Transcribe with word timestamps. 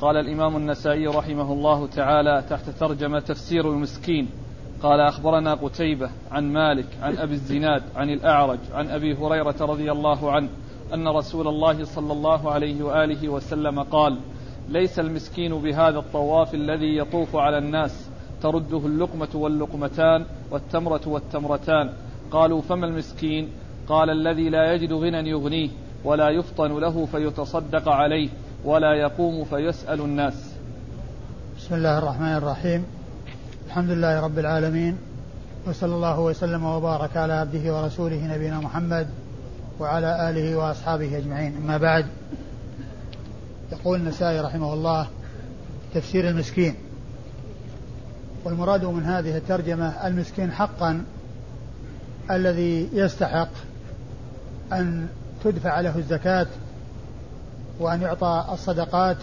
قال 0.00 0.16
الإمام 0.16 0.56
النسائي 0.56 1.06
رحمه 1.06 1.52
الله 1.52 1.86
تعالى 1.86 2.44
تحت 2.50 2.70
ترجمة 2.70 3.20
تفسير 3.20 3.70
المسكين 3.70 4.28
قال 4.82 5.00
أخبرنا 5.00 5.54
قتيبة 5.54 6.10
عن 6.30 6.52
مالك 6.52 6.86
عن 7.02 7.18
أبي 7.18 7.32
الزناد 7.32 7.82
عن 7.96 8.10
الأعرج 8.10 8.58
عن 8.72 8.88
أبي 8.88 9.14
هريرة 9.14 9.54
رضي 9.60 9.92
الله 9.92 10.32
عنه 10.32 10.48
أن 10.94 11.08
رسول 11.08 11.48
الله 11.48 11.84
صلى 11.84 12.12
الله 12.12 12.50
عليه 12.50 12.82
وآله 12.82 13.28
وسلم 13.28 13.80
قال 13.82 14.18
ليس 14.68 14.98
المسكين 14.98 15.58
بهذا 15.58 15.98
الطواف 15.98 16.54
الذي 16.54 16.96
يطوف 16.96 17.36
على 17.36 17.58
الناس 17.58 18.10
ترده 18.42 18.86
اللقمة 18.86 19.28
واللقمتان 19.34 20.24
والتمرة 20.50 21.00
والتمرتان. 21.06 21.92
قالوا 22.30 22.60
فما 22.60 22.86
المسكين؟ 22.86 23.48
قال 23.88 24.10
الذي 24.10 24.48
لا 24.48 24.72
يجد 24.72 24.92
غنى 24.92 25.30
يغنيه 25.30 25.68
ولا 26.04 26.28
يفطن 26.30 26.78
له 26.78 27.06
فيتصدق 27.06 27.88
عليه. 27.88 28.28
ولا 28.64 28.94
يقوم 28.94 29.44
فيسأل 29.44 30.00
الناس. 30.00 30.34
بسم 31.58 31.74
الله 31.74 31.98
الرحمن 31.98 32.36
الرحيم. 32.36 32.84
الحمد 33.66 33.90
لله 33.90 34.20
رب 34.20 34.38
العالمين 34.38 34.98
وصلى 35.66 35.94
الله 35.94 36.20
وسلم 36.20 36.64
وبارك 36.64 37.16
على 37.16 37.32
عبده 37.32 37.74
ورسوله 37.74 38.34
نبينا 38.34 38.60
محمد 38.60 39.06
وعلى 39.80 40.30
آله 40.30 40.56
وأصحابه 40.56 41.18
أجمعين. 41.18 41.56
أما 41.56 41.76
بعد 41.76 42.06
يقول 43.72 44.00
النسائي 44.00 44.40
رحمه 44.40 44.74
الله 44.74 45.06
تفسير 45.94 46.28
المسكين. 46.28 46.74
والمراد 48.44 48.84
من 48.84 49.04
هذه 49.04 49.36
الترجمة 49.36 50.06
المسكين 50.06 50.52
حقا 50.52 51.04
الذي 52.30 52.88
يستحق 52.92 53.50
أن 54.72 55.08
تدفع 55.44 55.80
له 55.80 55.98
الزكاة 55.98 56.46
وأن 57.80 58.02
يعطى 58.02 58.44
الصدقات. 58.52 59.16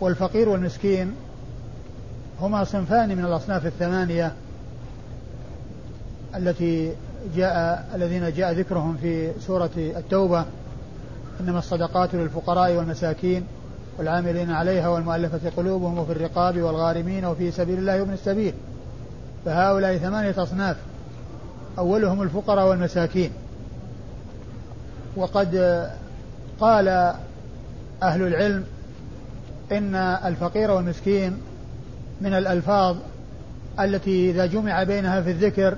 والفقير 0.00 0.48
والمسكين 0.48 1.14
هما 2.40 2.64
صنفان 2.64 3.16
من 3.16 3.24
الأصناف 3.24 3.66
الثمانية 3.66 4.32
التي 6.36 6.92
جاء 7.36 7.88
الذين 7.94 8.32
جاء 8.32 8.52
ذكرهم 8.52 8.96
في 8.96 9.32
سورة 9.40 9.70
التوبة. 9.76 10.44
إنما 11.40 11.58
الصدقات 11.58 12.14
للفقراء 12.14 12.76
والمساكين 12.76 13.46
والعاملين 13.98 14.50
عليها 14.50 14.88
والمؤلفة 14.88 15.50
قلوبهم 15.56 15.98
وفي 15.98 16.12
الرقاب 16.12 16.60
والغارمين 16.60 17.24
وفي 17.24 17.50
سبيل 17.50 17.78
الله 17.78 18.00
وابن 18.00 18.12
السبيل. 18.12 18.54
فهؤلاء 19.44 19.98
ثمانية 19.98 20.42
أصناف 20.42 20.76
أولهم 21.78 22.22
الفقراء 22.22 22.68
والمساكين. 22.68 23.30
وقد 25.16 25.56
قال 26.60 26.88
أهل 28.02 28.22
العلم 28.22 28.64
إن 29.72 29.94
الفقير 29.94 30.70
والمسكين 30.70 31.38
من 32.20 32.34
الألفاظ 32.34 32.96
التي 33.80 34.30
إذا 34.30 34.46
جمع 34.46 34.82
بينها 34.82 35.20
في 35.20 35.30
الذكر 35.30 35.76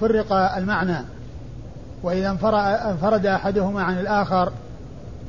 فرق 0.00 0.32
المعنى 0.32 0.98
وإذا 2.02 2.30
انفرد 2.90 3.26
أحدهما 3.26 3.82
عن 3.82 3.98
الآخر 3.98 4.52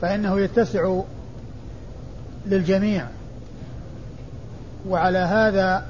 فإنه 0.02 0.39
يتسع 0.39 1.02
للجميع. 2.45 3.06
وعلى 4.89 5.17
هذا 5.17 5.86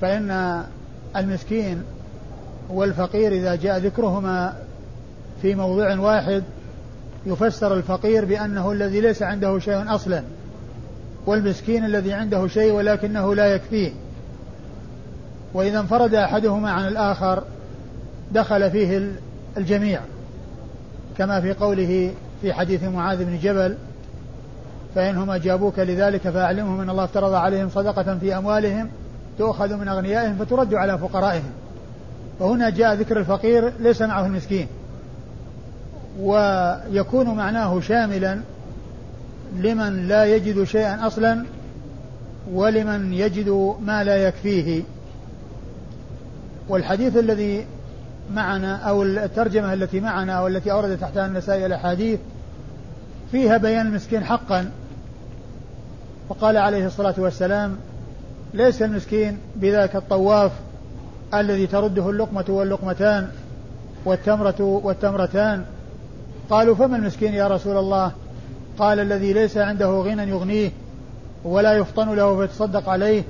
فإن 0.00 0.62
المسكين 1.16 1.82
والفقير 2.70 3.32
إذا 3.32 3.54
جاء 3.54 3.78
ذكرهما 3.78 4.56
في 5.42 5.54
موضع 5.54 6.00
واحد 6.00 6.42
يفسر 7.26 7.74
الفقير 7.74 8.24
بأنه 8.24 8.72
الذي 8.72 9.00
ليس 9.00 9.22
عنده 9.22 9.58
شيء 9.58 9.94
أصلا 9.94 10.22
والمسكين 11.26 11.84
الذي 11.84 12.12
عنده 12.12 12.48
شيء 12.48 12.72
ولكنه 12.72 13.34
لا 13.34 13.54
يكفيه. 13.54 13.92
وإذا 15.54 15.80
انفرد 15.80 16.14
أحدهما 16.14 16.70
عن 16.70 16.88
الآخر 16.88 17.44
دخل 18.32 18.70
فيه 18.70 19.10
الجميع 19.56 20.00
كما 21.18 21.40
في 21.40 21.52
قوله 21.52 22.12
في 22.42 22.52
حديث 22.52 22.84
معاذ 22.84 23.24
بن 23.24 23.38
جبل 23.38 23.76
فإنهم 24.94 25.30
أجابوك 25.30 25.78
لذلك 25.78 26.20
فأعلمهم 26.20 26.80
أن 26.80 26.90
الله 26.90 27.04
افترض 27.04 27.34
عليهم 27.34 27.68
صدقة 27.68 28.18
في 28.18 28.36
أموالهم 28.36 28.88
تؤخذ 29.38 29.76
من 29.76 29.88
أغنيائهم 29.88 30.36
فترد 30.36 30.74
على 30.74 30.98
فقرائهم. 30.98 31.50
فهنا 32.40 32.70
جاء 32.70 32.94
ذكر 32.94 33.18
الفقير 33.18 33.72
ليس 33.80 34.02
معه 34.02 34.26
المسكين. 34.26 34.66
ويكون 36.20 37.34
معناه 37.34 37.80
شاملا 37.80 38.40
لمن 39.56 40.08
لا 40.08 40.24
يجد 40.24 40.64
شيئا 40.64 41.06
أصلا 41.06 41.44
ولمن 42.52 43.12
يجد 43.12 43.76
ما 43.86 44.04
لا 44.04 44.16
يكفيه. 44.16 44.82
والحديث 46.68 47.16
الذي 47.16 47.66
معنا 48.34 48.76
أو 48.76 49.02
الترجمة 49.02 49.72
التي 49.72 50.00
معنا 50.00 50.40
والتي 50.40 50.72
اورد 50.72 50.98
تحتها 50.98 51.26
النسائي 51.26 51.66
الأحاديث 51.66 52.18
فيها 53.32 53.56
بيان 53.56 53.86
المسكين 53.86 54.24
حقا. 54.24 54.70
وقال 56.28 56.56
عليه 56.56 56.86
الصلاة 56.86 57.14
والسلام 57.18 57.76
ليس 58.54 58.82
المسكين 58.82 59.38
بذاك 59.56 59.96
الطواف 59.96 60.52
الذي 61.34 61.66
ترده 61.66 62.10
اللقمة 62.10 62.44
واللقمتان 62.48 63.28
والتمرة 64.04 64.60
والتمرتان 64.60 65.64
قالوا 66.50 66.74
فما 66.74 66.96
المسكين 66.96 67.34
يا 67.34 67.48
رسول 67.48 67.76
الله؟ 67.76 68.12
قال 68.78 69.00
الذي 69.00 69.32
ليس 69.32 69.56
عنده 69.56 69.86
غنى 69.86 70.30
يغنيه 70.30 70.70
ولا 71.44 71.72
يفطن 71.72 72.14
له 72.14 72.36
فيتصدق 72.46 72.88
عليه 72.88 73.22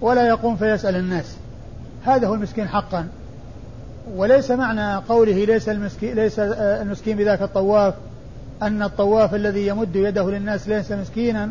ولا 0.00 0.26
يقوم 0.26 0.56
فيسأل 0.56 0.96
الناس. 0.96 1.36
هذا 2.04 2.28
هو 2.28 2.34
المسكين 2.34 2.68
حقا. 2.68 3.08
وليس 4.14 4.50
معنى 4.50 4.96
قوله 4.96 5.44
ليس 5.44 5.68
المسكين 5.68 6.14
ليس 6.14 6.38
المسكين 6.38 7.16
بذاك 7.16 7.42
الطواف 7.42 7.94
أن 8.62 8.82
الطواف 8.82 9.34
الذي 9.34 9.66
يمد 9.66 9.96
يده 9.96 10.30
للناس 10.30 10.68
ليس 10.68 10.92
مسكينا 10.92 11.50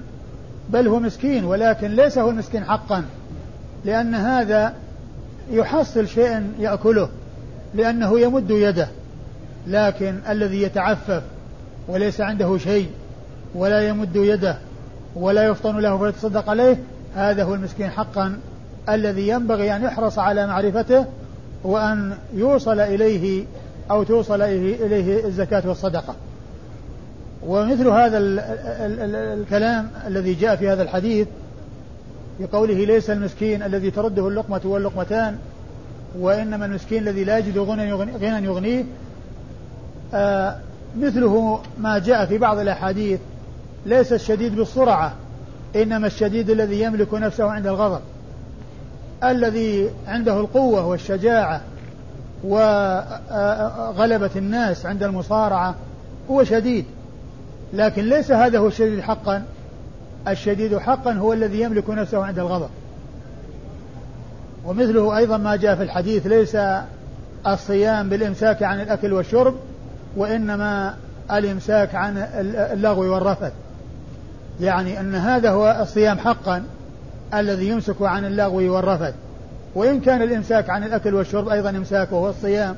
بل 0.70 0.88
هو 0.88 1.00
مسكين 1.00 1.46
ولكن 1.46 1.88
ليس 1.96 2.18
هو 2.18 2.30
المسكين 2.30 2.66
حقا. 2.66 3.06
لأن 3.86 4.16
هذا 4.16 4.74
يحصل 5.52 6.08
شيئا 6.08 6.54
يأكله 6.60 7.10
لأنه 7.74 8.20
يمد 8.20 8.50
يده. 8.52 8.88
لكن 9.68 10.20
الذي 10.30 10.62
يتعفف 10.62 11.24
وليس 11.88 12.22
عنده 12.22 12.58
شيء 12.58 12.90
ولا 13.56 13.88
يمد 13.88 14.16
يده 14.16 14.58
ولا 15.16 15.46
يفطن 15.48 15.80
له 15.80 15.98
فيتصدق 15.98 16.50
عليه 16.50 16.78
هذا 17.16 17.44
هو 17.44 17.54
المسكين 17.54 17.90
حقا 17.90 18.40
الذي 18.90 19.28
ينبغي 19.28 19.76
أن 19.76 19.84
يحرص 19.84 20.20
على 20.20 20.48
معرفته 20.48 21.06
وأن 21.64 22.18
يوصل 22.34 22.80
إليه 22.80 23.46
أو 23.92 24.04
توصل 24.04 24.42
إليه 24.42 25.26
الزكاة 25.26 25.64
والصدقة. 25.66 26.16
ومثل 27.48 27.88
هذا 27.88 28.18
ال 28.18 28.40
ال 28.40 29.00
ال 29.00 29.16
الكلام 29.16 29.90
الذي 30.08 30.34
جاء 30.34 30.56
في 30.56 30.70
هذا 30.70 30.84
الحديث 30.84 31.28
بقوله 32.40 32.86
ليس 32.86 33.10
المسكين 33.10 33.64
الذي 33.64 33.92
ترده 33.92 34.28
اللقمة 34.28 34.62
واللقمتان 34.64 35.38
وإنما 36.20 36.66
المسكين 36.66 37.02
الذي 37.08 37.24
لا 37.24 37.38
يجد 37.38 37.58
غنى 37.58 37.90
يغنيه 38.44 38.84
مثله 40.98 41.60
ما 41.78 42.00
جاء 42.00 42.26
في 42.26 42.38
بعض 42.38 42.58
الأحاديث 42.60 43.20
ليس 43.86 44.14
الشديد 44.14 44.56
بالسرعة 44.56 45.14
إنما 45.76 46.08
الشديد 46.08 46.50
الذي 46.50 46.82
يملك 46.82 47.14
نفسه 47.14 47.52
عند 47.52 47.68
الغضب 47.68 48.02
الذي 49.24 49.90
عنده 50.08 50.40
القوة 50.40 50.86
والشجاعة 50.86 51.62
وغلبة 52.44 54.30
الناس 54.36 54.86
عند 54.86 55.04
المصارعة 55.04 55.76
هو 56.32 56.44
شديد. 56.44 56.86
لكن 57.74 58.04
ليس 58.10 58.32
هذا 58.32 58.60
هو 58.60 58.68
الشديد 58.68 59.00
حقا 59.00 59.44
الشديد 60.28 60.78
حقا 60.78 61.14
هو 61.14 61.34
الذي 61.34 61.62
يملك 61.62 61.90
نفسه 61.90 62.26
عند 62.26 62.40
الغضب. 62.40 62.70
ومثله 64.66 65.18
أيضا 65.18 65.38
ما 65.38 65.56
جاء 65.56 65.76
في 65.76 65.84
الحديث 65.84 66.28
ليس 66.28 66.58
الصيام 67.48 68.10
بالإمساك 68.10 68.64
عن 68.64 68.82
الأكل 68.82 69.14
والشرب 69.14 69.56
وإنما 70.16 70.96
الإمساك 71.32 71.96
عن 71.96 72.18
اللغو 72.74 73.14
والرفث. 73.14 73.52
يعني 74.62 75.00
أن 75.00 75.16
هذا 75.16 75.52
هو 75.52 75.78
الصيام 75.82 76.20
حقا 76.20 76.64
الذي 77.34 77.68
يمسك 77.68 78.02
عن 78.02 78.26
اللغو 78.26 78.76
والرفث. 78.76 79.14
وإن 79.76 80.00
كان 80.00 80.22
الإمساك 80.22 80.70
عن 80.70 80.84
الأكل 80.84 81.16
والشرب 81.16 81.50
أيضا 81.50 81.70
إمساك 81.70 82.12
وهو 82.12 82.30
الصيام 82.30 82.76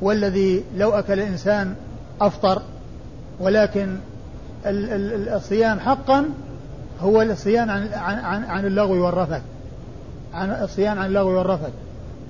والذي 0.00 0.64
لو 0.76 0.90
أكل 0.90 1.12
الإنسان 1.12 1.74
أفطر 2.20 2.62
ولكن 3.40 3.96
الصيام 4.66 5.80
حقا 5.80 6.24
هو 7.00 7.22
الصيام 7.22 7.70
عن 7.70 7.88
عن 7.94 8.44
عن 8.44 8.66
اللغو 8.66 9.04
والرفث. 9.04 9.42
عن 10.34 10.50
الصيام 10.50 10.98
عن 10.98 11.06
اللغو 11.06 11.38
والرفث. 11.38 11.70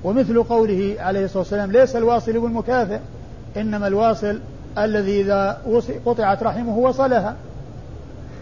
ومثل 0.04 0.42
قوله 0.42 0.96
عليه 0.98 1.24
الصلاة 1.24 1.38
والسلام 1.38 1.72
ليس 1.72 1.96
الواصل 1.96 2.32
بالمكافئ 2.32 2.98
إنما 3.56 3.86
الواصل 3.86 4.40
الذي 4.78 5.20
إذا 5.20 5.58
قطعت 6.06 6.42
رحمه 6.42 6.78
وصلها. 6.78 7.36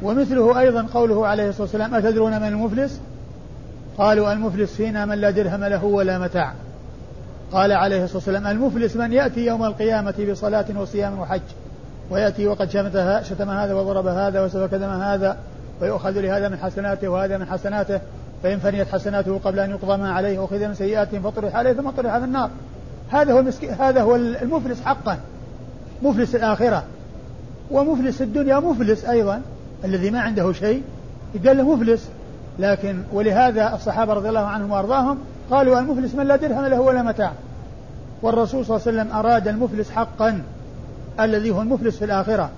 ومثله 0.03 0.61
أيضا 0.61 0.87
قوله 0.95 1.27
عليه 1.27 1.49
الصلاة 1.49 1.63
والسلام 1.63 1.95
أتدرون 1.95 2.41
من 2.41 2.49
المفلس؟ 2.49 3.01
قالوا 3.99 4.33
المفلس 4.33 4.75
فينا 4.75 5.05
من 5.05 5.19
لا 5.19 5.31
درهم 5.31 5.65
له 5.65 5.85
ولا 5.85 6.19
متاع. 6.19 6.53
قال 7.53 7.73
عليه 7.73 8.05
الصلاة 8.05 8.17
والسلام 8.17 8.47
المفلس 8.47 8.97
من 8.97 9.13
يأتي 9.13 9.47
يوم 9.47 9.65
القيامة 9.65 10.15
بصلاة 10.31 10.67
وصيام 10.77 11.19
وحج. 11.19 11.41
ويأتي 12.11 12.47
وقد 12.47 12.71
شمتها 12.71 13.23
شتم 13.23 13.51
هذا 13.51 13.75
وضرب 13.75 14.07
هذا 14.07 14.45
وسفك 14.45 14.75
دم 14.75 14.91
هذا 14.91 15.37
ويؤخذ 15.81 16.21
لهذا 16.21 16.49
من 16.49 16.57
حسناته 16.57 17.09
وهذا 17.09 17.39
من 17.39 17.47
حسناته. 17.47 18.01
فإن 18.43 18.59
فنيت 18.59 18.89
حسناته 18.89 19.39
قبل 19.45 19.59
أن 19.59 19.71
يقضى 19.71 19.97
ما 19.97 20.13
عليه 20.13 20.45
أخذ 20.45 20.67
من 20.69 20.75
سيئاتهم 20.75 21.23
فطرح 21.23 21.55
عليه 21.55 21.73
ثم 21.73 21.91
طرح 21.91 22.19
في 22.19 22.25
النار. 22.25 22.51
هذا 23.11 23.33
هو 23.33 23.39
المسكين 23.39 23.71
هذا 23.71 24.03
هو 24.03 24.17
المفلس 24.17 24.83
حقا 24.83 25.19
مفلس 26.03 26.35
الآخرة. 26.35 26.85
ومفلس 27.71 28.23
الدنيا 28.23 28.59
مفلس 28.59 29.05
أيضا 29.05 29.43
الذي 29.85 30.11
ما 30.11 30.21
عنده 30.21 30.53
شيء. 30.53 30.83
يقال 31.35 31.57
له 31.57 31.75
مفلس. 31.75 32.09
لكن 32.59 33.03
ولهذا 33.13 33.75
الصحابة 33.75 34.13
رضي 34.13 34.29
الله 34.29 34.47
عنهم 34.47 34.71
وأرضاهم 34.71 35.19
قالوا 35.51 35.79
المفلس 35.79 36.15
من 36.15 36.27
لا 36.27 36.37
درهم 36.37 36.65
له 36.65 36.81
ولا 36.81 37.03
متاع. 37.03 37.33
والرسول 38.23 38.67
صلى 38.67 38.77
الله 38.77 38.89
عليه 38.89 38.99
وسلم 38.99 39.17
أراد 39.17 39.49
المفلس 39.49 39.91
حقا 39.91 40.43
الذي 41.21 41.51
هو 41.51 41.63
المفلس 41.63 41.97
في 41.97 42.05
الآخرة 42.05 42.51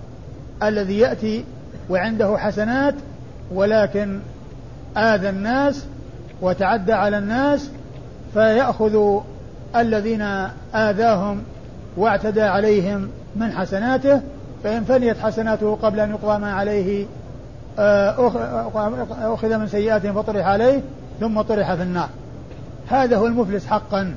الذي 0.62 0.98
يأتي 0.98 1.44
وعنده 1.90 2.38
حسنات 2.38 2.94
ولكن 3.52 4.20
آذى 4.96 5.28
الناس 5.28 5.84
وتعدى 6.42 6.92
على 6.92 7.18
الناس 7.18 7.70
فيأخذ 8.34 9.20
الذين 9.76 10.22
آذاهم 10.74 11.42
واعتدى 11.96 12.42
عليهم 12.42 13.08
من 13.36 13.52
حسناته 13.52 14.20
فإن 14.64 14.84
فنيت 14.84 15.18
حسناته 15.18 15.78
قبل 15.82 16.00
أن 16.00 16.10
يقضى 16.10 16.38
ما 16.38 16.52
عليه 16.52 17.06
آه، 17.78 19.34
أخذ 19.34 19.58
من 19.58 19.68
سيئاتهم 19.68 20.22
فطرح 20.22 20.46
عليه 20.46 20.80
ثم 21.20 21.40
طرح 21.40 21.74
في 21.74 21.82
النار. 21.82 22.08
هذا 22.88 23.16
هو 23.16 23.26
المفلس 23.26 23.66
حقا. 23.66 24.14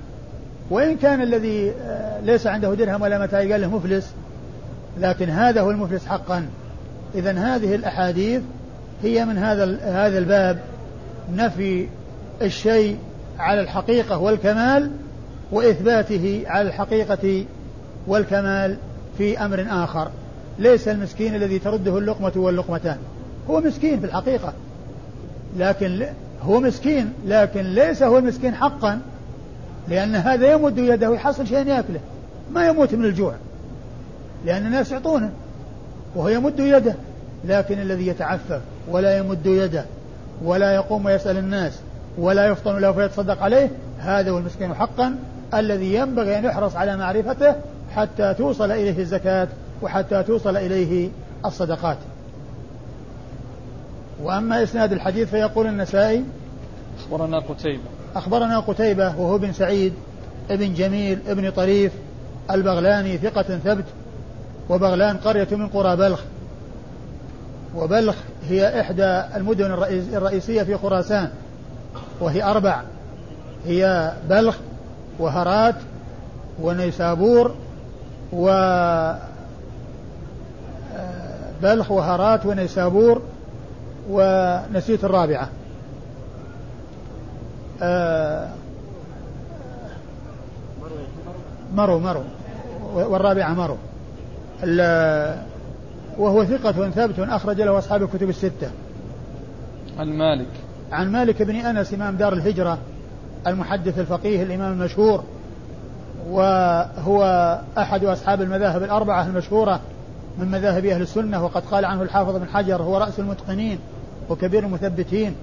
وإن 0.70 0.98
كان 0.98 1.22
الذي 1.22 1.72
آه، 1.72 2.20
ليس 2.22 2.48
عنده 2.48 2.74
درهم 2.74 3.02
ولا 3.02 3.20
متاع 3.20 3.40
قال 3.40 3.62
له 3.62 3.68
مفلس 3.68 4.14
لكن 5.00 5.30
هذا 5.30 5.62
هو 5.62 5.72
المفلس 5.72 6.06
حقا. 6.06 6.46
إذا 7.16 7.32
هذه 7.32 7.76
الأحاديث 7.76 8.42
هي 9.04 9.26
من 9.26 9.38
هذا 9.38 9.80
هذا 9.82 10.18
الباب. 10.18 10.60
نفي 11.36 11.88
الشيء 12.42 12.98
على 13.40 13.62
الحقيقة 13.62 14.18
والكمال 14.18 14.92
وإثباته 15.54 16.44
على 16.46 16.68
الحقيقة 16.68 17.46
والكمال 18.08 18.78
في 19.18 19.46
أمر 19.46 19.66
آخر. 19.70 20.10
ليس 20.60 20.88
المسكين 20.88 21.36
الذي 21.36 21.60
ترده 21.60 21.98
اللقمة 21.98 22.32
واللقمتان. 22.36 22.98
هو 23.50 23.62
مسكين 23.62 24.00
في 24.00 24.06
الحقيقة. 24.06 24.54
لكن 25.58 26.06
هو 26.42 26.60
مسكين. 26.60 27.14
لكن 27.26 27.62
ليس 27.62 28.04
هو 28.04 28.18
المسكين 28.18 28.56
حقا. 28.56 29.00
لأن 29.88 30.16
هذا 30.16 30.52
يمد 30.52 30.78
يده 30.78 31.10
ويحصل 31.10 31.48
شيئا 31.48 31.62
يأكله. 31.62 32.00
ما 32.52 32.68
يموت 32.68 32.94
من 32.94 33.06
الجوع. 33.06 33.34
لأن 34.46 34.66
الناس 34.66 34.92
يعطونه. 34.92 35.32
وهو 36.16 36.30
يمد 36.30 36.60
يده. 36.60 36.96
لكن 37.46 37.80
الذي 37.80 38.08
يتعفف 38.08 38.62
ولا 38.90 39.18
يمد 39.18 39.46
يده. 39.46 39.86
ولا 40.44 40.76
يقوم 40.76 41.06
ويسأل 41.06 41.38
الناس. 41.38 41.80
ولا 42.18 42.48
يفطن 42.48 42.78
له 42.78 42.92
فيتصدق 42.92 43.42
عليه. 43.42 43.70
هذا 44.00 44.32
هو 44.32 44.38
المسكين 44.38 44.74
حقا. 44.74 45.16
الذي 45.60 45.94
ينبغي 45.94 46.38
أن 46.40 46.46
يحرص 46.46 46.76
على 46.76 46.98
معرفته 46.98 47.56
حتى 47.96 48.34
توصل 48.34 48.72
إليه 48.72 49.00
الزكاة 49.00 49.48
وحتى 49.82 50.24
توصل 50.24 50.58
إليه 50.58 51.10
الصدقات. 51.46 51.98
وأما 54.24 54.64
إسناد 54.64 54.92
الحديث 54.92 55.30
فيقول 55.30 55.68
النسائي 55.68 56.24
أخبرنا 57.00 57.40
قتيبة. 57.40 57.84
أخبرنا 58.16 58.60
قتيبة 58.60 59.08
وهو 59.08 59.38
بن 59.38 59.54
سعيد 59.54 59.94
ابن 60.50 60.74
جميل 60.74 61.20
ابن 61.28 61.50
طريف 61.52 61.92
البغلاني 62.52 63.18
ثقة 63.18 63.58
ثبت 63.58 63.86
وبغلان 64.70 65.18
قرية 65.18 65.48
من 65.52 65.68
قرى 65.68 65.96
بلخ. 65.96 66.20
وبلخ 67.76 68.16
هي 68.50 68.82
إحدى 68.82 69.24
المدن 69.36 69.72
الرئيسية 70.14 70.64
في 70.64 70.78
خراسان 70.78 71.30
وهي 72.20 72.44
أربع 72.44 72.82
هي 73.66 74.14
بلخ 74.30 74.58
وهرات 75.20 75.76
ونيسابور 76.62 77.56
و 78.34 78.46
بلخ 81.62 81.92
وهرات 81.92 82.46
ونيسابور 82.46 83.22
ونسيت 84.10 85.04
الرابعة. 85.04 85.50
مرو 91.76 92.00
مرو. 92.00 92.24
والرابعة 92.94 93.54
مرو. 93.54 93.78
وهو 96.18 96.46
ثقة 96.46 96.90
ثبت 96.90 97.20
أخرج 97.20 97.62
له 97.62 97.78
أصحاب 97.78 98.04
الكتب 98.04 98.30
الستة. 98.30 98.72
عن 100.00 100.08
مالك. 100.18 100.48
عن 100.92 101.12
مالك 101.12 101.42
بن 101.42 101.56
أنس 101.56 101.94
إمام 101.94 102.16
دار 102.16 102.34
الهجرة. 102.34 102.78
المحدث 103.48 104.00
الفقيه 104.00 104.44
الإمام 104.44 104.72
المشهور 104.72 105.24
وهو 106.30 107.24
أحد 107.78 108.06
أصحاب 108.06 108.42
المذاهب 108.42 108.84
الأربعة 108.84 109.28
المشهورة 109.28 109.80
من 110.38 110.52
مذاهب 110.52 110.86
أهل 110.86 111.02
السنة 111.02 111.44
وقد 111.44 111.62
قال 111.66 111.86
عنه 111.86 112.02
الحافظ 112.02 112.36
بن 112.36 112.48
حجر 112.48 112.82
هو 112.82 112.98
رأس 112.98 113.20
المتقنين 113.20 113.80
وكبير 114.30 114.64
المثبتين 114.64 115.36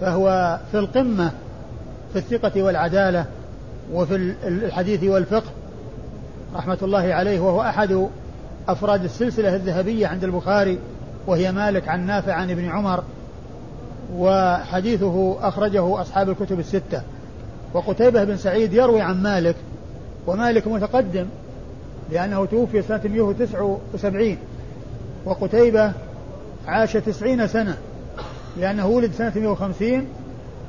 فهو 0.00 0.58
في 0.70 0.78
القمة 0.78 1.30
في 2.12 2.18
الثقة 2.18 2.62
والعدالة 2.62 3.24
وفي 3.92 4.34
الحديث 4.44 5.04
والفقه 5.04 5.50
رحمة 6.56 6.78
الله 6.82 7.14
عليه 7.14 7.40
وهو 7.40 7.62
أحد 7.62 8.08
أفراد 8.68 9.04
السلسلة 9.04 9.54
الذهبية 9.54 10.06
عند 10.06 10.24
البخاري 10.24 10.78
وهي 11.26 11.52
مالك 11.52 11.88
عن 11.88 12.06
نافع 12.06 12.32
عن 12.32 12.50
ابن 12.50 12.68
عمر 12.68 13.02
وحديثه 14.16 15.36
أخرجه 15.40 16.00
أصحاب 16.00 16.30
الكتب 16.30 16.60
الستة. 16.60 17.02
وقتيبة 17.76 18.24
بن 18.24 18.36
سعيد 18.36 18.72
يروي 18.72 19.00
عن 19.00 19.22
مالك 19.22 19.56
ومالك 20.26 20.66
متقدم 20.66 21.26
لأنه 22.12 22.44
توفي 22.44 22.82
سنة 22.82 23.00
179 23.04 24.36
وقتيبة 25.24 25.92
عاش 26.66 26.92
تسعين 26.92 27.46
سنة 27.46 27.76
لأنه 28.56 28.86
ولد 28.86 29.12
سنة 29.12 29.32
150 29.36 30.06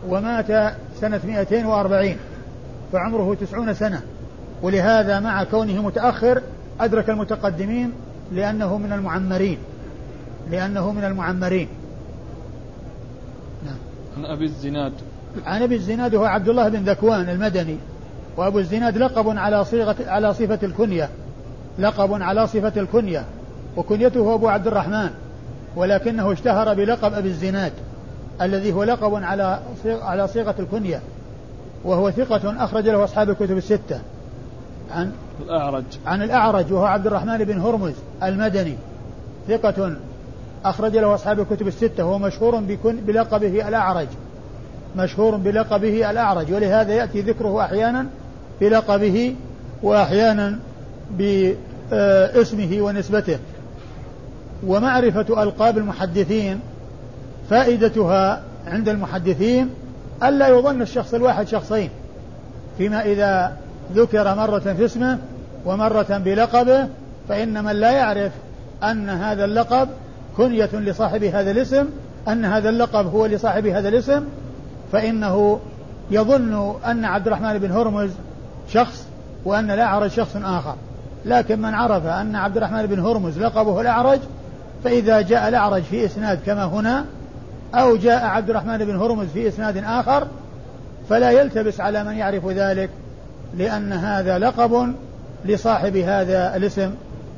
ومات 0.10 0.76
سنة 1.02 1.22
240 1.26 2.16
فعمره 2.94 3.36
تسعون 3.42 3.74
سنة 3.74 4.02
ولهذا 4.62 5.20
مع 5.20 5.44
كونه 5.44 5.82
متأخر 5.82 6.42
أدرك 6.80 7.10
المتقدمين 7.10 7.94
لأنه 8.32 8.78
من 8.78 8.94
المعمرين 8.94 9.58
لأنه 10.52 10.92
من 10.92 11.04
المعمرين. 11.04 11.68
نعم. 13.66 13.78
عن 14.18 14.26
أبي 14.26 14.46
الزناد 14.46 14.94
عن 15.46 15.62
أبي 15.62 15.76
الزناد 15.76 16.16
هو 16.16 16.26
عبد 16.26 16.50
الله 16.50 16.70
بن 16.70 16.90
ذكوان 16.90 17.30
المدني 17.30 17.78
وأبو 18.38 18.60
الزناد 18.60 18.98
لقب 18.98 19.38
على 19.38 19.66
صيغة 19.66 19.96
على 20.08 20.34
صفة 20.34 20.60
الكنية 20.64 21.10
لقب 21.80 22.22
على 22.22 22.48
صفة 22.48 22.74
الكنية 22.78 23.26
وكنيته 23.78 24.34
أبو 24.34 24.48
عبد 24.48 24.68
الرحمن 24.68 25.10
ولكنه 25.76 26.32
اشتهر 26.32 26.74
بلقب 26.74 27.14
أبي 27.14 27.30
الزناد 27.30 27.72
الذي 28.42 28.74
هو 28.74 28.84
لقب 28.84 29.24
على 29.24 29.60
على 29.86 30.28
صيغة 30.28 30.56
الكنية 30.60 31.02
وهو 31.84 32.12
ثقة 32.12 32.64
أخرج 32.64 32.90
له 32.90 33.04
أصحاب 33.04 33.30
الكتب 33.30 33.58
الستة. 33.58 34.00
عن 34.92 35.12
الأعرج. 35.42 35.84
عن 36.06 36.22
الأعرج 36.22 36.74
وهو 36.74 36.86
عبد 36.86 37.08
الرحمن 37.08 37.38
بن 37.38 37.60
هرمز 37.62 37.94
المدني 38.24 38.76
ثقة 39.48 39.94
أخرج 40.66 40.98
له 40.98 41.16
أصحاب 41.16 41.40
الكتب 41.40 41.68
الستة 41.68 42.06
وهو 42.06 42.20
مشهور 42.20 42.60
بلقبه 42.84 43.68
الأعرج. 43.68 44.08
مشهور 44.98 45.36
بلقبه 45.36 46.10
الأعرج 46.12 46.54
ولهذا 46.54 46.94
يأتي 46.94 47.22
ذكره 47.22 47.62
أحيانا 47.62 48.06
بلقبه 48.62 49.36
وأحيانا 49.84 50.60
باسمه 51.12 52.78
ونسبته. 52.82 53.40
ومعرفة 54.68 55.44
ألقاب 55.44 55.78
المحدثين 55.78 56.60
فائدتها 57.50 58.42
عند 58.68 58.90
المحدثين 58.90 59.70
ألا 60.24 60.48
يظن 60.48 60.82
الشخص 60.82 61.14
الواحد 61.14 61.48
شخصين 61.48 61.90
فيما 62.78 63.02
إذا 63.02 63.58
ذكر 63.96 64.36
مرة 64.36 64.60
في 64.60 64.86
اسمه 64.86 65.20
ومرة 65.66 66.22
بلقبه 66.26 66.88
فإن 67.30 67.64
من 67.64 67.72
لا 67.72 67.92
يعرف 67.92 68.32
أن 68.84 69.10
هذا 69.10 69.46
اللقب 69.46 69.90
كنية 70.38 70.70
لصاحب 70.74 71.24
هذا 71.24 71.52
الاسم 71.52 71.86
أن 72.28 72.46
هذا 72.46 72.70
اللقب 72.70 73.08
هو 73.08 73.26
لصاحب 73.26 73.66
هذا 73.66 73.90
الاسم 73.90 74.24
فإنه 74.92 75.60
يظن 76.12 76.76
أن 76.86 77.06
عبد 77.06 77.28
الرحمن 77.28 77.58
بن 77.58 77.72
هرمز 77.72 78.10
شخص 78.70 79.06
وأن 79.46 79.72
الأعرج 79.72 80.12
شخص 80.12 80.36
آخر. 80.36 80.76
لكن 81.26 81.62
من 81.62 81.74
عرف 81.74 82.06
أن 82.06 82.36
عبد 82.36 82.58
الرحمن 82.58 82.86
بن 82.86 83.00
هرمز 83.00 83.38
لقبه 83.38 83.82
الأعرج 83.82 84.20
فإذا 84.84 85.22
جاء 85.22 85.48
الأعرج 85.48 85.84
في 85.84 86.06
إسناد 86.06 86.40
كما 86.46 86.66
هنا 86.66 87.06
أو 87.76 87.96
جاء 87.96 88.26
عبد 88.26 88.50
الرحمن 88.50 88.78
بن 88.78 88.96
هرمز 88.96 89.28
في 89.28 89.48
إسناد 89.48 89.78
آخر 89.78 90.28
فلا 91.10 91.32
يلتبس 91.32 91.82
على 91.82 92.04
من 92.04 92.14
يعرف 92.14 92.48
ذلك 92.48 92.90
لأن 93.58 93.94
هذا 93.94 94.40
لقب 94.40 94.94
لصاحب 95.46 95.96
هذا 95.98 96.56
الاسم 96.56 96.92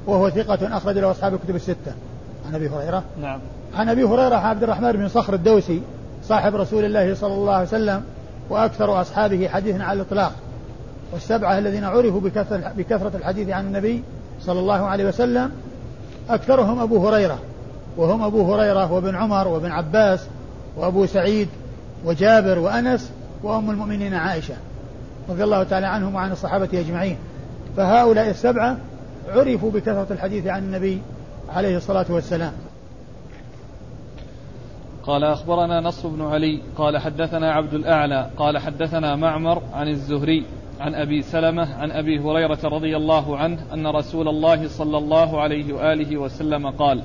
وهو 0.08 0.30
ثقة 0.30 0.78
أخرج 0.78 0.98
له 0.98 1.12
أصحاب 1.12 1.34
الكتب 1.34 1.56
الستة. 1.56 1.92
عن 2.48 2.56
أبي 2.56 2.70
هريرة. 2.70 3.04
نعم. 3.22 3.40
عن 3.76 3.90
أبي 3.90 4.04
هريرة 4.04 4.36
عبد 4.36 4.64
الرحمن 4.64 4.92
بن 4.92 5.08
صخر 5.08 5.34
الدوسي 5.34 5.82
صاحب 6.30 6.56
رسول 6.56 6.86
الله 6.86 7.16
صلى 7.16 7.34
الله 7.34 7.54
عليه 7.54 7.68
وسلم 7.68 8.04
وأكثر 8.50 9.02
أصحابه 9.02 9.48
حديثا 9.48 9.84
على 9.84 10.02
الإطلاق. 10.02 10.32
والسبعة 11.14 11.58
الذين 11.58 11.84
عرفوا 11.84 12.22
بكثرة, 12.78 13.12
الحديث 13.16 13.50
عن 13.50 13.66
النبي 13.68 14.04
صلى 14.42 14.60
الله 14.60 14.86
عليه 14.86 15.06
وسلم 15.08 15.52
أكثرهم 16.30 16.80
أبو 16.80 17.08
هريرة 17.08 17.40
وهم 17.98 18.24
أبو 18.24 18.54
هريرة 18.54 18.92
وابن 18.92 19.16
عمر 19.16 19.48
وابن 19.48 19.72
عباس 19.72 20.20
وأبو 20.78 21.06
سعيد 21.06 21.48
وجابر 22.06 22.60
وأنس 22.60 23.12
وأم 23.44 23.70
المؤمنين 23.70 24.14
عائشة 24.14 24.56
رضي 25.30 25.44
الله 25.44 25.64
تعالى 25.64 25.88
عنهم 25.88 26.16
وعن 26.16 26.32
الصحابة 26.32 26.70
أجمعين. 26.74 27.18
فهؤلاء 27.78 28.30
السبعة 28.30 28.78
عرفوا 29.30 29.72
بكثرة 29.72 30.08
الحديث 30.12 30.48
عن 30.48 30.64
النبي 30.64 31.02
عليه 31.56 31.78
الصلاة 31.78 32.06
والسلام. 32.10 32.52
قال 35.04 35.24
أخبرنا 35.24 35.82
نصر 35.82 36.10
بن 36.10 36.22
علي 36.22 36.60
قال 36.78 36.98
حدثنا 36.98 37.52
عبد 37.52 37.74
الأعلى 37.74 38.30
قال 38.38 38.58
حدثنا 38.58 39.16
معمر 39.16 39.62
عن 39.74 39.88
الزهري 39.88 40.46
عن 40.80 40.96
أبي 40.96 41.22
سلمة 41.22 41.76
عن 41.76 41.92
أبي 41.92 42.20
هريرة 42.20 42.60
رضي 42.64 42.98
الله 42.98 43.38
عنه 43.38 43.60
أن 43.74 43.88
رسول 43.88 44.28
الله 44.28 44.68
صلى 44.68 44.98
الله 44.98 45.42
عليه 45.42 45.74
وآله 45.74 46.18
وسلم 46.18 46.70
قال 46.70 47.02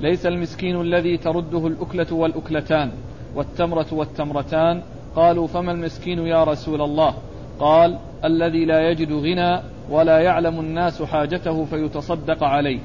ليس 0.00 0.26
المسكين 0.26 0.80
الذي 0.80 1.16
ترده 1.16 1.66
الأكلة 1.66 2.06
والأكلتان 2.12 2.90
والتمرة 3.34 3.86
والتمرتان 3.92 4.82
قالوا 5.16 5.46
فما 5.46 5.72
المسكين 5.72 6.18
يا 6.18 6.44
رسول 6.44 6.82
الله؟ 6.82 7.14
قال 7.58 7.98
الذي 8.24 8.64
لا 8.64 8.90
يجد 8.90 9.12
غنى 9.12 9.60
ولا 9.90 10.18
يعلم 10.18 10.60
الناس 10.60 11.02
حاجته 11.02 11.64
فيتصدق 11.64 12.44
عليه 12.44 12.78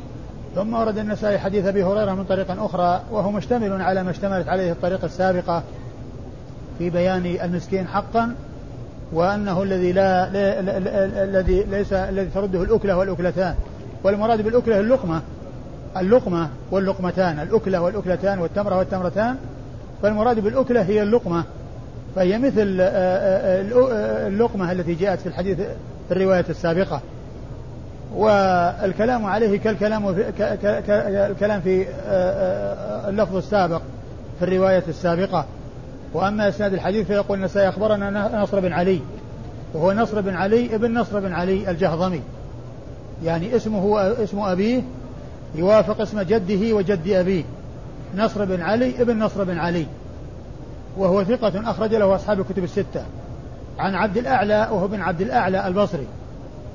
ثم 0.55 0.73
ورد 0.73 0.97
النسائي 0.97 1.39
حديث 1.39 1.65
أبي 1.65 1.83
هريرة 1.83 2.13
من 2.13 2.23
طريق 2.23 2.63
أخرى 2.63 3.01
وهو 3.11 3.31
مشتمل 3.31 3.81
على 3.81 4.03
ما 4.03 4.11
اشتملت 4.11 4.47
عليه 4.47 4.71
الطريقة 4.71 5.05
السابقة 5.05 5.63
في 6.77 6.89
بيان 6.89 7.25
المسكين 7.25 7.87
حقا 7.87 8.35
وأنه 9.13 9.63
الذي 9.63 9.91
لا, 9.91 10.29
الذي 11.23 11.63
ليس 11.63 11.93
الذي 11.93 12.29
ترده 12.29 12.63
الأكلة 12.63 12.97
والأكلتان. 12.97 13.55
والمراد 14.03 14.41
بالأكلة 14.41 14.79
اللقمة 14.79 15.21
اللقمة 15.97 16.49
واللقمتان 16.71 17.39
الأكلة 17.39 17.81
والأكلتان 17.81 18.39
والتمره 18.39 18.77
والتمرتان. 18.77 19.35
فالمراد 20.01 20.39
بالأكلة 20.39 20.81
هي 20.81 21.03
اللقمة. 21.03 21.43
فهي 22.15 22.37
مثل 22.37 22.77
آه، 22.81 22.87
آه، 22.87 23.61
آه، 23.91 24.27
اللقمة 24.27 24.71
التي 24.71 24.93
جاءت 24.93 25.19
في 25.19 25.27
الحديث 25.27 25.57
في 26.07 26.11
الرواية 26.11 26.45
السابقة. 26.49 27.01
والكلام 28.15 29.25
عليه 29.25 29.59
كالكلام 29.59 30.13
في 30.13 30.29
الكلام 31.31 31.61
في 31.61 31.85
اللفظ 33.09 33.35
السابق 33.35 33.81
في 34.39 34.45
الرواية 34.45 34.83
السابقة. 34.87 35.45
وأما 36.13 36.49
إسناد 36.49 36.73
الحديث 36.73 37.07
فيقول 37.07 37.37
النسائي 37.37 37.69
أخبرنا 37.69 38.41
نصر 38.41 38.59
بن 38.59 38.73
علي. 38.73 38.99
وهو 39.73 39.93
نصر 39.93 40.21
بن 40.21 40.35
علي 40.35 40.75
ابن 40.75 40.93
نصر 40.93 41.19
بن 41.19 41.33
علي 41.33 41.71
الجهضمي. 41.71 42.21
يعني 43.23 43.55
اسمه 43.55 44.13
اسم 44.23 44.39
أبيه 44.39 44.81
يوافق 45.55 46.01
اسم 46.01 46.21
جده 46.21 46.75
وجد 46.75 47.07
أبيه. 47.07 47.43
نصر 48.17 48.45
بن 48.45 48.61
علي 48.61 49.01
ابن 49.01 49.19
نصر 49.19 49.43
بن 49.43 49.57
علي. 49.57 49.85
وهو 50.97 51.23
ثقة 51.23 51.71
أخرج 51.71 51.95
له 51.95 52.15
أصحاب 52.15 52.39
الكتب 52.39 52.63
الستة. 52.63 53.05
عن 53.79 53.95
عبد 53.95 54.17
الأعلى 54.17 54.67
وهو 54.71 54.87
بن 54.87 55.01
عبد 55.01 55.21
الأعلى 55.21 55.67
البصري. 55.67 56.07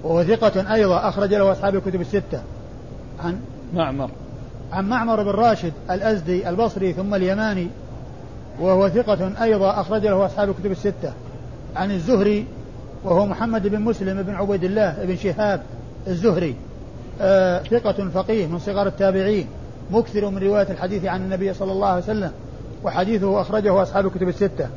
وهو 0.05 0.25
ثقة 0.25 0.75
أيضا 0.75 1.09
أخرج 1.09 1.35
له 1.35 1.53
أصحاب 1.53 1.75
الكتب 1.75 2.01
الستة. 2.01 2.43
عن 3.25 3.41
معمر. 3.75 4.11
عن 4.73 4.89
معمر 4.89 5.23
بن 5.23 5.31
راشد 5.31 5.73
الأزدي 5.91 6.49
البصري 6.49 6.93
ثم 6.93 7.15
اليماني 7.15 7.69
وهو 8.61 8.89
ثقة 8.89 9.43
أيضا 9.43 9.81
أخرج 9.81 10.07
له 10.07 10.27
أصحاب 10.27 10.51
الكتب 10.51 10.71
الستة. 10.71 11.13
عن 11.77 11.91
الزهري 11.91 12.47
وهو 13.05 13.27
محمد 13.27 13.67
بن 13.67 13.81
مسلم 13.81 14.23
بن 14.23 14.35
عبيد 14.35 14.65
الله 14.65 15.05
بن 15.05 15.17
شهاب 15.17 15.63
الزهري. 16.07 16.55
آه 17.21 17.63
ثقة 17.63 18.09
فقيه 18.09 18.47
من 18.47 18.59
صغار 18.59 18.87
التابعين 18.87 19.47
مكثر 19.91 20.31
من 20.31 20.39
رواية 20.39 20.71
الحديث 20.71 21.05
عن 21.05 21.21
النبي 21.21 21.55
صلى 21.55 21.73
الله 21.73 21.89
عليه 21.89 22.03
وسلم 22.03 22.33
وحديثه 22.85 23.41
أخرجه 23.41 23.83
أصحاب 23.83 24.07
الكتب 24.07 24.29
الستة. 24.29 24.69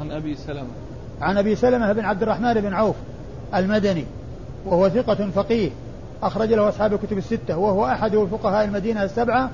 عن 0.00 0.10
أبي 0.10 0.36
سلمة. 0.36 0.68
عن 1.20 1.38
أبي 1.38 1.56
سلمة 1.56 1.92
بن 1.92 2.04
عبد 2.04 2.22
الرحمن 2.22 2.54
بن 2.54 2.74
عوف 2.74 2.96
المدني 3.54 4.04
وهو 4.66 4.88
ثقة 4.88 5.30
فقيه 5.34 5.70
أخرج 6.22 6.52
له 6.52 6.68
أصحاب 6.68 6.92
الكتب 6.92 7.18
الستة 7.18 7.56
وهو 7.56 7.86
أحد 7.86 8.16
فقهاء 8.16 8.64
المدينة 8.64 9.04
السبعة 9.04 9.50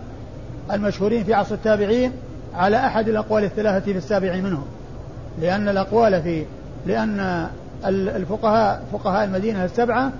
المشهورين 0.72 1.24
في 1.24 1.34
عصر 1.34 1.54
التابعين 1.54 2.12
على 2.54 2.76
أحد 2.76 3.08
الأقوال 3.08 3.44
الثلاثة 3.44 3.84
في 3.84 3.98
السابع 3.98 4.36
منهم. 4.36 4.64
لأن 5.40 5.68
الأقوال 5.68 6.22
في 6.22 6.44
لأن 6.86 7.46
الفقهاء 7.86 8.82
فقهاء 8.92 9.24
المدينة 9.24 9.64
السبعة 9.64 10.12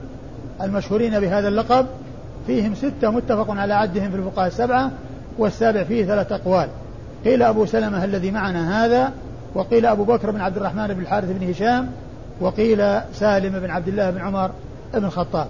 المشهورين 0.62 1.20
بهذا 1.20 1.48
اللقب 1.48 1.86
فيهم 2.46 2.74
ستة 2.74 3.10
متفق 3.10 3.50
على 3.50 3.74
عدهم 3.74 4.10
في 4.10 4.16
الفقهاء 4.16 4.46
السبعة 4.46 4.90
والسابع 5.38 5.82
فيه 5.82 6.04
ثلاث 6.04 6.32
أقوال. 6.32 6.68
قيل 7.24 7.42
أبو 7.42 7.66
سلمة 7.66 8.04
الذي 8.04 8.30
معنا 8.30 8.84
هذا 8.84 9.12
وقيل 9.54 9.86
أبو 9.86 10.04
بكر 10.04 10.30
بن 10.30 10.40
عبد 10.40 10.56
الرحمن 10.56 10.86
بن 10.86 11.00
الحارث 11.00 11.28
بن 11.30 11.50
هشام 11.50 11.88
وقيل 12.40 13.00
سالم 13.12 13.60
بن 13.60 13.70
عبد 13.70 13.88
الله 13.88 14.10
بن 14.10 14.20
عمر 14.20 14.50
بن 14.94 15.04
الخطاب. 15.04 15.46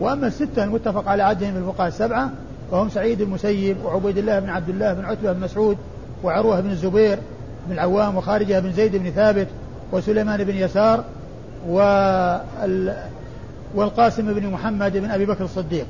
وأما 0.00 0.26
الستة 0.26 0.64
المتفق 0.64 1.08
على 1.08 1.22
عدهم 1.22 1.56
الفقهاء 1.56 1.88
السبعة 1.88 2.30
فهم 2.70 2.88
سعيد 2.88 3.20
المسيب 3.20 3.76
وعبيد 3.84 4.18
الله 4.18 4.38
بن 4.38 4.48
عبد 4.48 4.68
الله 4.68 4.92
بن 4.92 5.04
عتبة 5.04 5.32
بن 5.32 5.40
مسعود 5.40 5.76
وعروة 6.24 6.60
بن 6.60 6.70
الزبير 6.70 7.18
بن 7.66 7.72
العوام 7.72 8.16
وخارجة 8.16 8.60
بن 8.60 8.72
زيد 8.72 8.96
بن 8.96 9.10
ثابت 9.10 9.46
وسليمان 9.92 10.44
بن 10.44 10.54
يسار 10.54 11.04
وال 11.68 12.96
والقاسم 13.74 14.34
بن 14.34 14.46
محمد 14.46 14.96
بن 14.96 15.10
أبي 15.10 15.26
بكر 15.26 15.44
الصديق. 15.44 15.86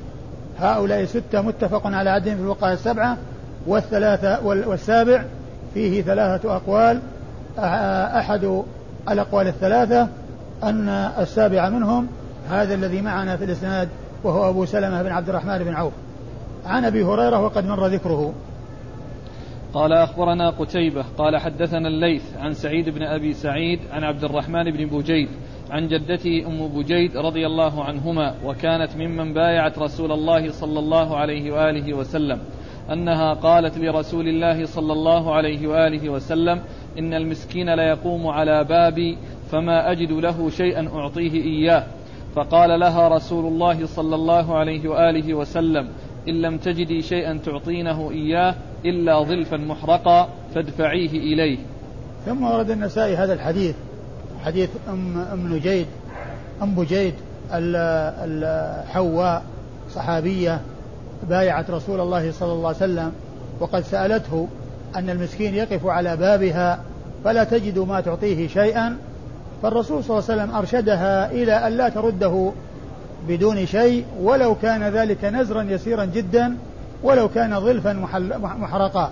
هؤلاء 0.59 1.05
ستة 1.05 1.41
متفق 1.41 1.87
على 1.87 2.09
عدهم 2.09 2.35
في 2.35 2.43
الفقهاء 2.43 2.73
السبعة 2.73 3.17
والثلاثة 3.67 4.45
والسابع 4.45 5.23
فيه 5.73 6.01
ثلاثة 6.01 6.55
أقوال 6.55 6.99
أحد 8.19 8.63
الأقوال 9.09 9.47
الثلاثة 9.47 10.07
أن 10.63 10.89
السابع 10.89 11.69
منهم 11.69 12.07
هذا 12.49 12.75
الذي 12.75 13.01
معنا 13.01 13.37
في 13.37 13.43
الإسناد 13.43 13.89
وهو 14.23 14.49
أبو 14.49 14.65
سلمة 14.65 15.03
بن 15.03 15.11
عبد 15.11 15.29
الرحمن 15.29 15.57
بن 15.57 15.73
عوف. 15.73 15.93
عن 16.65 16.85
أبي 16.85 17.03
هريرة 17.03 17.39
وقد 17.39 17.65
مر 17.65 17.87
ذكره. 17.87 18.33
قال 19.75 19.93
أخبرنا 19.93 20.49
قتيبة 20.49 21.05
قال 21.17 21.37
حدثنا 21.37 21.87
الليث 21.87 22.23
عن 22.37 22.53
سعيد 22.53 22.89
بن 22.89 23.03
أبي 23.03 23.33
سعيد 23.33 23.79
عن 23.91 24.03
عبد 24.03 24.23
الرحمن 24.23 24.71
بن 24.71 24.85
بوجيد 24.85 25.29
عن 25.71 25.87
جدته 25.87 26.47
أم 26.47 26.67
بوجيد 26.67 27.17
رضي 27.17 27.45
الله 27.45 27.83
عنهما 27.83 28.35
وكانت 28.45 28.95
ممن 28.95 29.33
بايعت 29.33 29.79
رسول 29.79 30.11
الله 30.11 30.51
صلى 30.51 30.79
الله 30.79 31.17
عليه 31.17 31.51
وآله 31.51 31.93
وسلم 31.93 32.39
أنها 32.91 33.33
قالت 33.33 33.77
لرسول 33.77 34.27
الله 34.27 34.65
صلى 34.65 34.93
الله 34.93 35.33
عليه 35.33 35.67
وآله 35.67 36.09
وسلم 36.09 36.61
إن 36.99 37.13
المسكين 37.13 37.75
ليقوم 37.75 38.27
على 38.27 38.63
بابي 38.63 39.17
فما 39.51 39.91
أجد 39.91 40.11
له 40.11 40.49
شيئا 40.49 40.89
أعطيه 40.95 41.31
إياه. 41.31 41.83
فقال 42.35 42.79
لها 42.79 43.07
رسول 43.07 43.45
الله 43.45 43.85
صلى 43.85 44.15
الله 44.15 44.57
عليه 44.57 44.89
وآله 44.89 45.33
وسلم 45.33 45.87
إن 46.27 46.41
لم 46.41 46.57
تجدي 46.57 47.01
شيئا 47.01 47.39
تعطينه 47.45 48.11
إياه 48.11 48.55
إلا 48.85 49.23
ظلفا 49.23 49.57
محرقا 49.57 50.29
فادفعيه 50.55 51.09
إليه. 51.09 51.57
ثم 52.25 52.43
ورد 52.43 52.69
النسائي 52.71 53.15
هذا 53.15 53.33
الحديث 53.33 53.75
حديث 54.45 54.69
أم, 54.89 55.17
أم 55.17 55.53
نجيد 55.55 55.85
أم 56.61 56.75
بجيد 56.75 57.13
الحواء 57.53 59.43
صحابية 59.91 60.61
بايعت 61.29 61.69
رسول 61.69 61.99
الله 61.99 62.31
صلى 62.31 62.51
الله 62.51 62.67
عليه 62.67 62.77
وسلم 62.77 63.11
وقد 63.59 63.83
سألته 63.83 64.47
أن 64.95 65.09
المسكين 65.09 65.55
يقف 65.55 65.85
على 65.85 66.17
بابها 66.17 66.79
فلا 67.23 67.43
تجد 67.43 67.79
ما 67.79 68.01
تعطيه 68.01 68.47
شيئا 68.47 68.97
فالرسول 69.63 70.03
صلى 70.03 70.19
الله 70.19 70.31
عليه 70.31 70.43
وسلم 70.43 70.55
أرشدها 70.55 71.31
إلى 71.31 71.67
أن 71.67 71.71
لا 71.71 71.89
ترده 71.89 72.51
بدون 73.27 73.65
شيء 73.65 74.05
ولو 74.21 74.55
كان 74.55 74.83
ذلك 74.83 75.25
نزرا 75.25 75.63
يسيرا 75.63 76.05
جدا 76.05 76.57
ولو 77.03 77.29
كان 77.29 77.59
ظلفا 77.59 77.93
محرقا. 78.41 79.11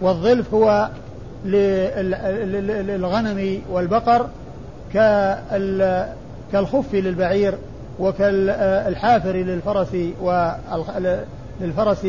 والظلف 0.00 0.54
هو 0.54 0.88
للغنم 1.44 3.60
والبقر 3.70 4.26
كالخف 6.52 6.94
للبعير 6.94 7.54
وكالحافر 7.98 9.32
للفرس 9.32 9.96
للفرس 11.60 12.04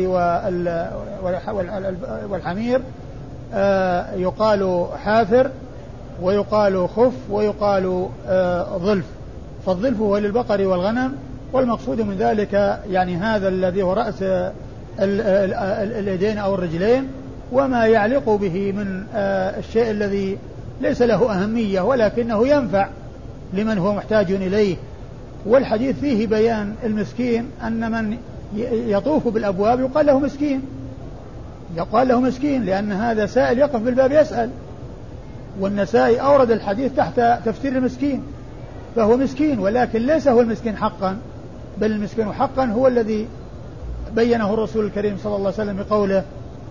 والحمير 2.30 2.80
آه، 3.54 4.14
يقال 4.14 4.86
حافر. 5.04 5.50
ويقال 6.22 6.88
خف 6.88 7.30
ويقال 7.30 8.08
آه، 8.28 8.78
ظلف. 8.78 9.04
فالظلف 9.66 10.00
هو 10.00 10.18
للبقر 10.18 10.66
والغنم 10.66 11.12
والمقصود 11.52 12.00
من 12.00 12.16
ذلك 12.18 12.80
يعني 12.90 13.16
هذا 13.16 13.48
الذي 13.48 13.82
هو 13.82 13.92
رأس 13.92 14.24
اليدين 15.98 16.38
أو 16.38 16.54
الرجلين 16.54 17.08
وما 17.52 17.86
يعلق 17.86 18.30
به 18.30 18.72
من 18.72 19.04
آه، 19.14 19.58
الشيء 19.58 19.90
الذي 19.90 20.38
ليس 20.80 21.02
له 21.02 21.32
أهمية 21.32 21.80
ولكنه 21.80 22.48
ينفع 22.48 22.88
لمن 23.52 23.78
هو 23.78 23.94
محتاج 23.94 24.32
إليه. 24.32 24.76
والحديث 25.46 26.00
فيه 26.00 26.26
بيان 26.26 26.74
المسكين 26.84 27.46
أن 27.66 27.90
من 27.90 28.16
يطوف 28.86 29.28
بالأبواب 29.28 29.80
يقال 29.80 30.06
له 30.06 30.18
مسكين. 30.18 30.62
يقال 31.76 32.08
له 32.08 32.20
مسكين 32.20 32.64
لأن 32.64 32.92
هذا 32.92 33.26
سائل 33.26 33.58
يقف 33.58 33.80
بالباب 33.80 34.12
يسأل. 34.12 34.50
والنسائي 35.60 36.20
أورد 36.20 36.50
الحديث 36.50 36.92
تحت 36.96 37.20
تفسير 37.44 37.72
المسكين 37.72 38.22
فهو 38.96 39.16
مسكين 39.16 39.58
ولكن 39.58 40.06
ليس 40.06 40.28
هو 40.28 40.40
المسكين 40.40 40.76
حقا 40.76 41.16
بل 41.80 41.92
المسكين 41.92 42.32
حقا 42.32 42.64
هو 42.64 42.86
الذي 42.86 43.28
بينه 44.14 44.54
الرسول 44.54 44.84
الكريم 44.86 45.16
صلى 45.22 45.36
الله 45.36 45.52
عليه 45.58 45.70
وسلم 45.70 45.76
بقوله 45.76 46.24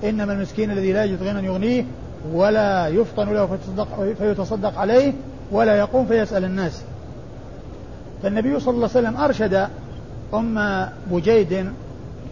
إنما 0.03 0.33
المسكين 0.33 0.71
الذي 0.71 0.93
لا 0.93 1.03
يجد 1.03 1.23
غنى 1.23 1.45
يغنيه 1.45 1.85
ولا 2.33 2.87
يفطن 2.87 3.33
له 3.33 3.45
فيتصدق, 3.45 4.13
فيتصدق 4.17 4.77
عليه 4.77 5.13
ولا 5.51 5.77
يقوم 5.77 6.05
فيسأل 6.05 6.45
الناس. 6.45 6.81
فالنبي 8.23 8.59
صلى 8.59 8.75
الله 8.75 8.89
عليه 8.95 9.07
وسلم 9.07 9.17
أرشد 9.17 9.67
أم 10.33 10.87
بجيد 11.11 11.71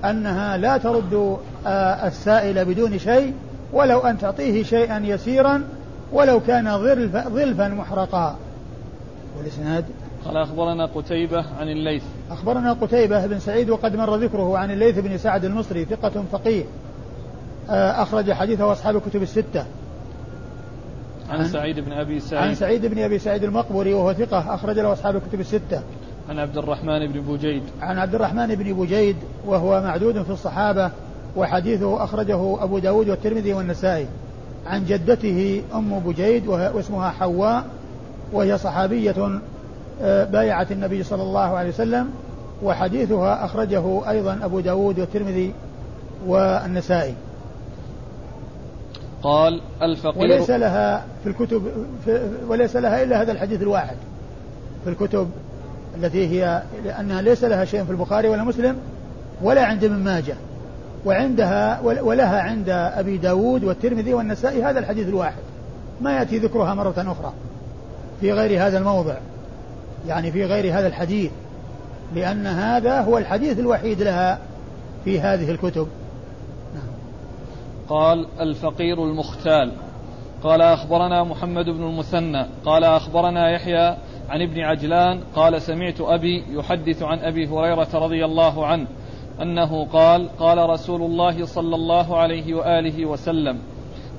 أنها 0.06 0.58
لا 0.58 0.78
ترد 0.78 1.38
آه، 1.68 2.08
السائل 2.08 2.66
بدون 2.66 3.00
شيء 3.00 3.34
ولو 3.74 4.00
أن 4.00 4.18
تعطيه 4.18 4.64
شيئا 4.64 5.02
يسيرا 5.06 5.64
ولو 6.14 6.40
كان 6.40 6.78
ظلفا 7.30 7.68
محرقا. 7.68 8.36
والإسناد؟ 9.38 9.86
قال 10.26 10.38
أخبرنا 10.38 10.86
قتيبة 10.86 11.46
عن 11.60 11.70
الليث. 11.70 12.04
أخبرنا 12.32 12.74
قتيبة 12.74 13.28
بن 13.28 13.40
سعيد 13.40 13.70
وقد 13.70 13.96
مر 13.96 14.16
ذكره 14.16 14.58
عن 14.58 14.72
الليث 14.72 15.00
بن 15.00 15.18
سعد 15.18 15.46
المصري 15.46 15.86
ثقة 15.86 16.24
فقيه. 16.32 16.64
آه، 17.70 18.02
أخرج 18.02 18.32
حديثه 18.32 18.72
أصحاب 18.72 18.96
الكتب 18.96 19.22
الستة. 19.22 19.66
عن, 21.30 21.40
عن 21.40 21.48
سعيد 21.48 21.80
بن 21.80 21.92
أبي 21.92 22.20
سعيد. 22.20 22.44
عن 22.44 22.56
سعيد 22.56 22.86
بن 22.86 23.00
أبي 23.04 23.20
سعيد 23.20 23.44
المقبري 23.44 23.94
وهو 23.94 24.14
ثقة 24.14 24.56
أخرج 24.56 24.80
له 24.80 24.94
أصحاب 24.94 25.16
الكتب 25.16 25.40
الستة. 25.40 25.82
عن 26.30 26.40
عبد 26.40 26.58
الرحمن 26.58 27.08
بن 27.08 27.22
بوجيد 27.22 27.64
عن 27.82 27.98
عبد 27.98 28.16
الرحمن 28.16 28.56
بن 28.56 28.74
بوجيد 28.74 29.16
وهو 29.46 29.82
معدود 29.82 30.22
في 30.22 30.30
الصحابة 30.30 30.92
وحديثه 31.36 32.04
أخرجه 32.04 32.64
أبو 32.64 32.80
داود 32.80 33.10
والترمذي 33.10 33.54
والنسائي. 33.54 34.08
عن 34.70 34.86
جدته 34.86 35.62
أم 35.74 36.00
بجيد 36.00 36.48
واسمها 36.48 37.10
حواء 37.10 37.66
وهي 38.34 38.58
صحابية 38.58 39.40
آه، 40.02 40.24
بايعت 40.24 40.72
النبي 40.72 41.04
صلى 41.04 41.24
الله 41.24 41.58
عليه 41.58 41.70
وسلم 41.70 42.10
وحديثها 42.64 43.46
أخرجه 43.46 44.10
أيضا 44.10 44.40
أبو 44.44 44.60
داود 44.60 45.00
والترمذي 45.00 45.54
والنسائي. 46.28 47.14
قال 49.24 49.62
الفقير 49.82 50.22
وليس 50.22 50.50
لها 50.50 51.06
في 51.24 51.30
الكتب 51.30 51.64
في 52.06 52.30
وليس 52.48 52.76
لها 52.76 53.04
إلا 53.04 53.22
هذا 53.22 53.32
الحديث 53.32 53.62
الواحد 53.62 53.96
في 54.84 54.90
الكتب 54.90 55.30
التي 55.98 56.28
هي 56.28 56.64
لأنها 56.86 57.22
ليس 57.22 57.44
لها 57.44 57.66
شيء 57.66 57.84
في 57.84 57.92
البخاري 57.92 58.30
ولا 58.30 58.44
مسلم 58.44 58.78
ولا 59.42 59.66
عند 59.66 59.84
ابن 59.84 59.96
ماجه. 59.96 60.36
وعندها 61.06 61.82
ولها 61.82 62.42
عند 62.42 62.70
أبي 62.70 63.18
داود 63.18 63.64
والترمذي 63.64 64.14
والنسائي 64.14 64.64
هذا 64.64 64.80
الحديث 64.80 65.08
الواحد. 65.08 65.42
ما 66.02 66.18
يأتي 66.18 66.38
ذكرها 66.38 66.74
مرة 66.74 66.94
أخرى 66.98 67.34
في 68.22 68.34
غير 68.34 68.68
هذا 68.68 68.78
الموضع. 68.78 69.16
يعني 70.08 70.32
في 70.32 70.46
غير 70.46 70.80
هذا 70.80 70.88
الحديث. 70.88 71.32
لأن 72.16 72.48
هذا 72.48 73.02
هو 73.02 73.18
الحديث 73.18 73.60
الوحيد 73.60 74.02
لها 74.02 74.40
في 75.06 75.20
هذه 75.20 75.52
الكتب. 75.52 75.88
قال 77.90 78.28
الفقير 78.40 79.04
المختال. 79.04 79.72
قال 80.44 80.62
أخبرنا 80.62 81.24
محمد 81.24 81.66
بن 81.66 81.84
المثنى. 81.84 82.46
قال 82.66 82.84
أخبرنا 82.84 83.52
يحيى 83.52 83.98
عن 84.30 84.42
ابن 84.42 84.60
عجلان. 84.60 85.20
قال 85.36 85.62
سمعت 85.62 86.02
أبي 86.02 86.44
يحدث 86.50 87.04
عن 87.04 87.20
أبي 87.20 87.48
هريرة 87.48 87.90
رضي 87.94 88.26
الله 88.26 88.66
عنه. 88.66 88.88
أنه 89.42 89.86
قال 89.86 90.30
قال 90.40 90.70
رسول 90.70 91.02
الله 91.02 91.46
صلى 91.46 91.76
الله 91.76 92.18
عليه 92.18 92.54
وآله 92.54 93.06
وسلم 93.06 93.58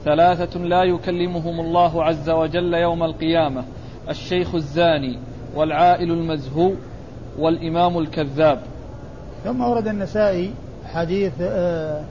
ثلاثة 0.05 0.59
لا 0.61 0.83
يكلمهم 0.83 1.61
الله 1.61 2.05
عز 2.05 2.31
وجل 2.31 2.75
يوم 2.75 3.03
القيامة 3.03 3.65
الشيخ 4.09 4.55
الزاني 4.55 5.19
والعائل 5.55 6.11
المزهو 6.13 6.73
والإمام 7.39 7.99
الكذاب. 7.99 8.61
ثم 9.45 9.61
ورد 9.61 9.89
النسائي 9.89 10.51
حديث 10.93 11.33
آه 11.41 12.05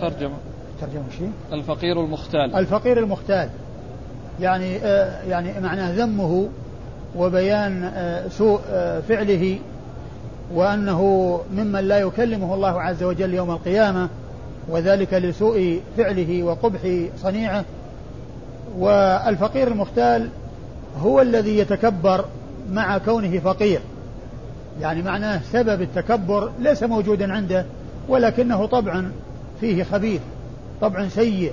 ترجمة. 0.00 0.36
ترجمة 0.80 1.10
شيء؟ 1.18 1.32
الفقير 1.52 2.00
المختال. 2.00 2.54
الفقير 2.54 2.98
المختال. 2.98 3.48
يعني 4.40 4.76
آه 4.76 5.22
يعني 5.22 5.60
معناه 5.60 5.92
ذمه 6.04 6.48
وبيان 7.16 7.82
آه 7.84 8.28
سوء 8.28 8.60
آه 8.70 9.00
فعله 9.00 9.58
وأنه 10.54 11.40
ممن 11.56 11.80
لا 11.80 11.98
يكلمه 11.98 12.54
الله 12.54 12.80
عز 12.82 13.02
وجل 13.02 13.34
يوم 13.34 13.50
القيامة 13.50 14.08
وذلك 14.68 15.14
لسوء 15.14 15.80
فعله 15.96 16.42
وقبح 16.42 16.80
صنيعه. 17.22 17.64
والفقير 18.78 19.68
المختال 19.68 20.28
هو 21.00 21.20
الذي 21.20 21.58
يتكبر 21.58 22.24
مع 22.72 22.98
كونه 22.98 23.38
فقير. 23.38 23.80
يعني 24.80 25.02
معناه 25.02 25.40
سبب 25.52 25.82
التكبر 25.82 26.50
ليس 26.60 26.82
موجودا 26.82 27.32
عنده 27.32 27.64
ولكنه 28.08 28.66
طبعا 28.66 29.12
فيه 29.60 29.84
خبيث 29.84 30.20
طبع 30.80 31.08
سيء. 31.08 31.52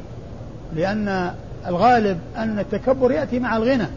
لأن 0.75 1.31
الغالب 1.67 2.19
أن 2.37 2.59
التكبر 2.59 3.11
يأتي 3.11 3.39
مع 3.39 3.57
الغنى. 3.57 3.87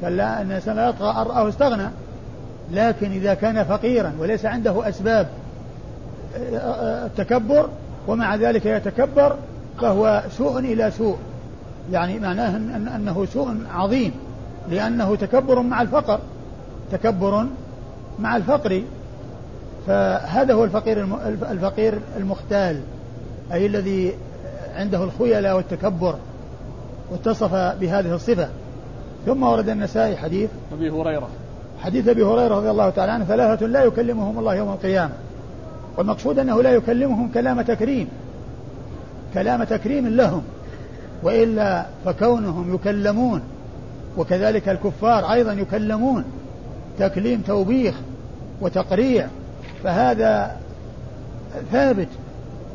كلا 0.00 0.40
أن 0.40 0.46
الإنسان 0.46 0.76
لا 0.76 0.88
يطغى 0.88 1.24
رآه 1.24 1.48
استغنى. 1.48 1.88
لكن 2.72 3.10
إذا 3.10 3.34
كان 3.34 3.64
فقيرا 3.64 4.12
وليس 4.18 4.46
عنده 4.46 4.88
أسباب 4.88 5.28
التكبر 7.06 7.68
ومع 8.08 8.36
ذلك 8.36 8.66
يتكبر 8.66 9.36
فهو 9.80 10.22
سوء 10.30 10.58
إلى 10.58 10.90
سوء. 10.90 11.16
يعني 11.92 12.18
معناه 12.18 12.56
أن 12.56 12.88
أنه 12.88 13.26
سوء 13.26 13.56
عظيم 13.74 14.12
لأنه 14.70 15.16
تكبر 15.16 15.62
مع 15.62 15.82
الفقر 15.82 16.20
تكبر 16.92 17.46
مع 18.18 18.36
الفقر. 18.36 18.82
فهذا 19.86 20.54
هو 20.54 20.64
الفقير 20.64 21.06
الفقير 21.50 21.98
المختال 22.16 22.80
أي 23.52 23.66
الذي 23.66 24.14
عنده 24.76 25.04
الخيلاء 25.04 25.56
والتكبر 25.56 26.14
واتصف 27.10 27.54
بهذه 27.54 28.14
الصفة. 28.14 28.48
ثم 29.26 29.42
ورد 29.42 29.68
النسائي 29.68 30.16
حديث 30.16 30.50
أبي 30.72 30.90
هريرة. 30.90 31.28
حديث 31.80 32.08
أبي 32.08 32.22
هريرة 32.22 32.54
رضي 32.54 32.70
الله 32.70 32.90
تعالى 32.90 33.12
عنه 33.12 33.24
ثلاثة 33.24 33.66
لا 33.66 33.84
يكلمهم 33.84 34.38
الله 34.38 34.54
يوم 34.54 34.72
القيامة. 34.72 35.12
والمقصود 35.96 36.38
أنه 36.38 36.62
لا 36.62 36.70
يكلمهم 36.70 37.30
كلام 37.34 37.60
تكريم. 37.60 38.08
كلام 39.34 39.64
تكريم 39.64 40.08
لهم. 40.08 40.42
وإلا 41.22 41.86
فكونهم 42.04 42.74
يكلمون 42.74 43.42
وكذلك 44.16 44.68
الكفار 44.68 45.32
أيضا 45.32 45.52
يكلمون. 45.52 46.24
تكليم 46.98 47.40
توبيخ 47.40 47.94
وتقريع 48.60 49.26
فهذا 49.84 50.56
ثابت. 51.72 52.08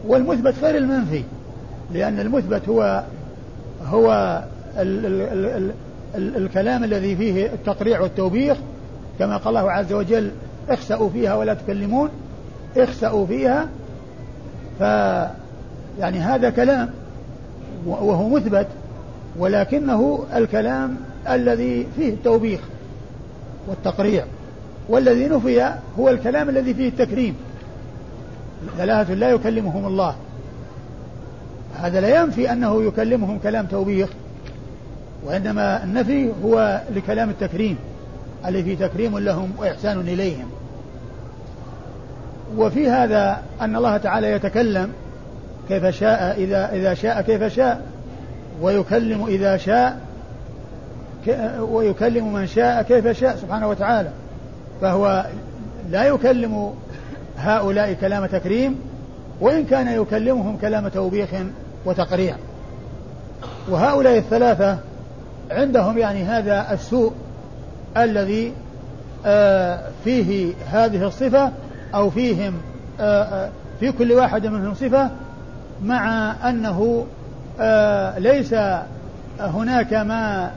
والمثبت 0.07 0.53
غير 0.61 0.77
المنفي 0.77 1.23
لأن 1.93 2.19
المثبت 2.19 2.69
هو 2.69 3.03
هو 3.85 4.41
ال 4.77 5.05
ال 5.05 5.21
ال 5.21 5.71
ال 6.15 6.37
الكلام 6.37 6.83
الذي 6.83 7.15
فيه 7.15 7.45
التقريع 7.45 8.01
والتوبيخ 8.01 8.57
كما 9.19 9.37
قال 9.37 9.57
الله 9.57 9.71
عز 9.71 9.93
وجل 9.93 10.31
اخسأوا 10.69 11.09
فيها 11.09 11.35
ولا 11.35 11.53
تكلمون. 11.53 12.09
اخسأوا 12.77 13.25
فيها 13.25 13.67
ف 14.79 14.81
يعني 15.99 16.19
هذا 16.19 16.49
كلام 16.49 16.89
وهو 17.85 18.29
مثبت 18.29 18.67
ولكنه 19.37 20.25
الكلام 20.35 20.97
الذي 21.29 21.87
فيه 21.95 22.09
التوبيخ 22.09 22.59
والتقريع. 23.67 24.25
والذي 24.89 25.27
نفي 25.27 25.73
هو 25.99 26.09
الكلام 26.09 26.49
الذي 26.49 26.73
فيه 26.73 26.89
التكريم. 26.89 27.35
ثلاثة 28.77 29.13
لا 29.13 29.29
يكلمهم 29.29 29.85
الله. 29.85 30.15
هذا 31.75 32.01
لا 32.01 32.21
ينفي 32.21 32.51
أنه 32.51 32.83
يكلمهم 32.83 33.39
كلام 33.39 33.65
توبيخ 33.65 34.09
وإنما 35.25 35.83
النفي 35.83 36.31
هو 36.43 36.81
لكلام 36.95 37.29
التكريم. 37.29 37.77
الذي 38.47 38.63
فيه 38.63 38.87
تكريم 38.87 39.19
لهم 39.19 39.51
وإحسان 39.57 39.99
إليهم. 39.99 40.45
وفي 42.57 42.89
هذا 42.89 43.41
أن 43.61 43.75
الله 43.75 43.97
تعالى 43.97 44.31
يتكلم 44.31 44.89
كيف 45.69 45.85
شاء 45.85 46.35
إذا 46.37 46.73
إذا 46.73 46.93
شاء 46.93 47.21
كيف 47.21 47.43
شاء 47.43 47.81
ويكلم 48.61 49.25
إذا 49.25 49.57
شاء 49.57 49.99
ويكلم 51.59 52.33
من 52.33 52.47
شاء 52.47 52.81
كيف 52.81 53.07
شاء 53.07 53.35
سبحانه 53.35 53.67
وتعالى. 53.69 54.09
فهو 54.81 55.25
لا 55.89 56.03
يكلم 56.03 56.73
هؤلاء 57.37 57.93
كلام 57.93 58.25
تكريم 58.25 58.79
وإن 59.41 59.65
كان 59.65 60.01
يكلمهم 60.01 60.57
كلام 60.57 60.87
توبيخ 60.87 61.29
وتقريع. 61.85 62.35
وهؤلاء 63.69 64.17
الثلاثة 64.17 64.77
عندهم 65.51 65.97
يعني 65.97 66.23
هذا 66.23 66.73
السوء 66.73 67.13
الذي 67.97 68.53
آه، 69.25 69.79
فيه 70.03 70.53
هذه 70.71 71.07
الصفة 71.07 71.51
أو 71.95 72.09
فيهم 72.09 72.53
آه، 72.99 73.23
آه، 73.23 73.49
في 73.79 73.91
كل 73.91 74.11
واحد 74.11 74.45
منهم 74.45 74.73
صفة 74.73 75.11
مع 75.83 76.35
أنه 76.49 77.05
ليس 78.17 78.55
هناك 79.39 79.93
ما 79.93 80.51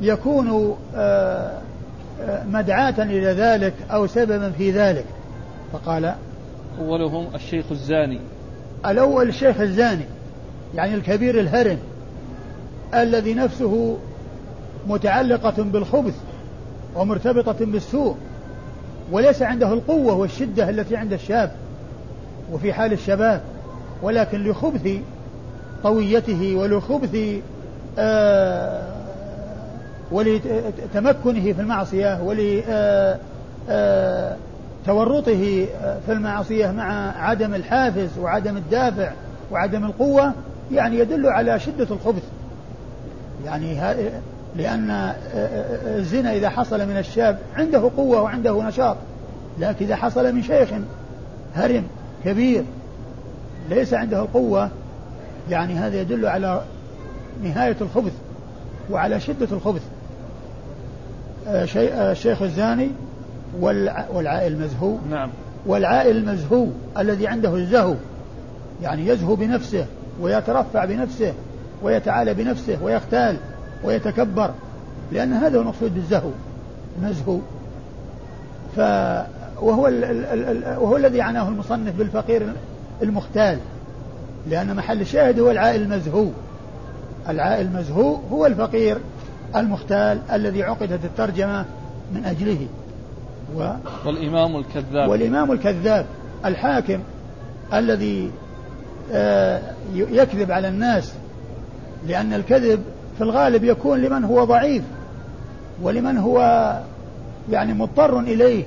يكون 0.00 0.76
مدعاة 2.46 2.94
إلى 2.98 3.32
ذلك 3.32 3.74
أو 3.90 4.06
سببا 4.06 4.50
في 4.50 4.70
ذلك. 4.70 5.04
فقال 5.72 6.14
أولهم 6.78 7.26
الشيخ 7.34 7.64
الزاني. 7.70 8.20
الأول 8.86 9.28
الشيخ 9.28 9.60
الزاني 9.60 10.04
يعني 10.74 10.94
الكبير 10.94 11.40
الهرم 11.40 11.78
الذي 12.94 13.34
نفسه 13.34 13.98
متعلقة 14.86 15.62
بالخبث 15.62 16.14
ومرتبطة 16.96 17.66
بالسوء 17.66 18.16
وليس 19.12 19.42
عنده 19.42 19.72
القوة 19.72 20.14
والشدة 20.14 20.70
التي 20.70 20.96
عند 20.96 21.12
الشاب 21.12 21.52
وفي 22.52 22.72
حال 22.72 22.92
الشباب 22.92 23.40
ولكن 24.02 24.44
لخبث 24.44 24.88
طويته 25.82 26.54
ولخبث 26.56 27.16
آه 27.98 28.82
ولتمكنه 30.12 31.52
في 31.52 31.60
المعصية 31.60 32.22
ولتورطه 32.22 32.68
آه 35.32 35.66
آه 35.84 35.98
في 36.06 36.12
المعصية 36.12 36.70
مع 36.70 37.12
عدم 37.24 37.54
الحافز 37.54 38.18
وعدم 38.18 38.56
الدافع 38.56 39.12
وعدم 39.50 39.84
القوة 39.84 40.32
يعني 40.72 40.98
يدل 40.98 41.26
على 41.26 41.60
شدة 41.60 41.86
الخبث. 41.90 42.22
يعني 43.44 43.80
لأن 44.56 45.14
الزنا 45.96 46.34
إذا 46.34 46.48
حصل 46.48 46.88
من 46.88 46.96
الشاب 46.96 47.38
عنده 47.56 47.90
قوة 47.96 48.22
وعنده 48.22 48.62
نشاط 48.62 48.96
لكن 49.58 49.84
إذا 49.84 49.96
حصل 49.96 50.34
من 50.34 50.42
شيخ 50.42 50.68
هرم 51.54 51.84
كبير 52.24 52.64
ليس 53.70 53.94
عنده 53.94 54.20
القوة 54.20 54.70
يعني 55.50 55.74
هذا 55.74 56.00
يدل 56.00 56.26
على 56.26 56.62
نهاية 57.42 57.76
الخبث 57.80 58.12
وعلى 58.90 59.20
شدة 59.20 59.48
الخبث. 59.52 59.82
الشيخ 61.46 62.42
الزاني 62.42 62.90
والعائل 64.12 64.52
المزهو 64.52 64.96
نعم. 65.10 65.30
والعائل 65.66 66.16
المزهو 66.16 66.66
الذي 66.98 67.26
عنده 67.26 67.54
الزهو 67.54 67.94
يعني 68.82 69.06
يزهو 69.06 69.34
بنفسه 69.34 69.86
ويترفع 70.20 70.84
بنفسه 70.84 71.32
ويتعالى 71.82 72.34
بنفسه 72.34 72.78
ويختال. 72.82 73.36
ويتكبر 73.84 74.50
لأن 75.12 75.32
هذا 75.32 75.58
هو 75.58 75.60
المقصود 75.62 75.94
بالزهو 75.94 76.30
مزهو 77.02 77.38
ف 78.76 78.80
وهو 79.62 79.88
ال 79.88 80.04
ال 80.04 80.24
ال 80.44 80.78
وهو 80.78 80.96
الذي 80.96 81.20
عناه 81.20 81.48
المصنف 81.48 81.96
بالفقير 81.96 82.52
المختال 83.02 83.58
لأن 84.48 84.76
محل 84.76 85.00
الشاهد 85.00 85.40
هو 85.40 85.50
العائل 85.50 85.82
المزهو. 85.82 86.26
العائل 87.28 87.66
المزهو 87.66 88.14
هو 88.32 88.46
الفقير 88.46 88.98
المختال 89.56 90.18
الذي 90.32 90.62
عقدت 90.62 91.04
الترجمة 91.04 91.64
من 92.14 92.24
أجله. 92.24 92.66
و 93.56 93.70
والإمام 94.06 94.56
الكذاب. 94.56 95.08
والإمام 95.08 95.52
الكذاب 95.52 96.06
الحاكم 96.44 96.98
الذي 97.74 98.30
آه، 99.12 99.60
يكذب 99.94 100.50
على 100.50 100.68
الناس 100.68 101.12
لأن 102.06 102.32
الكذب 102.32 102.82
في 103.20 103.26
الغالب 103.26 103.64
يكون 103.64 103.98
لمن 103.98 104.24
هو 104.24 104.44
ضعيف 104.44 104.82
ولمن 105.82 106.18
هو 106.18 106.40
يعني 107.50 107.72
مضطر 107.72 108.20
إليه. 108.20 108.64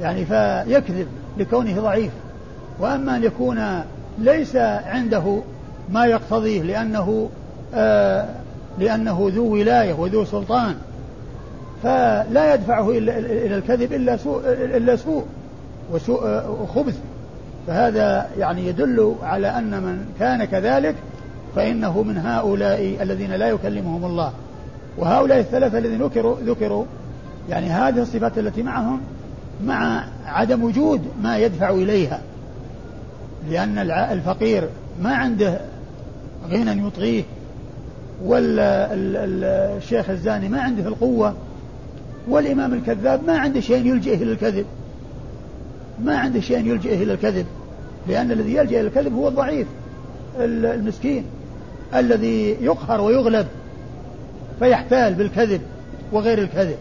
يعني 0.00 0.24
فيكذب 0.24 1.06
لكونه 1.38 1.80
ضعيف. 1.80 2.12
وأما 2.78 3.16
أن 3.16 3.24
يكون 3.24 3.82
ليس 4.18 4.56
عنده 4.56 5.38
ما 5.88 6.06
يقتضيه 6.06 6.62
لأنه 6.62 7.28
آه 7.74 8.28
لأنه 8.78 9.30
ذو 9.34 9.52
ولاية 9.52 9.92
وذو 9.92 10.24
سلطان 10.24 10.74
فلا 11.82 12.54
يدفعه 12.54 12.90
إلى 12.90 13.56
الكذب 13.56 13.92
إلا 13.92 14.16
سوء 14.16 14.40
إلا 14.46 14.96
سوء 14.96 15.24
وسوء 15.92 16.42
وخبث 16.62 16.98
فهذا 17.66 18.26
يعني 18.38 18.66
يدل 18.66 19.14
على 19.22 19.48
أن 19.48 19.70
من 19.70 20.06
كان 20.18 20.44
كذلك 20.44 20.94
فإنه 21.56 22.02
من 22.02 22.18
هؤلاء 22.18 22.96
الذين 23.00 23.32
لا 23.32 23.48
يكلمهم 23.48 24.04
الله. 24.04 24.32
وهؤلاء 24.98 25.38
الثلاثة 25.38 25.78
الذين 25.78 26.02
ذكروا 26.02 26.36
ذكروا 26.40 26.84
يعني 27.48 27.66
هذه 27.66 28.02
الصفات 28.02 28.38
التي 28.38 28.62
معهم 28.62 29.00
مع 29.64 30.04
عدم 30.26 30.64
وجود 30.64 31.00
ما 31.22 31.38
يدفع 31.38 31.70
إليها. 31.70 32.20
لأن 33.50 33.78
الفقير 33.88 34.68
ما 35.02 35.14
عنده 35.14 35.60
غنى 36.50 36.86
يطغيه 36.86 37.22
والشيخ 38.24 40.10
الزاني 40.10 40.48
ما 40.48 40.60
عنده 40.60 40.88
القوة 40.88 41.34
والإمام 42.28 42.74
الكذاب 42.74 43.24
ما 43.26 43.38
عنده 43.38 43.60
شيء 43.60 43.86
يلجئه 43.86 44.22
إلى 44.22 44.32
الكذب. 44.32 44.66
ما 46.04 46.18
عنده 46.18 46.40
شيء 46.40 46.66
يلجئه 46.66 47.02
إلى 47.02 47.12
الكذب 47.12 47.46
لأن 48.08 48.32
الذي 48.32 48.54
يلجأ 48.54 48.80
إلى 48.80 48.88
الكذب 48.88 49.14
هو 49.14 49.28
الضعيف 49.28 49.66
المسكين. 50.38 51.24
الذي 51.94 52.56
يقهر 52.60 53.00
ويغلب 53.00 53.46
فيحتال 54.58 55.14
بالكذب 55.14 55.60
وغير 56.12 56.38
الكذب. 56.38 56.78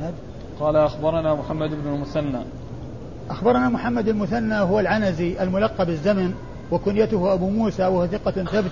نعم. 0.00 0.12
قال 0.60 0.76
أخبرنا 0.76 1.34
محمد 1.34 1.70
بن 1.70 1.94
المثنى. 1.94 2.44
أخبرنا 3.30 3.68
محمد 3.68 4.08
المثنى 4.08 4.54
هو 4.54 4.80
العنزي 4.80 5.42
الملقب 5.42 5.88
الزمن 5.88 6.34
وكنيته 6.72 7.32
أبو 7.32 7.48
موسى 7.48 7.82
وهو 7.82 8.06
ثقة 8.06 8.30
ثبت 8.30 8.70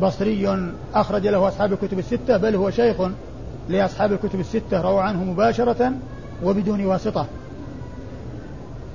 بصري 0.00 0.70
أخرج 0.94 1.26
له 1.26 1.48
أصحاب 1.48 1.72
الكتب 1.72 1.98
الستة 1.98 2.36
بل 2.36 2.56
هو 2.56 2.70
شيخ 2.70 2.96
لأصحاب 3.68 4.12
الكتب 4.12 4.40
الستة 4.40 4.80
روى 4.80 5.00
عنه 5.00 5.24
مباشرة 5.24 5.92
وبدون 6.44 6.86
واسطة. 6.86 7.26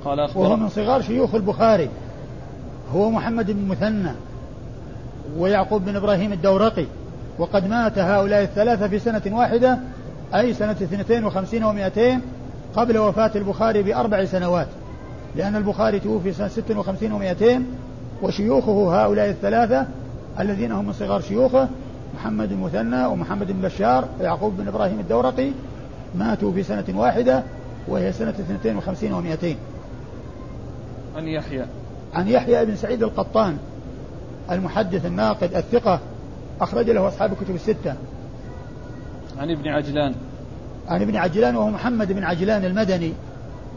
قال 0.04 0.20
أخبر 0.20 0.40
وهو 0.40 0.56
من 0.56 0.68
صغار 0.68 1.02
شيوخ 1.02 1.34
البخاري. 1.34 1.88
هو 2.94 3.10
محمد 3.10 3.50
بن 3.50 3.68
مثنى 3.68 4.12
ويعقوب 5.38 5.84
بن 5.84 5.96
إبراهيم 5.96 6.32
الدورقي 6.32 6.86
وقد 7.38 7.68
مات 7.68 7.98
هؤلاء 7.98 8.42
الثلاثة 8.42 8.88
في 8.88 8.98
سنة 8.98 9.22
واحدة 9.26 9.78
أي 10.34 10.54
سنة 10.54 10.72
اثنتين 10.72 11.24
وخمسين 11.24 11.64
ومائتين 11.64 12.20
قبل 12.76 12.98
وفاة 12.98 13.30
البخاري 13.34 13.82
بأربع 13.82 14.24
سنوات 14.24 14.68
لأن 15.36 15.56
البخاري 15.56 16.00
توفي 16.00 16.32
سنة 16.32 16.48
ست 16.48 16.70
وخمسين 16.70 17.12
ومائتين 17.12 17.66
وشيوخه 18.22 19.04
هؤلاء 19.04 19.30
الثلاثة 19.30 19.86
الذين 20.40 20.72
هم 20.72 20.86
من 20.86 20.92
صغار 20.92 21.20
شيوخه 21.20 21.68
محمد 22.14 22.48
بن 22.48 22.60
مثنى 22.60 23.06
ومحمد 23.06 23.52
بن 23.52 23.60
بشار 23.60 24.08
ويعقوب 24.20 24.56
بن 24.56 24.68
إبراهيم 24.68 25.00
الدورقي 25.00 25.50
ماتوا 26.14 26.52
في 26.52 26.62
سنة 26.62 26.84
واحدة 26.94 27.42
وهي 27.88 28.12
سنة 28.12 28.30
اثنتين 28.30 28.76
وخمسين 28.76 29.12
ومائتين 29.12 29.56
عن 31.16 31.28
يحيى. 31.28 31.64
عن 32.14 32.28
يحيى 32.28 32.64
بن 32.64 32.76
سعيد 32.76 33.02
القطان 33.02 33.56
المحدث 34.50 35.06
الناقد 35.06 35.54
الثقة 35.54 36.00
أخرج 36.60 36.90
له 36.90 37.08
أصحاب 37.08 37.32
الكتب 37.32 37.54
الستة. 37.54 37.94
عن 39.38 39.50
ابن 39.50 39.68
عجلان. 39.68 40.14
عن 40.88 41.02
ابن 41.02 41.16
عجلان 41.16 41.56
وهو 41.56 41.70
محمد 41.70 42.12
بن 42.12 42.24
عجلان 42.24 42.64
المدني 42.64 43.12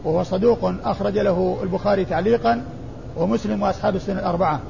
وهو 0.04 0.22
صدوق 0.22 0.74
أخرج 0.84 1.18
له 1.18 1.58
البخاري 1.62 2.04
تعليقا 2.04 2.62
ومسلم 3.16 3.62
وأصحاب 3.62 3.96
السنة 3.96 4.18
الأربعة. 4.18 4.60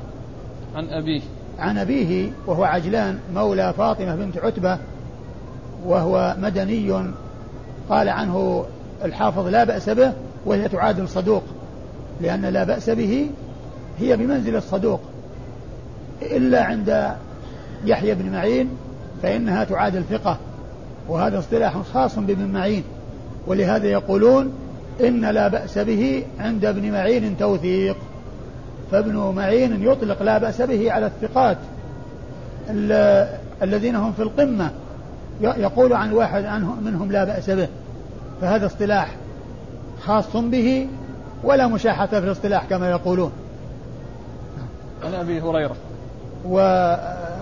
عن 0.74 0.88
أبيه. 0.88 1.20
عن 1.58 1.78
أبيه 1.78 2.30
وهو 2.46 2.64
عجلان 2.64 3.18
مولى 3.34 3.72
فاطمة 3.72 4.16
بنت 4.16 4.38
عتبة 4.38 4.78
وهو 5.84 6.36
مدني 6.38 6.92
قال 7.90 8.08
عنه 8.08 8.64
الحافظ 9.04 9.46
لا 9.46 9.64
بأس 9.64 9.88
به 9.88 10.12
وهي 10.46 10.68
تعادل 10.68 11.08
صدوق 11.08 11.42
لأن 12.20 12.42
لا 12.42 12.64
بأس 12.64 12.90
به 12.90 13.30
هي 13.98 14.16
بمنزل 14.16 14.56
الصدوق. 14.56 15.00
إلا 16.22 16.64
عند 16.64 17.12
يحيى 17.84 18.14
بن 18.14 18.32
معين 18.32 18.68
فإنها 19.22 19.64
تعادل 19.64 20.04
ثقة 20.10 20.38
وهذا 21.08 21.38
اصطلاح 21.38 21.78
خاص 21.78 22.18
بابن 22.18 22.46
معين. 22.46 22.84
ولهذا 23.46 23.86
يقولون 23.86 24.52
إن 25.00 25.24
لا 25.24 25.48
بأس 25.48 25.78
به 25.78 26.24
عند 26.40 26.64
ابن 26.64 26.92
معين 26.92 27.36
توثيق. 27.38 27.96
فابن 28.90 29.32
معين 29.36 29.82
يطلق 29.82 30.22
لا 30.22 30.38
بأس 30.38 30.62
به 30.62 30.92
على 30.92 31.06
الثقات. 31.06 31.58
الذين 33.62 33.96
هم 33.96 34.12
في 34.12 34.22
القمة 34.22 34.70
يقول 35.40 35.92
عن 35.92 36.12
واحد 36.12 36.44
عنهم 36.44 36.84
منهم 36.84 37.12
لا 37.12 37.24
بأس 37.24 37.50
به. 37.50 37.68
فهذا 38.40 38.66
اصطلاح 38.66 39.16
خاص 40.00 40.36
به 40.36 40.86
ولا 41.44 41.66
مشاحة 41.66 42.06
في 42.06 42.18
الاصطلاح 42.18 42.64
كما 42.64 42.90
يقولون. 42.90 43.32
عن 45.04 45.14
أبي 45.14 45.40
هريرة. 45.40 45.76
و... 46.44 46.56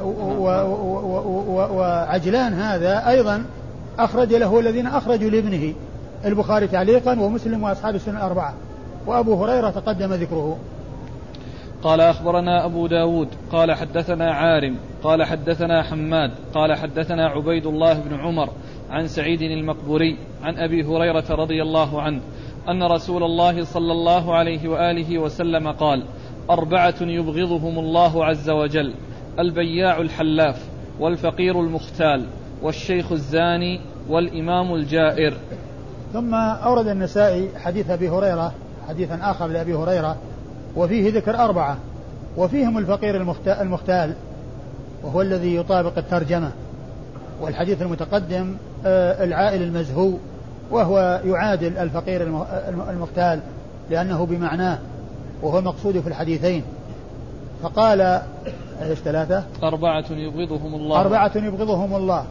و... 0.02 0.48
و... 0.48 1.20
و... 1.48 1.76
وعجلان 1.76 2.52
هذا 2.52 3.08
أيضا 3.08 3.44
أخرج 3.98 4.34
له 4.34 4.60
الذين 4.60 4.86
أخرجوا 4.86 5.30
لابنه 5.30 5.74
البخاري 6.24 6.66
تعليقا 6.66 7.20
ومسلم 7.20 7.62
وأصحاب 7.62 7.94
السنة 7.94 8.16
الأربعة. 8.16 8.54
وأبو 9.06 9.44
هريرة 9.44 9.70
تقدم 9.70 10.12
ذكره. 10.12 10.58
قال 11.82 12.00
أخبرنا 12.00 12.64
أبو 12.64 12.86
داود 12.86 13.28
قال 13.52 13.72
حدثنا 13.72 14.32
عارم 14.32 14.76
قال 15.02 15.24
حدثنا 15.24 15.82
حماد 15.82 16.30
قال 16.54 16.74
حدثنا 16.74 17.28
عبيد 17.28 17.66
الله 17.66 17.94
بن 17.94 18.14
عمر 18.20 18.48
عن 18.90 19.08
سعيد 19.08 19.42
المقبوري 19.42 20.16
عن 20.42 20.58
أبي 20.58 20.84
هريرة 20.84 21.24
رضي 21.30 21.62
الله 21.62 22.02
عنه 22.02 22.20
أن 22.68 22.82
رسول 22.82 23.22
الله 23.22 23.64
صلى 23.64 23.92
الله 23.92 24.34
عليه 24.34 24.68
وآله 24.68 25.18
وسلم 25.18 25.68
قال 25.68 26.02
أربعة 26.50 26.94
يبغضهم 27.00 27.78
الله 27.78 28.24
عز 28.24 28.50
وجل 28.50 28.94
البياع 29.38 30.00
الحلاف 30.00 30.64
والفقير 31.00 31.60
المختال 31.60 32.26
والشيخ 32.62 33.12
الزاني 33.12 33.80
والإمام 34.08 34.74
الجائر. 34.74 35.34
ثم 36.12 36.34
أورد 36.34 36.86
النسائي 36.86 37.48
حديث 37.58 37.90
أبي 37.90 38.08
هريرة 38.08 38.52
حديثا 38.88 39.18
آخر 39.22 39.46
لأبي 39.46 39.74
هريرة 39.74 40.16
وفيه 40.76 41.12
ذكر 41.12 41.38
أربعة 41.38 41.78
وفيهم 42.36 42.78
الفقير 42.78 43.34
المختال 43.60 44.14
وهو 45.02 45.22
الذي 45.22 45.56
يطابق 45.56 45.98
الترجمة 45.98 46.50
والحديث 47.40 47.82
المتقدم 47.82 48.54
آه، 48.86 49.24
العائل 49.24 49.62
المزهو 49.62 50.12
وهو 50.70 51.20
يعادل 51.24 51.78
الفقير 51.78 52.22
المختال 52.90 53.40
لأنه 53.90 54.26
بمعناه 54.26 54.78
وهو 55.42 55.58
المقصود 55.58 56.00
في 56.00 56.06
الحديثين. 56.08 56.62
فقال 57.62 58.00
إيش 58.82 58.98
ثلاثة؟ 58.98 59.44
أربعة 59.62 60.04
يبغضهم 60.10 60.74
الله. 60.74 61.00
أربعة 61.00 61.32
يبغضهم 61.36 61.96
الله. 61.96 62.24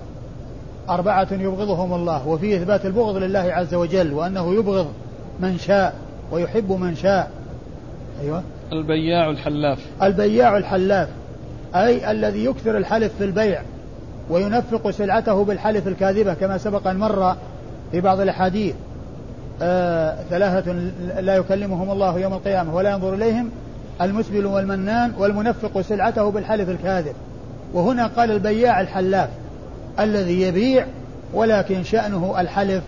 أربعة 0.89 1.27
يبغضهم 1.31 1.93
الله. 1.93 2.27
وفيه 2.27 2.57
إثبات 2.57 2.85
البغض 2.85 3.15
لله 3.15 3.39
عز 3.39 3.73
وجل 3.73 4.13
وأنه 4.13 4.53
يبغض 4.53 4.87
من 5.39 5.57
شاء 5.57 5.95
ويحب 6.31 6.71
من 6.71 6.95
شاء. 6.95 7.31
أيوة. 8.21 8.43
البياع 8.71 9.29
الحلاف. 9.29 9.79
البياع 10.03 10.57
الحلاف. 10.57 11.09
أي 11.75 12.11
الذي 12.11 12.45
يكثر 12.45 12.77
الحلف 12.77 13.13
في 13.17 13.23
البيع 13.23 13.61
وينفق 14.29 14.89
سلعته 14.89 15.43
بالحلف 15.43 15.87
الكاذبة 15.87 16.33
كما 16.33 16.57
سبق 16.57 16.87
أن 16.87 16.97
مر 16.99 17.35
في 17.91 18.01
بعض 18.01 18.19
الأحاديث. 18.19 18.75
آه 19.61 20.15
ثلاثة 20.29 20.71
لا 21.19 21.35
يكلمهم 21.35 21.91
الله 21.91 22.19
يوم 22.19 22.33
القيامة 22.33 22.75
ولا 22.75 22.91
ينظر 22.91 23.13
إليهم 23.13 23.49
المسبل 24.01 24.45
والمنان 24.45 25.13
والمنفق 25.17 25.81
سلعته 25.81 26.31
بالحلف 26.31 26.69
الكاذب. 26.69 27.15
وهنا 27.73 28.07
قال 28.07 28.31
البياع 28.31 28.81
الحلاف 28.81 29.29
الذي 29.99 30.41
يبيع 30.41 30.85
ولكن 31.33 31.83
شأنه 31.83 32.35
الحلف 32.39 32.83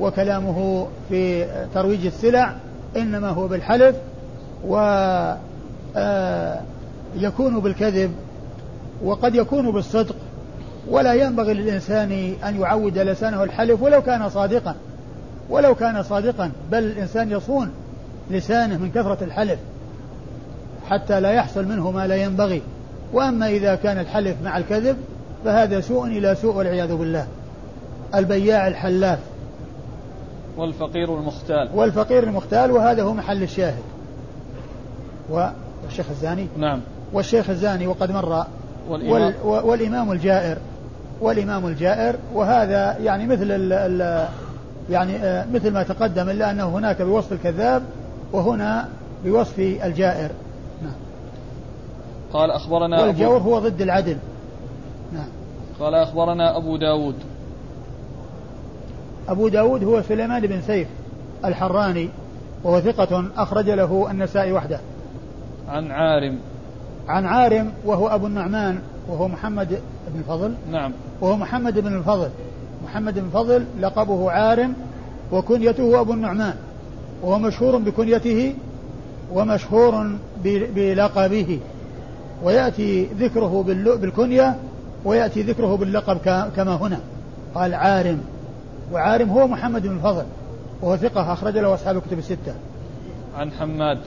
وكلامه 0.00 0.86
في 1.08 1.46
ترويج 1.74 2.06
السلع 2.06 2.52
إنما 2.96 3.28
هو 3.28 3.48
بالحلف 3.48 3.96
ويكون 4.64 5.36
آه، 5.96 6.60
بالكذب 7.62 8.14
وقد 9.04 9.34
يكون 9.34 9.70
بالصدق. 9.70 10.16
ولا 10.88 11.14
ينبغي 11.14 11.54
للإنسان 11.54 12.34
أن 12.44 12.60
يعود 12.60 12.98
لسانه 12.98 13.42
الحلف 13.42 13.82
ولو 13.82 14.02
كان 14.02 14.28
صادقا. 14.28 14.74
ولو 15.50 15.74
كان 15.74 16.02
صادقا 16.02 16.50
بل 16.70 16.78
الإنسان 16.78 17.30
يصون 17.30 17.70
لسانه 18.30 18.76
من 18.76 18.90
كثرة 18.90 19.24
الحلف 19.24 19.58
حتى 20.90 21.20
لا 21.20 21.30
يحصل 21.30 21.64
منه 21.64 21.90
ما 21.90 22.06
لا 22.06 22.16
ينبغي. 22.16 22.62
وأما 23.12 23.48
إذا 23.48 23.74
كان 23.74 23.98
الحلف 23.98 24.36
مع 24.44 24.58
الكذب 24.58 24.96
فهذا 25.44 25.80
سوء 25.80 26.06
إلى 26.06 26.34
سوء 26.34 26.54
والعياذ 26.54 26.94
بالله. 26.94 27.26
البياع 28.14 28.68
الحلاف. 28.68 29.18
والفقير 30.56 31.18
المختال. 31.18 31.68
والفقير 31.74 32.22
المختال 32.22 32.70
وهذا 32.70 33.02
هو 33.02 33.14
محل 33.14 33.42
الشاهد. 33.42 33.82
والشيخ 35.30 36.06
الزاني؟ 36.10 36.46
نعم. 36.58 36.80
والشيخ 37.12 37.50
الزاني 37.50 37.86
وقد 37.86 38.10
مر. 38.10 38.46
والإمام, 38.88 39.34
والإمام 39.44 40.12
الجائر. 40.12 40.56
والإمام 41.20 41.66
الجائر 41.66 42.14
وهذا 42.34 42.98
يعني 42.98 43.26
مثل 43.26 43.50
ال 43.50 43.72
ال 43.72 44.28
يعني 44.90 45.16
آه، 45.16 45.46
مثل 45.52 45.72
ما 45.72 45.82
تقدم 45.82 46.30
إلا 46.30 46.50
أنه 46.50 46.64
هناك 46.64 47.02
بوصف 47.02 47.32
الكذاب 47.32 47.82
وهنا 48.32 48.88
بوصف 49.24 49.58
الجائر. 49.58 50.30
نعم. 50.82 50.94
قال 52.32 52.50
أخبرنا 52.50 53.02
والجور 53.02 53.38
هو 53.38 53.58
ضد 53.58 53.82
العدل. 53.82 54.16
نعم. 55.12 55.28
قال 55.80 55.94
أخبرنا 55.94 56.56
أبو 56.56 56.76
داود. 56.76 57.14
أبو 59.28 59.48
داود 59.48 59.84
هو 59.84 60.02
سليمان 60.02 60.46
بن 60.46 60.60
سيف 60.60 60.88
الحراني 61.44 62.08
وهو 62.64 62.80
ثقة 62.80 63.24
أخرج 63.36 63.70
له 63.70 64.10
النسائي 64.10 64.52
وحده. 64.52 64.80
عن 65.68 65.90
عارم. 65.90 66.38
عن 67.08 67.26
عارم 67.26 67.72
وهو 67.84 68.08
أبو 68.08 68.26
النعمان 68.26 68.78
وهو 69.08 69.28
محمد 69.28 69.68
بن 70.08 70.18
الفضل. 70.18 70.54
نعم. 70.70 70.92
وهو 71.20 71.36
محمد 71.36 71.78
بن 71.78 71.96
الفضل. 71.96 72.28
محمد 72.92 73.14
بن 73.14 73.26
الفضل 73.26 73.64
لقبه 73.80 74.30
عارم 74.30 74.74
وكنيته 75.32 76.00
أبو 76.00 76.12
النعمان 76.12 76.54
وهو 77.22 77.38
مشهور 77.38 77.78
بكنيته 77.78 78.54
ومشهور 79.32 80.16
بلقبه. 80.44 81.58
ويأتي 82.42 83.04
ذكره 83.04 83.62
بالكنية 84.00 84.56
ويأتي 85.04 85.42
ذكره 85.42 85.76
باللقب 85.76 86.18
كما 86.56 86.76
هنا. 86.76 87.00
قال 87.54 87.74
عارم 87.74 88.20
وعارم 88.92 89.30
هو 89.30 89.46
محمد 89.46 89.82
بن 89.82 89.96
الفضل 89.96 90.24
وهو 90.82 90.96
ثقة 90.96 91.32
أخرج 91.32 91.58
له 91.58 91.74
أصحاب 91.74 91.96
الكتب 91.96 92.18
الستة. 92.18 92.54
عن 93.36 93.50
حماد. 93.52 93.98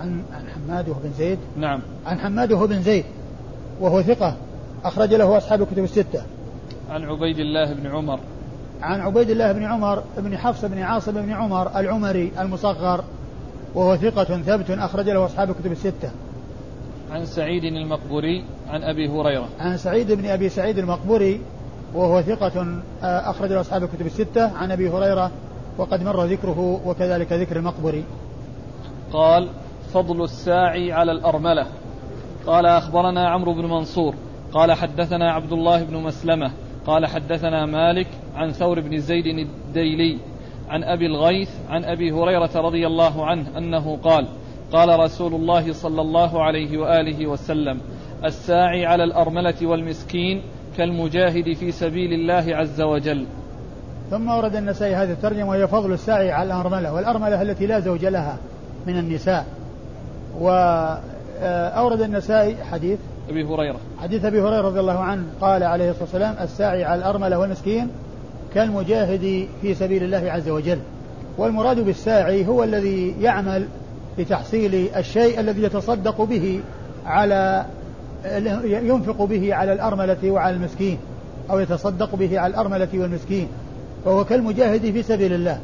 عن 0.00 0.22
عن 0.32 0.44
حماد 0.48 0.88
وهو 0.88 0.98
بن 1.04 1.10
زيد؟ 1.18 1.38
نعم. 1.56 1.80
عن 2.06 2.18
حماد 2.18 2.52
وهو 2.52 2.66
بن 2.66 2.82
زيد 2.82 3.04
وهو 3.80 4.02
ثقة 4.02 4.34
أخرج 4.84 5.14
له 5.14 5.36
أصحاب 5.36 5.62
الكتب 5.62 5.84
الستة. 5.84 6.22
عن 6.90 7.04
عبيد 7.04 7.38
الله 7.38 7.72
بن 7.72 7.86
عمر. 7.86 8.20
عن 8.82 9.00
عبيد 9.00 9.30
الله 9.30 9.52
بن 9.52 9.64
عمر 9.64 10.02
بن 10.18 10.38
حفص 10.38 10.64
بن 10.64 10.78
عاصم 10.78 11.12
بن 11.12 11.32
عمر 11.32 11.78
العمري 11.80 12.32
المصغر 12.38 13.04
وهو 13.74 13.96
ثقة 13.96 14.24
ثبت 14.24 14.70
أخرج 14.70 15.08
له 15.08 15.24
أصحاب 15.24 15.50
الكتب 15.50 15.72
الستة. 15.72 16.10
عن 17.12 17.24
سعيد 17.24 17.64
المقبوري 17.64 18.44
عن 18.68 18.82
أبي 18.82 19.08
هريرة. 19.08 19.48
عن 19.60 19.76
سعيد 19.76 20.12
بن 20.12 20.26
أبي 20.26 20.48
سعيد 20.48 20.78
المقبوري 20.78 21.40
وهو 21.94 22.22
ثقة 22.22 22.80
آه، 23.02 23.30
أخرج 23.30 23.52
له 23.52 23.60
أصحاب 23.60 23.82
الكتب 23.82 24.06
الستة. 24.06 24.58
عن 24.58 24.70
أبي 24.70 24.90
هريرة 24.90 25.30
وقد 25.78 26.02
مر 26.02 26.24
ذكره 26.24 26.80
وكذلك 26.86 27.32
ذكر 27.32 27.56
المقبري 27.56 28.04
قال 29.12 29.48
فضل 29.94 30.24
الساعي 30.24 30.92
على 30.92 31.12
الأرملة. 31.12 31.66
قال 32.46 32.66
أخبرنا 32.66 33.28
عمرو 33.28 33.54
بن 33.54 33.64
منصور. 33.64 34.14
قال 34.52 34.72
حدثنا 34.72 35.32
عبد 35.32 35.52
الله 35.52 35.84
بن 35.84 35.96
مسلمة. 35.96 36.50
قال 36.90 37.06
حدثنا 37.06 37.66
مالك 37.66 38.06
عن 38.36 38.52
ثور 38.52 38.80
بن 38.80 38.98
زيد 38.98 39.26
الديلي 39.26 40.18
عن 40.68 40.84
أبي 40.84 41.06
الغيث 41.06 41.50
عن 41.68 41.84
أبي 41.84 42.12
هريرة 42.12 42.50
رضي 42.54 42.86
الله 42.86 43.26
عنه 43.26 43.58
أنه 43.58 43.98
قال 44.04 44.26
قال 44.72 45.00
رسول 45.00 45.34
الله 45.34 45.72
صلى 45.72 46.00
الله 46.00 46.42
عليه 46.42 46.78
وآله 46.78 47.26
وسلم 47.26 47.80
الساعي 48.24 48.86
على 48.86 49.04
الأرملة 49.04 49.54
والمسكين 49.62 50.42
كالمجاهد 50.76 51.52
في 51.52 51.72
سبيل 51.72 52.12
الله 52.12 52.56
عز 52.56 52.80
وجل. 52.80 53.26
ثم 54.10 54.30
ورد 54.30 54.56
النسائي 54.56 54.94
هذه 54.94 55.12
الترجمة 55.12 55.48
وهي 55.48 55.68
فضل 55.68 55.92
الساعي 55.92 56.32
على 56.32 56.46
الأرملة 56.46 56.92
والأرملة 56.94 57.42
التي 57.42 57.66
لا 57.66 57.80
زوج 57.80 58.04
لها 58.04 58.36
من 58.86 58.98
النساء. 58.98 59.46
وأورد 60.40 62.00
النسائي 62.00 62.56
حديث 62.64 62.98
أبي 63.30 63.44
هريرة. 63.44 63.76
حديث 63.98 64.24
أبي 64.24 64.40
هريرة 64.40 64.60
رضي 64.60 64.80
الله 64.80 64.98
عنه 64.98 65.24
قال 65.40 65.62
عليه 65.62 65.90
الصلاة 65.90 66.04
والسلام 66.04 66.34
الساعي 66.40 66.84
على 66.84 66.98
الأرملة 66.98 67.38
والمسكين 67.38 67.88
كالمجاهد 68.54 69.48
في 69.62 69.74
سبيل 69.74 70.02
الله 70.02 70.32
عز 70.32 70.48
وجل. 70.48 70.78
والمراد 71.38 71.80
بالساعي 71.80 72.46
هو 72.46 72.64
الذي 72.64 73.14
يعمل 73.20 73.66
لتحصيل 74.18 74.88
الشيء 74.96 75.40
الذي 75.40 75.62
يتصدق 75.62 76.22
به 76.22 76.60
على 77.06 77.64
ينفق 78.64 79.22
به 79.22 79.54
على 79.54 79.72
الأرملة 79.72 80.30
وعلى 80.30 80.56
المسكين 80.56 80.98
أو 81.50 81.58
يتصدق 81.58 82.14
به 82.14 82.38
على 82.38 82.50
الأرملة 82.50 82.88
والمسكين 82.94 83.48
فهو 84.04 84.24
كالمجاهد 84.24 84.80
في 84.80 85.02
سبيل 85.02 85.32
الله. 85.32 85.60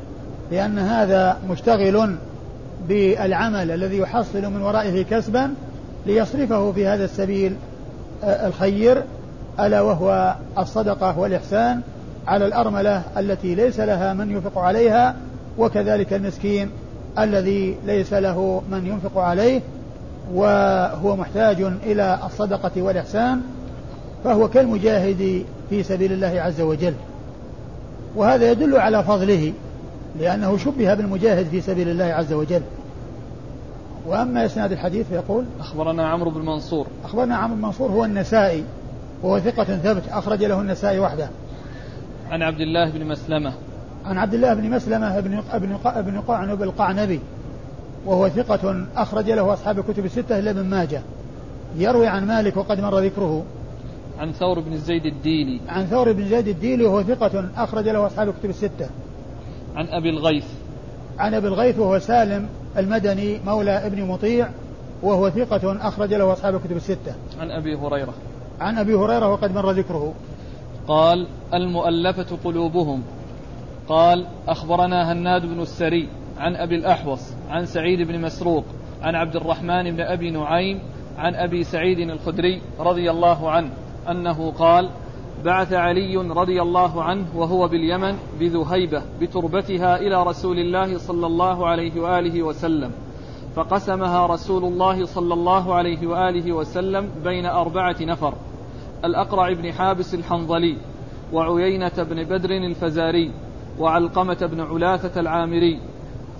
لأن 0.50 0.79
هذا 0.79 1.38
مشتغل 1.50 2.16
بالعمل 2.88 3.70
الذي 3.70 3.98
يحصل 3.98 4.42
من 4.42 4.62
ورائه 4.62 5.02
كسبا 5.02 5.55
ليصرفه 6.07 6.73
في 6.73 6.87
هذا 6.87 7.05
السبيل 7.05 7.57
آه، 8.25 8.47
الخير 8.47 9.03
ألا 9.61 9.81
وهو 9.81 10.35
الصدقة 10.59 11.19
والإحسان 11.19 11.81
على 12.27 12.47
الأرملة 12.47 13.03
التي 13.16 13.55
ليس 13.55 13.81
لها 13.81 14.12
من 14.12 14.31
ينفق 14.31 14.59
عليها 14.59 15.16
وكذلك 15.59 16.12
المسكين 16.12 16.71
الذي 17.19 17.77
ليس 17.87 18.12
له 18.12 18.62
من 18.71 18.87
ينفق 18.87 19.19
عليه 19.19 19.61
وهو 20.35 21.16
محتاج 21.16 21.61
إلى 21.87 22.19
الصدقة 22.27 22.83
والإحسان 22.83 23.40
فهو 24.25 24.49
كالمجاهد 24.49 25.45
في 25.71 25.83
سبيل 25.83 26.12
الله 26.12 26.40
عز 26.40 26.61
وجل. 26.61 26.95
وهذا 28.16 28.51
يدل 28.51 28.77
على 28.77 29.05
فضله 29.05 29.53
لأنه 30.21 30.57
شبه 30.57 30.95
بالمجاهد 30.95 31.47
في 31.47 31.61
سبيل 31.61 31.88
الله 31.88 32.05
عز 32.05 32.33
وجل. 32.33 32.62
وأما 34.07 34.47
إسناد 34.47 34.73
الحديث 34.73 35.09
فيقول 35.09 35.45
أخبرنا 35.61 36.09
عمرو 36.09 36.31
بن 36.31 36.40
منصور. 36.40 36.87
أخبرنا 37.05 37.37
عمرو 37.37 37.57
بن 37.57 37.62
منصور 37.62 37.90
هو 37.90 38.05
النسائي 38.05 38.64
وهو 39.23 39.40
ثقة 39.40 39.64
ثبت 39.64 40.03
أخرج 40.09 40.45
له 40.45 40.61
النسائي 40.61 40.99
وحده. 40.99 41.29
عن 42.31 42.42
عبد 42.42 42.61
الله 42.61 42.90
بن 42.90 43.07
مسلمة. 43.07 43.53
عن 44.05 44.19
عبد 44.19 44.35
الله 44.35 44.55
بن 44.55 44.71
مسلمة 44.71 45.21
بن 45.21 45.42
ابن 45.53 45.79
ابن 45.85 46.21
قعنب 46.21 46.62
القعنبي 46.62 47.21
وهو 48.07 48.29
ثقة 48.29 48.87
أخرج 48.97 49.31
له 49.31 49.53
أصحاب 49.53 49.79
الكتب 49.79 50.05
الستة 50.05 50.38
إلا 50.38 50.51
ابن 50.51 50.64
ماجه. 50.64 51.03
يروي 51.77 52.07
عن 52.07 52.27
مالك 52.27 52.57
وقد 52.57 52.81
مر 52.81 52.99
ذكره. 52.99 53.45
عن 54.19 54.33
ثور 54.33 54.61
بن 54.61 54.77
زيد 54.77 55.07
الديلي. 55.07 55.61
عن 55.69 55.87
ثور 55.87 56.12
بن 56.12 56.29
زيد 56.29 56.49
الديلي 56.49 56.85
وهو 56.85 57.03
ثقة 57.03 57.49
أخرج 57.57 57.88
له 57.88 58.07
أصحاب 58.07 58.29
الكتب 58.29 58.51
الستة. 58.51 58.88
عن 59.77 59.87
أبي 59.87 60.11
الغيث. 60.11 60.47
عن 61.19 61.35
أبي 61.35 61.49
الغيث 61.49 61.79
وهو 61.79 61.99
سالم. 61.99 62.49
المدني 62.76 63.38
مولى 63.46 63.86
ابن 63.86 64.02
مطيع 64.02 64.48
وهو 65.02 65.30
ثقة 65.30 65.88
أخرج 65.88 66.14
له 66.14 66.32
أصحاب 66.32 66.54
الكتب 66.54 66.76
الستة. 66.76 67.14
عن 67.40 67.50
أبي 67.50 67.74
هريرة. 67.74 68.14
عن 68.60 68.78
أبي 68.78 68.94
هريرة 68.94 69.28
وقد 69.28 69.54
مر 69.54 69.70
ذكره. 69.70 70.14
قال 70.88 71.26
المؤلفة 71.54 72.36
قلوبهم. 72.44 73.02
قال 73.88 74.26
أخبرنا 74.48 75.12
هناد 75.12 75.46
بن 75.46 75.60
السري 75.60 76.08
عن 76.38 76.56
أبي 76.56 76.74
الأحوص 76.74 77.32
عن 77.50 77.66
سعيد 77.66 78.08
بن 78.08 78.20
مسروق 78.20 78.64
عن 79.02 79.14
عبد 79.14 79.36
الرحمن 79.36 79.90
بن 79.96 80.00
أبي 80.00 80.30
نعيم 80.30 80.80
عن 81.18 81.34
أبي 81.34 81.64
سعيد 81.64 81.98
الخدري 81.98 82.60
رضي 82.78 83.10
الله 83.10 83.50
عنه 83.50 83.70
أنه 84.10 84.50
قال 84.50 84.90
بعث 85.44 85.72
علي 85.72 86.16
رضي 86.16 86.62
الله 86.62 87.03
عنه 87.03 87.27
وهو 87.37 87.68
باليمن 87.68 88.16
بذهيبة 88.40 89.03
بتربتها 89.20 89.96
إلى 89.96 90.22
رسول 90.22 90.59
الله 90.59 90.99
صلى 90.99 91.27
الله 91.27 91.66
عليه 91.66 92.01
وآله 92.01 92.42
وسلم. 92.42 92.90
فقسمها 93.57 94.27
رسول 94.27 94.64
الله 94.64 95.05
صلى 95.05 95.35
الله 95.35 95.75
عليه 95.75 96.07
وآله 96.07 96.53
وسلم 96.53 97.11
بين 97.25 97.46
أربعة 97.46 97.96
نفر. 98.01 98.35
الأقرع 99.05 99.53
بن 99.53 99.72
حابس 99.72 100.14
الحنظلي 100.14 100.77
وعيينة 101.33 101.92
بن 101.99 102.25
بدر 102.25 102.51
الفزاري 102.51 103.31
وعلقمة 103.79 104.49
بن 104.53 104.61
علاثة 104.61 105.20
العامري 105.20 105.81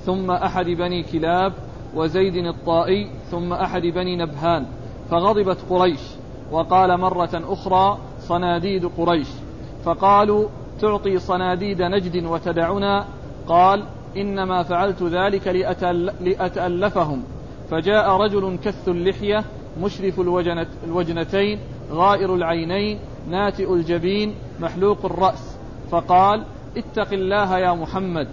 ثم 0.05 0.31
أحد 0.31 0.67
بني 0.67 1.03
كلاب 1.03 1.53
وزيد 1.95 2.37
الطائي 2.37 3.11
ثم 3.31 3.53
أحد 3.53 3.83
بني 3.83 4.17
نبهان. 4.17 4.67
فغضبت 5.11 5.59
قريش 5.71 6.01
وقال 6.53 7.01
مرة 7.01 7.31
أخرى 7.35 7.99
صناديد 8.29 8.87
قريش. 8.99 9.29
فقالوا 9.85 10.49
تعطي 10.81 11.19
صناديد 11.19 11.83
نجد 11.83 12.25
وتدعنا. 12.25 13.07
قال 13.49 13.83
إنما 14.17 14.63
فعلت 14.63 15.03
ذلك 15.03 15.49
لأتألفهم. 16.21 17.23
فجاء 17.71 18.11
رجل 18.11 18.59
كث 18.65 18.89
اللحية 18.89 19.45
مشرف 19.83 20.21
الوجنتين 20.87 21.59
غائر 21.93 22.35
العينين 22.35 22.99
ناتئ 23.31 23.75
الجبين 23.75 24.35
محلوق 24.61 25.05
الرأس. 25.05 25.57
فقال 25.91 26.45
اتق 26.77 27.13
الله 27.13 27.59
يا 27.59 27.73
محمد. 27.73 28.29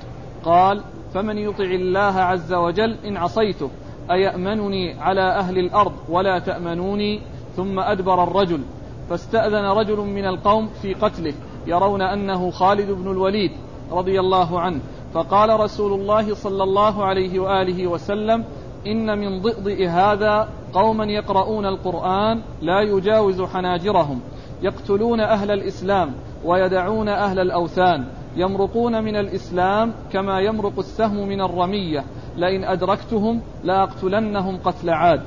قال 0.46 0.82
فمن 1.14 1.38
يطع 1.38 1.64
الله 1.64 2.16
عز 2.20 2.54
وجل 2.54 2.96
إن 3.06 3.18
عصيته 3.18 3.70
أيأمنني 4.12 5.00
على 5.00 5.22
أهل 5.22 5.58
الأرض 5.58 5.94
ولا 6.10 6.40
تأمنوني؟ 6.40 7.22
ثم 7.56 7.80
أدبر 7.80 8.24
الرجل. 8.24 8.60
فاستأذن 9.10 9.66
رجل 9.66 9.98
من 9.98 10.26
القوم 10.26 10.70
في 10.82 10.94
قتله 10.94 11.34
يرون 11.68 12.02
أنه 12.02 12.52
خالد 12.52 12.92
بن 12.92 13.12
الوليد 13.12 13.52
رضي 13.92 14.20
الله 14.20 14.60
عنه. 14.60 14.80
فقال 15.14 15.60
رسول 15.60 15.94
الله 15.94 16.34
صلى 16.34 16.64
الله 16.64 17.06
عليه 17.06 17.40
وآله 17.40 17.88
وسلم 17.88 18.46
إن 18.88 19.18
من 19.18 19.42
ضئضئ 19.42 19.88
هذا 19.88 20.50
قوما 20.74 21.06
يقرؤون 21.06 21.66
القرآن 21.66 22.42
لا 22.62 22.82
يجاوز 22.82 23.42
حناجرهم 23.42 24.22
يقتلون 24.62 25.20
أهل 25.20 25.52
الإسلام 25.52 26.14
ويدعون 26.46 27.10
أهل 27.10 27.40
الأوثان 27.40 28.06
يمرقون 28.36 29.04
من 29.04 29.16
الإسلام 29.16 29.94
كما 30.12 30.40
يمرق 30.40 30.80
السهم 30.80 31.28
من 31.28 31.42
الرمية 31.42 32.04
لئن 32.38 32.64
أدركتهم 32.64 33.42
لأقتلنهم 33.64 34.58
قتل 34.58 34.90
عاد. 34.90 35.22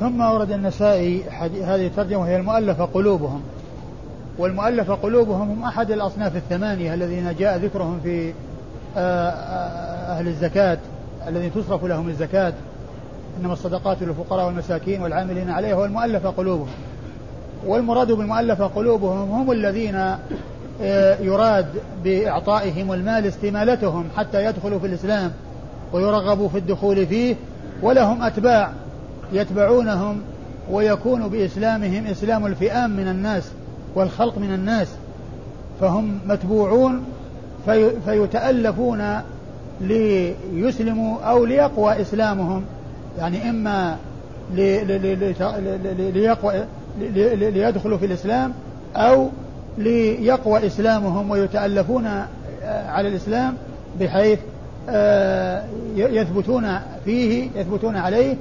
ثم 0.00 0.20
ورد 0.20 0.52
النسائي 0.52 1.22
هذه 1.40 1.86
الترجمة 1.86 2.20
وهي 2.20 2.36
المؤلفة 2.36 2.84
قلوبهم. 2.84 3.42
والمؤلفة 4.38 4.94
قلوبهم 4.94 5.50
هم 5.50 5.62
أحد 5.62 5.90
الأصناف 5.90 6.36
الثمانية 6.36 6.94
الذين 6.94 7.34
جاء 7.38 7.58
ذكرهم 7.58 8.00
في 8.02 8.32
آه، 8.96 9.30
آه، 9.30 10.18
أهل 10.18 10.28
الزكاة 10.28 10.78
الذين 11.28 11.54
تصرف 11.54 11.84
لهم 11.84 12.08
الزكاة. 12.08 12.52
إنما 13.40 13.52
الصدقات 13.52 14.02
للفقراء 14.02 14.46
والمساكين 14.46 15.02
والعاملين 15.02 15.50
عليها 15.50 15.74
والمؤلفة 15.74 16.30
قلوبهم. 16.30 16.68
والمراد 17.66 18.12
بالمؤلفة 18.12 18.66
قلوبهم 18.66 19.30
هم 19.30 19.52
الذين 19.52 20.16
آه، 20.82 21.16
يراد 21.20 21.66
بإعطائهم 22.04 22.92
المال 22.92 23.26
استمالتهم 23.26 24.04
حتى 24.16 24.44
يدخلوا 24.44 24.78
في 24.78 24.86
الإسلام 24.86 25.32
ويرغبوا 25.92 26.48
في 26.48 26.58
الدخول 26.58 27.06
فيه 27.06 27.36
ولهم 27.82 28.22
أتباع. 28.22 28.72
يتبعونهم 29.32 30.20
ويكون 30.70 31.28
بإسلامهم 31.28 32.06
إسلام 32.06 32.46
الفئام 32.46 32.90
من 32.90 33.08
الناس 33.08 33.50
والخلق 33.94 34.38
من 34.38 34.54
الناس 34.54 34.88
فهم 35.80 36.18
متبوعون 36.26 37.04
في 37.64 37.90
فيتألفون 38.04 39.20
ليسلموا 39.80 41.20
أو 41.20 41.44
ليقوى 41.44 42.00
إسلامهم. 42.00 42.64
يعني 43.18 43.50
إما 43.50 43.96
ليقوى 46.14 46.64
ليدخلوا 47.50 47.98
في 47.98 48.06
الإسلام 48.06 48.52
أو 48.96 49.28
ليقوى 49.78 50.66
إسلامهم 50.66 51.30
ويتألفون 51.30 52.06
على 52.64 53.08
الإسلام 53.08 53.54
بحيث 54.00 54.38
آه، 54.88 55.64
يثبتون 55.96 56.78
فيه 57.04 57.50
يثبتون 57.56 57.96
عليه 57.96 58.36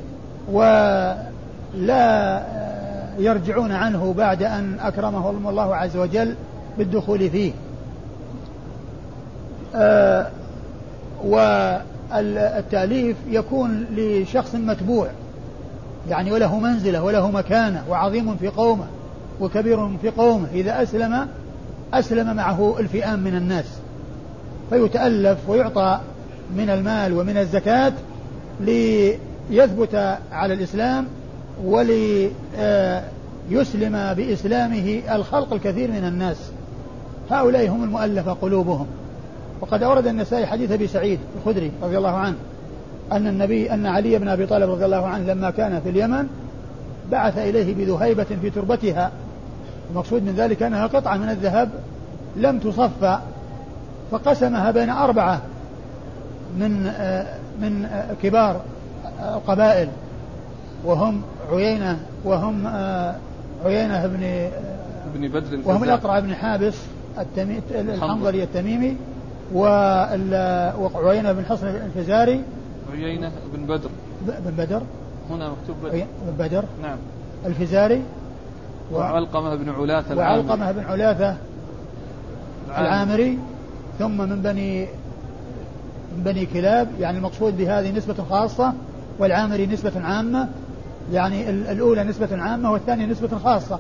ولا 0.52 2.44
يرجعون 3.20 3.72
عنه 3.72 4.14
بعد 4.18 4.44
أن 4.44 4.78
أكرمهم 4.80 5.48
الله 5.48 5.76
عز 5.76 5.98
وجل 5.98 6.36
بالدخول 6.78 7.30
فيه. 7.30 7.52
آه، 9.76 10.28
والتأليف 12.12 13.18
يكون 13.30 13.86
لشخص 13.96 14.56
متبوع 14.56 15.08
يعني 16.10 16.32
وله 16.32 16.60
منزلة 16.60 17.04
وله 17.04 17.32
مكانة 17.32 17.84
وعظيم 17.90 18.36
في 18.36 18.48
قومه 18.48 18.86
وكبير 19.42 19.98
في 20.02 20.10
قومه 20.10 20.48
إذا 20.54 20.84
أسلم 20.84 21.28
أسلم 21.94 22.36
معه 22.36 22.76
الفئام 22.80 23.20
من 23.20 23.36
الناس. 23.36 23.66
فيتألف 24.70 25.38
ويعطى 25.48 26.00
من 26.58 26.70
المال 26.70 27.14
ومن 27.14 27.38
الزكاة 27.38 27.94
ليثبت 29.50 30.18
على 30.32 30.54
الإسلام 30.54 31.08
وليسلم 31.66 32.34
بإسلامه 34.14 35.02
الخلق 35.16 35.54
الكثير 35.54 35.92
من 35.92 36.08
الناس. 36.08 36.38
هؤلاء 37.32 37.70
هم 37.70 37.84
المؤلفة 37.84 38.34
قلوبهم. 38.34 38.88
وقد 39.62 39.84
أورد 39.84 40.08
النسائي 40.08 40.46
حديث 40.46 40.72
أبي 40.72 40.88
سعيد 40.88 41.20
الخدري 41.38 41.72
رضي 41.84 41.98
الله 41.98 42.16
عنه 42.16 42.36
أن 43.12 43.28
النبي 43.28 43.74
أن 43.74 43.86
علي 43.86 44.20
بن 44.20 44.28
أبي 44.28 44.46
طالب 44.46 44.70
رضي 44.70 44.86
الله 44.86 45.06
عنه 45.06 45.34
لما 45.34 45.50
كان 45.50 45.82
في 45.82 45.90
اليمن 45.90 46.28
بعث 47.12 47.38
إليه 47.38 47.76
بذهيبة 47.76 48.24
في 48.42 48.50
تربتها. 48.50 49.12
المقصود 49.92 50.24
من 50.24 50.36
ذلك 50.38 50.64
أنها 50.64 50.88
قطعة 50.88 51.18
من 51.18 51.30
الذهب 51.30 51.70
لم 52.36 52.60
تصفى 52.60 53.20
فقسمها 54.12 54.72
بين 54.72 54.90
أربعة 54.90 55.42
من 56.58 56.88
آه، 56.88 57.26
من 57.62 57.86
آه، 57.86 58.14
كبار 58.24 58.62
القبائل 59.20 59.90
وهم 60.86 61.22
عيينة 61.52 62.00
وهم 62.24 62.68
آه، 62.68 63.16
عيينة 63.66 64.08
بن 64.08 64.50
بن 65.16 65.28
بدر 65.28 65.60
وهم 65.66 65.84
الأقرع 65.84 66.20
بن 66.20 66.36
حابس 66.36 66.76
التمي... 67.20 67.62
الحنظلي. 67.72 68.44
التميمي 68.44 68.98
وعيينة 69.54 71.32
بن 71.32 71.46
حصن 71.46 71.68
الفزاري. 71.68 72.42
عيينة 72.94 73.32
بن 73.54 73.66
بدر. 73.66 73.90
بن 74.22 74.52
بدر. 74.58 74.82
هنا 75.30 75.50
مكتوب 75.50 75.76
بدر. 75.84 76.06
بن 76.28 76.46
بدر. 76.46 76.64
نعم. 76.82 76.98
الفزاري. 77.46 78.02
وعلقمة 78.92 79.56
بن 79.56 79.70
علاثة 79.70 80.18
وعلقمة 80.18 80.72
بن 80.72 80.84
علاثة 80.84 81.36
العامري. 82.78 83.40
ثم 84.00 84.18
من 84.18 84.42
بني 84.42 84.88
من 86.16 86.24
بني 86.24 86.46
كلاب 86.46 86.88
يعني 87.00 87.18
المقصود 87.18 87.58
بهذه 87.58 87.92
نسبة 87.92 88.24
خاصة 88.30 88.74
والعامري 89.20 89.66
نسبة 89.66 90.02
عامة 90.04 90.48
يعني 91.14 91.50
الأولى 91.50 92.04
نسبة 92.04 92.42
عامة 92.42 92.72
والثانية 92.72 93.06
نسبة 93.06 93.38
خاصة. 93.38 93.80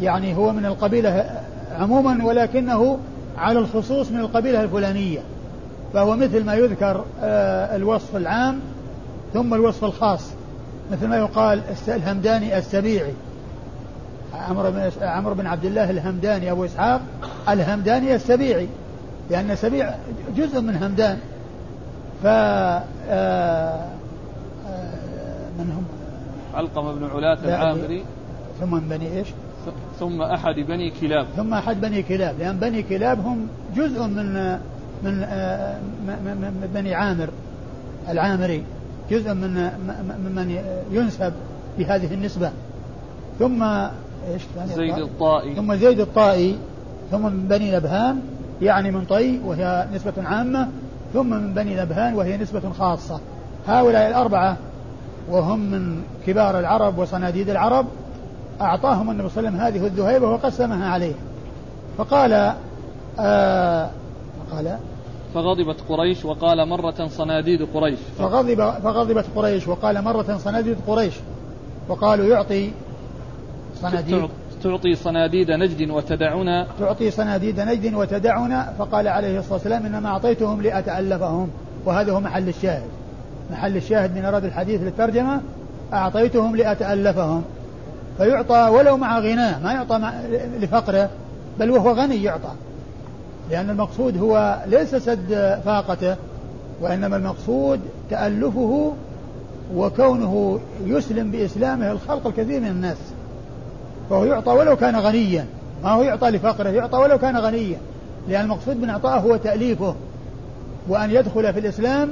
يعني 0.00 0.36
هو 0.36 0.52
من 0.52 0.66
القبيلة 0.66 1.30
عموما 1.78 2.24
ولكنه 2.24 2.98
على 3.38 3.58
الخصوص 3.58 4.10
من 4.10 4.20
القبيلة 4.20 4.62
الفلانية. 4.62 5.20
فهو 5.94 6.16
مثل 6.16 6.44
ما 6.44 6.54
يذكر 6.54 7.04
آه، 7.22 7.76
الوصف 7.76 8.16
العام 8.16 8.60
ثم 9.34 9.54
الوصف 9.54 9.84
الخاص. 9.84 10.30
مثل 10.92 11.06
ما 11.06 11.16
يقال 11.16 11.60
الهمداني 11.88 12.58
السبيعي. 12.58 13.12
عمرو 14.34 14.70
بن 14.70 14.90
عمرو 15.00 15.34
بن 15.34 15.46
عبد 15.46 15.64
الله 15.64 15.90
الهمداني 15.90 16.50
أبو 16.50 16.64
إسحاق 16.64 17.00
الهمداني 17.48 18.14
السبيعي. 18.14 18.68
لأن 19.30 19.56
سبيع 19.56 19.94
جزء 20.36 20.60
من 20.60 20.76
همدان. 20.76 21.18
ف 22.22 22.26
آه، 22.26 23.95
من 25.58 25.70
هم؟ 25.70 25.84
علقمة 26.54 26.92
بن 26.92 27.04
علاة 27.04 27.38
العامري. 27.44 28.04
ثم 28.60 28.74
من 28.74 28.88
بني 28.88 29.18
إيش؟ 29.18 29.28
ثم 30.00 30.22
أحد 30.22 30.54
بني 30.54 30.90
كلاب. 31.00 31.26
ثم 31.36 31.54
أحد 31.54 31.80
بني 31.80 32.02
كلاب. 32.02 32.34
لأن 32.38 32.56
بني 32.56 32.82
كلاب 32.82 33.26
هم 33.26 33.46
جزء 33.76 34.02
من 34.02 34.58
من 35.04 35.22
آه، 35.22 35.78
من 36.06 36.70
بني 36.74 36.94
عامر 36.94 37.28
العامري. 38.08 38.64
جزء 39.10 39.34
من 39.34 39.54
من 40.36 40.58
ينسب 40.92 41.32
بهذه 41.78 42.14
النسبة. 42.14 42.50
ثم 43.38 43.62
إيش 43.62 44.42
زيد 44.66 44.98
الطائي. 44.98 45.54
ثم 45.54 45.74
زيد 45.74 46.00
الطائي. 46.00 46.58
ثم 47.10 47.22
من 47.22 47.48
بني 47.48 47.76
نبهان 47.76 48.20
يعني 48.62 48.90
من 48.90 49.04
طي 49.04 49.40
وهي 49.44 49.86
نسبة 49.94 50.12
عامة. 50.18 50.68
ثم 51.14 51.30
من 51.30 51.54
بني 51.54 51.80
نبهان 51.80 52.14
وهي 52.14 52.36
نسبة 52.36 52.72
خاصة. 52.78 53.20
هؤلاء 53.66 54.08
الأربعة 54.08 54.56
وهم 55.30 55.58
من 55.58 56.02
كبار 56.26 56.58
العرب 56.58 56.98
وصناديد 56.98 57.50
العرب 57.50 57.86
أعطاهم 58.60 59.10
النبي 59.10 59.28
صلى 59.28 59.48
الله 59.48 59.60
عليه 59.60 59.68
وسلم 59.68 59.82
هذه 59.82 59.86
الذهيبة 59.86 60.30
وقسمها 60.30 60.90
عليه 60.90 61.14
فقال 61.98 62.54
آه 63.18 63.90
قال 64.52 64.78
فغضبت 65.34 65.76
قريش 65.88 66.24
وقال 66.24 66.68
مرة 66.68 67.06
صناديد 67.06 67.62
قريش. 67.74 67.98
فغضب 68.18 68.70
فغضبت 68.82 69.24
قريش 69.36 69.68
وقال 69.68 70.02
مرة 70.04 70.36
صناديد 70.38 70.76
قريش. 70.86 71.14
وقالوا 71.88 72.26
يعطي 72.26 72.70
صناديد. 73.80 74.28
تعطي 74.62 74.94
صناديد 74.94 75.50
نجد 75.50 75.90
وتدعنا 75.90 76.66
تعطي 76.80 77.10
صناديد 77.10 77.60
نجد 77.60 77.94
وتدعنا 77.94 78.72
فقال 78.78 79.08
عليه 79.08 79.38
الصلاة 79.38 79.54
والسلام 79.54 79.86
إنما 79.86 80.08
أعطيتهم 80.08 80.62
لأتألفهم. 80.62 81.48
وهذا 81.84 82.12
هو 82.12 82.20
محل 82.20 82.48
الشاهد. 82.48 82.88
محل 83.50 83.76
الشاهد 83.76 84.16
من 84.16 84.24
أراد 84.24 84.44
الحديث 84.44 84.82
للترجمة 84.82 85.40
أعطيتهم 85.92 86.56
لأتألفهم. 86.56 87.42
فيعطى 88.18 88.68
ولو 88.72 88.96
مع 88.96 89.18
غناه 89.18 89.58
ما 89.62 89.72
يعطى 89.72 90.00
لفقره 90.60 91.10
بل 91.58 91.70
وهو 91.70 91.92
غني 91.92 92.22
يعطى. 92.22 92.50
لأن 93.50 93.70
المقصود 93.70 94.18
هو 94.18 94.58
ليس 94.66 94.94
سد 94.94 95.60
فاقته 95.64 96.16
وإنما 96.80 97.16
المقصود 97.16 97.80
تألفه 98.10 98.92
وكونه 99.74 100.60
يسلم 100.84 101.30
بإسلامه 101.30 101.92
الخلق 101.92 102.26
الكثير 102.26 102.60
من 102.60 102.68
الناس. 102.68 102.96
فهو 104.10 104.24
يعطى 104.24 104.52
ولو 104.52 104.76
كان 104.76 104.96
غنيا. 104.96 105.46
ما 105.84 105.90
هو 105.90 106.02
يعطى 106.02 106.30
لفقره 106.30 106.68
يعطى 106.68 106.98
ولو 106.98 107.18
كان 107.18 107.36
غنيا. 107.36 107.78
لأن 108.28 108.44
المقصود 108.44 108.76
من 108.76 108.90
إعطائه 108.90 109.18
هو 109.18 109.36
تأليفه 109.36 109.94
وأن 110.88 111.10
يدخل 111.10 111.52
في 111.52 111.60
الإسلام 111.60 112.08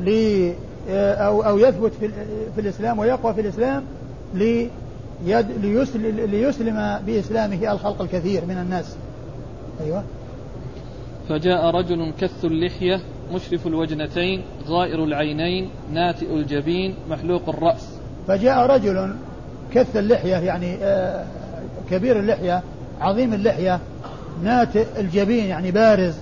لي 0.00 0.54
أو 0.88 1.42
أو 1.42 1.58
يثبت 1.58 1.92
في, 2.00 2.08
في 2.54 2.60
الإسلام 2.60 2.98
ويقوى 2.98 3.34
في 3.34 3.40
الإسلام 3.40 3.84
لي 4.34 4.70
ليسلم, 5.62 6.16
ليسلم 6.30 6.98
بإسلامه 7.06 7.72
الخلق 7.72 8.02
الكثير 8.02 8.44
من 8.44 8.58
الناس. 8.58 8.96
أيوه. 9.80 10.04
فجاء 11.28 11.70
رجل 11.70 12.12
كث 12.20 12.44
اللحية 12.44 13.00
مشرف 13.32 13.66
الوجنتين 13.66 14.42
غائر 14.66 15.04
العينين 15.04 15.70
ناتئ 15.92 16.34
الجبين 16.34 16.94
محلوق 17.10 17.48
الرأس. 17.48 17.88
فجاء 18.28 18.66
رجل 18.66 19.14
كث 19.72 19.96
اللحية 19.96 20.36
يعني 20.36 20.76
آه، 20.82 21.24
كبير 21.90 22.20
اللحية 22.20 22.62
عظيم 23.00 23.34
اللحية 23.34 23.80
ناتئ 24.42 24.86
الجبين 25.00 25.44
يعني 25.44 25.70
بارز. 25.70 26.14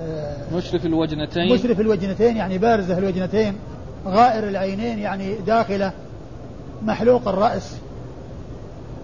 آه، 0.00 0.31
مشرف 0.54 0.86
الوجنتين. 0.86 1.54
مشرف 1.54 1.80
الوجنتين 1.80 2.36
يعني 2.36 2.58
بارزة 2.58 2.98
الوجنتين 2.98 3.54
غائر 4.06 4.48
العينين 4.48 4.98
يعني 4.98 5.34
داخلة 5.46 5.92
محلوق 6.82 7.28
الرأس. 7.28 7.76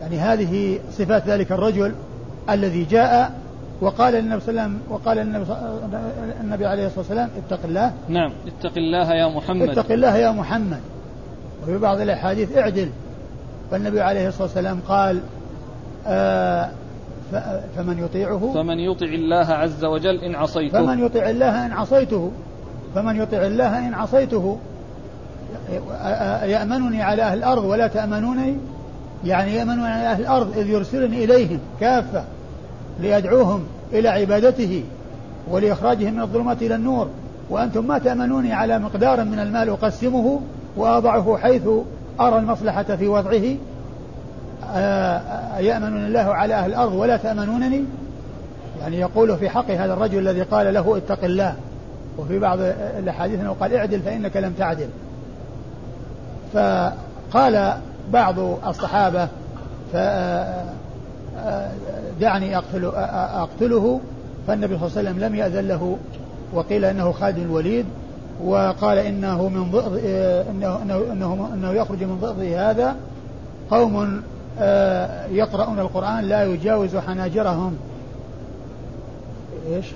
يعني 0.01 0.19
هذه 0.19 0.79
صفات 0.93 1.27
ذلك 1.27 1.53
الرجل 1.53 1.95
الذي 2.51 2.85
جاء 2.85 3.33
وقال 3.81 4.15
للنبي 4.15 4.41
صلى 4.41 4.51
الله 4.51 4.63
عليه 4.63 4.73
وسلم 4.73 4.81
وقال 4.91 5.19
النبي 6.41 6.67
عليه 6.67 6.87
الصلاة 6.87 6.99
والسلام 6.99 7.31
اتق 7.39 7.61
الله. 7.65 7.93
نعم 8.09 8.33
اتق 8.47 8.73
الله 8.77 9.15
يا 9.15 9.29
محمد. 9.29 9.69
اتق 9.69 9.93
الله 9.93 10.17
يا 10.17 10.31
محمد. 10.31 10.81
وفي 11.63 11.79
بعض 11.79 12.01
الأحاديث 12.01 12.57
اعدل. 12.57 12.89
فالنبي 13.71 14.01
عليه 14.01 14.29
الصلاة 14.29 14.43
والسلام 14.43 14.81
قال 14.89 15.21
آه 16.07 16.71
فمن 17.77 17.99
يطيعه 17.99 18.53
فمن 18.55 18.79
يطع 18.79 19.07
الله 19.07 19.47
عز 19.53 19.85
وجل 19.85 20.25
إن 20.25 20.35
عصيته. 20.35 20.79
فمن 20.79 21.05
يطع 21.05 21.31
الله 21.31 21.67
إن 21.67 21.73
عصيته. 21.73 22.31
فمن 22.95 23.17
يطع 23.17 23.39
الله 23.39 23.89
إن 23.89 23.95
عصيته. 23.95 24.59
يأمنني 26.43 27.03
على 27.03 27.23
أهل 27.23 27.39
الأرض 27.39 27.65
ولا 27.65 27.87
تأمنوني؟ 27.87 28.57
يعني 29.25 29.55
يأمنني 29.55 29.87
على 29.87 30.07
أهل 30.07 30.21
الأرض 30.21 30.59
إذ 30.59 30.67
يرسلني 30.67 31.25
إليهم 31.25 31.59
كافة 31.81 32.25
ليدعوهم 33.01 33.65
إلى 33.93 34.09
عبادته 34.09 34.85
ولإخراجهم 35.51 36.15
من 36.15 36.21
الظلمات 36.21 36.63
إلى 36.63 36.75
النور. 36.75 37.09
وأنتم 37.51 37.87
ما 37.87 37.99
تأمنوني 37.99 38.53
على 38.53 38.79
مقدار 38.79 39.25
من 39.25 39.39
المال 39.39 39.69
أقسمه 39.69 40.41
وأضعه 40.77 41.37
حيث 41.37 41.69
أرى 42.21 42.39
المصلحة 42.39 42.83
في 42.83 43.09
وضعه. 43.09 43.57
يأمن 45.59 46.07
الله 46.07 46.35
على 46.35 46.55
أهل 46.55 46.71
الأرض 46.71 46.93
ولا 46.93 47.17
تأمنونني؟ 47.17 47.85
يعني 48.81 49.01
يقول 49.01 49.37
في 49.37 49.49
حق 49.49 49.71
هذا 49.71 49.93
الرجل 49.93 50.19
الذي 50.19 50.43
قال 50.43 50.75
له 50.75 50.97
اتق 50.97 51.25
الله. 51.25 51.55
وفي 52.19 52.39
بعض 52.39 52.59
الأحاديث 52.99 53.41
أنه 53.41 53.57
قال 53.61 53.75
اعدل 53.75 54.01
فإنك 54.01 54.37
لم 54.37 54.53
تعدل. 54.59 54.89
فقال 56.55 57.75
بعض 58.13 58.39
الصحابة 58.67 59.29
دعني 62.21 62.57
أقتل 62.57 62.85
أقتله. 63.35 64.01
فالنبي 64.47 64.79
صلى 64.79 64.87
الله 64.87 64.99
عليه 64.99 65.11
وسلم 65.11 65.25
لم 65.25 65.35
يأذن 65.35 65.69
له. 65.69 65.97
وقيل 66.53 66.85
إنه 66.85 67.13
خالد 67.13 67.39
الوليد. 67.39 67.87
وقال 68.45 68.99
إنه 68.99 69.49
من 69.49 69.71
ضئض 69.71 70.01
إنه, 70.51 70.83
إنه, 70.83 70.97
إنه, 71.13 71.49
إنه 71.55 71.73
يخرج 71.73 72.05
من 72.05 72.19
ضئض 72.21 72.39
هذا 72.39 72.97
قوم 73.71 73.97
آه، 74.05 74.19
يقرؤون 75.31 75.79
القرآن 75.79 76.25
لا 76.25 76.45
يجاوز 76.45 76.97
حناجرهم. 76.97 77.77
إيش؟ 79.69 79.87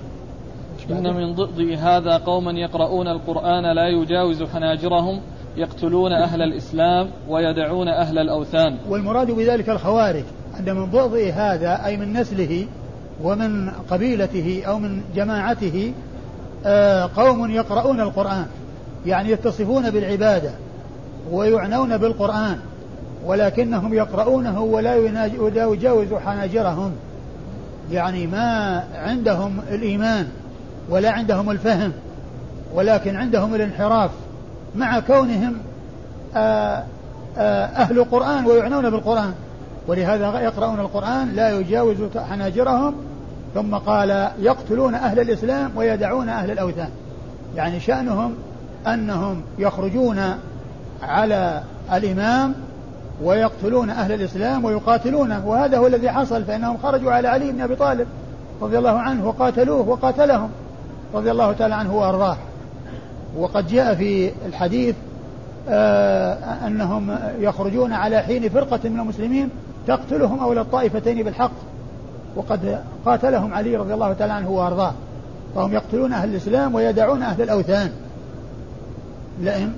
إن 0.90 1.14
من 1.14 1.34
ضئض 1.34 1.78
هذا 1.78 2.16
قوما 2.16 2.52
يقرؤون 2.52 3.08
القرآن 3.08 3.74
لا 3.74 3.88
يجاوز 3.88 4.42
حناجرهم 4.42 5.20
يقتلون 5.56 6.12
أهل 6.12 6.42
الإسلام 6.42 7.10
ويدعون 7.28 7.88
أهل 7.88 8.18
الأوثان. 8.18 8.76
والمراد 8.88 9.30
بذلك 9.30 9.68
الخوارج 9.68 10.24
أن 10.60 10.74
من 10.74 10.90
ضئض 10.90 11.32
هذا 11.34 11.86
أي 11.86 11.96
من 11.96 12.12
نسله 12.12 12.66
ومن 13.22 13.70
قبيلته 13.90 14.62
أو 14.66 14.78
من 14.78 15.02
جماعته 15.14 15.92
آه، 16.66 17.10
قوم 17.16 17.50
يقرؤون 17.50 18.00
القرآن 18.00 18.46
يعني 19.06 19.30
يتصفون 19.30 19.90
بالعبادة 19.90 20.50
ويعنون 21.30 21.96
بالقرآن. 21.96 22.58
ولكنهم 23.24 23.94
يقرؤونه 23.94 24.60
ولا 24.60 24.94
يجاوز 25.72 26.14
حناجرهم. 26.26 26.92
يعني 27.90 28.26
ما 28.26 28.84
عندهم 28.94 29.60
الإيمان 29.70 30.28
ولا 30.90 31.10
عندهم 31.10 31.50
الفهم 31.50 31.92
ولكن 32.74 33.16
عندهم 33.16 33.54
الانحراف 33.54 34.10
مع 34.76 35.00
كونهم 35.00 35.54
آه، 36.36 36.84
آه، 37.38 37.64
أهل 37.64 38.04
قرآن 38.04 38.46
ويعنون 38.46 38.90
بالقرآن. 38.90 39.32
ولهذا 39.86 40.40
يقرؤون 40.40 40.80
القرآن 40.80 41.32
لا 41.34 41.50
يجاوز 41.50 41.96
حناجرهم. 42.30 42.94
ثم 43.54 43.74
قال 43.74 44.28
يقتلون 44.38 44.94
أهل 44.94 45.20
الإسلام 45.20 45.70
ويدعون 45.76 46.28
أهل 46.28 46.50
الأوثان. 46.50 46.88
يعني 47.56 47.80
شأنهم 47.80 48.34
أنهم 48.86 49.42
يخرجون 49.58 50.18
على 51.02 51.62
الإمام 51.92 52.54
ويقتلون 53.22 53.90
أهل 53.90 54.12
الإسلام 54.12 54.64
ويقاتلونه 54.64 55.48
وهذا 55.48 55.78
هو 55.78 55.86
الذي 55.86 56.10
حصل 56.10 56.44
فإنهم 56.44 56.76
خرجوا 56.82 57.12
على 57.12 57.28
علي 57.28 57.52
بن 57.52 57.60
أبي 57.60 57.76
طالب 57.76 58.06
رضي 58.62 58.78
الله 58.78 58.98
عنه 58.98 59.28
وقاتلوه 59.28 59.88
وقاتلهم 59.88 60.50
رضي 61.14 61.30
الله 61.30 61.52
تعالى 61.52 61.74
عنه 61.74 61.96
وأرضاه. 61.96 62.36
وقد 63.36 63.66
جاء 63.66 63.94
في 63.94 64.32
الحديث 64.46 64.94
آه 65.68 66.66
أنهم 66.66 67.18
يخرجون 67.38 67.92
على 67.92 68.22
حين 68.22 68.48
فرقة 68.48 68.88
من 68.88 69.00
المسلمين 69.00 69.50
تقتلهم 69.86 70.40
أولى 70.40 70.60
الطائفتين 70.60 71.22
بالحق 71.22 71.52
وقد 72.36 72.78
قاتلهم 73.04 73.54
علي 73.54 73.76
رضي 73.76 73.94
الله 73.94 74.12
تعالى 74.12 74.32
عنه 74.32 74.50
وأرضاه. 74.50 74.92
فهم 75.54 75.72
يقتلون 75.72 76.12
أهل 76.12 76.28
الإسلام 76.28 76.74
ويدعون 76.74 77.22
أهل 77.22 77.42
الأوثان. 77.42 77.90
لئن 79.40 79.72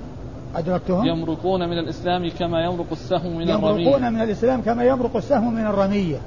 أدركتهم؟ 0.55 1.05
يمرقون 1.05 1.69
من 1.69 1.77
الإسلام 1.79 2.29
كما 2.39 2.65
يمرق 2.65 2.85
السهم 2.91 3.37
من 3.37 3.49
الرمية. 3.49 3.87
يمرقون 3.87 4.13
من 4.13 4.21
الإسلام 4.21 4.61
كما 4.61 4.83
يمرق 4.83 5.15
السهم 5.15 5.53
من 5.53 5.65
الرمية. 5.65 6.17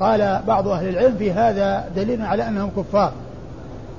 قال 0.00 0.40
بعض 0.46 0.68
أهل 0.68 0.88
العلم 0.88 1.16
في 1.18 1.32
هذا 1.32 1.84
دليل 1.96 2.22
على 2.22 2.48
أنهم 2.48 2.70
كفار. 2.76 3.12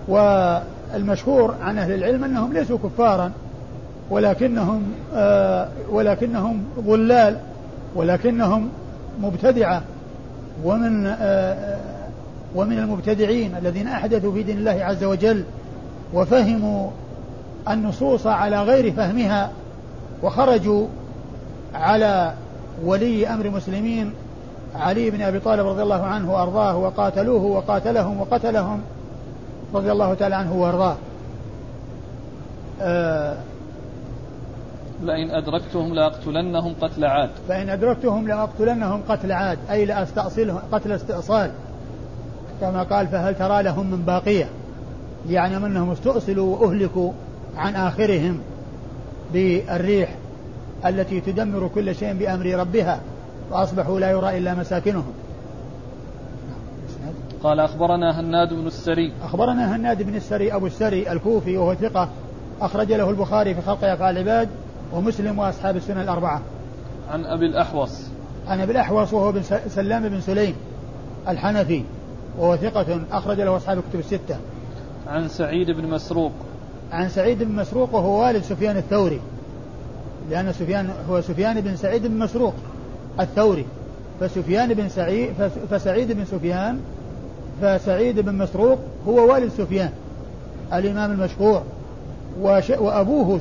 والمشهور 0.08 1.56
عن 1.62 1.78
أهل 1.78 1.94
العلم 1.94 2.24
أنهم 2.24 2.54
ليسوا 2.54 2.78
كفارا 2.78 3.32
ولكنهم 4.10 4.84
آه 5.16 5.68
ولكنهم 5.90 6.64
ضلال 6.80 7.38
ولكنهم 7.96 8.70
مبتدعة. 9.22 9.82
ومن 10.64 11.06
آه 11.06 11.78
ومن 12.56 12.80
المبتدعين 12.80 13.56
الذين 13.56 13.88
أحدثوا 13.88 14.34
في 14.34 14.44
دين 14.44 14.58
الله 14.58 14.84
عز 14.84 15.04
وجل 15.04 15.44
وفهموا 16.14 16.90
النصوص 17.70 18.28
على 18.28 18.64
غير 18.64 18.92
فهمها 18.92 19.50
وخرجوا 20.24 20.88
على 21.74 22.34
ولي 22.84 23.28
أمر 23.28 23.46
المسلمين 23.46 24.14
علي 24.76 25.10
بن 25.10 25.22
أبي 25.22 25.40
طالب 25.40 25.68
رضي 25.68 25.82
الله 25.82 26.04
عنه 26.04 26.34
وأرضاه 26.34 26.78
وقاتلوه 26.78 27.44
وقاتلهم 27.44 28.22
وقتلهم 28.22 28.82
رضي 29.74 29.92
الله 29.92 30.14
تعالى 30.14 30.36
عنه 30.36 30.56
وأرضاه. 30.56 30.96
آه 32.82 33.38
لئن 35.04 35.32
أدركتهم 35.32 35.94
لأقتلنهم 35.94 36.74
قتل 36.82 37.06
عاد. 37.06 37.30
فإن 37.48 37.70
أدركتهم 37.70 38.28
لأقتلنهم 38.28 39.02
قتل 39.10 39.32
عاد 39.32 39.58
أي 39.70 39.86
لأستأصلهم 39.86 40.62
قتل 40.72 40.92
استئصال. 40.92 41.52
كما 42.62 42.84
قال 42.84 43.08
فهل 43.08 43.36
ترى 43.36 43.64
لهم 43.64 43.92
من 43.92 44.02
باقية؟ 44.06 44.50
يعني 45.30 45.58
أنهم 45.58 45.92
استؤصلوا 45.92 46.58
وأهلكوا 46.58 47.12
عن 47.58 47.76
آخرهم. 47.76 48.40
بالريح 49.34 50.16
التي 50.86 51.22
تدمر 51.22 51.70
كل 51.76 51.96
شيء 51.96 52.14
بأمر 52.14 52.46
ربها 52.46 53.02
وأصبحوا 53.52 54.00
لا 54.00 54.12
يرى 54.12 54.38
إلا 54.38 54.54
مساكنهم. 54.54 55.14
قال 57.44 57.60
أخبرنا 57.60 58.20
هناد 58.20 58.54
بن 58.54 58.68
السري. 58.68 59.14
أخبرنا 59.24 59.76
هناد 59.76 60.04
بن 60.04 60.16
السري 60.16 60.56
أبو 60.56 60.68
السري 60.68 61.12
الكوفي 61.12 61.58
وهو 61.58 61.76
ثقة 61.76 62.10
أخرج 62.62 62.94
له 62.94 63.10
البخاري 63.10 63.56
في 63.56 63.62
خلق 63.62 63.84
أفعال 63.84 64.18
العباد 64.18 64.50
ومسلم 64.94 65.40
وأصحاب 65.40 65.76
السنة 65.76 66.02
الأربعة. 66.02 66.42
عن 67.12 67.26
أبي 67.26 67.46
الأحوص. 67.46 68.02
عن 68.48 68.60
أبي 68.60 68.72
الأحوص 68.72 69.14
وهو 69.14 69.32
بن 69.32 69.42
سلام 69.68 70.10
بن 70.10 70.22
سليم 70.22 70.56
الحنفي 71.28 71.84
وهو 72.40 72.56
ثقة 72.56 73.02
أخرج 73.12 73.42
له 73.42 73.58
أصحاب 73.58 73.78
الكتب 73.78 74.00
الستة. 74.00 74.38
عن 75.08 75.28
سعيد 75.28 75.72
بن 75.72 75.88
مسروق. 75.88 76.32
عن 76.92 77.10
سعيد 77.10 77.44
بن 77.44 77.56
مسروق 77.56 77.96
وهو 77.96 78.24
والد 78.24 78.44
سفيان 78.44 78.78
الثوري. 78.78 79.20
لأن 80.30 80.54
سفيان 80.54 80.90
هو 81.10 81.22
سفيان 81.22 81.62
بن 81.62 81.76
سعيد 81.76 82.08
بن 82.08 82.20
مسروق 82.20 82.54
الثوري. 83.20 83.66
فسفيان 84.20 84.74
بن 84.74 84.90
سعيد 84.90 85.34
فسعيد 85.70 86.12
بن 86.12 86.26
سفيان 86.26 86.80
فسعيد 87.62 88.20
بن 88.20 88.36
مسروق 88.36 88.80
هو 89.08 89.34
والد 89.34 89.52
سفيان 89.52 89.90
الإمام 90.74 91.12
المشهور. 91.12 91.64
وأبوه 92.80 93.40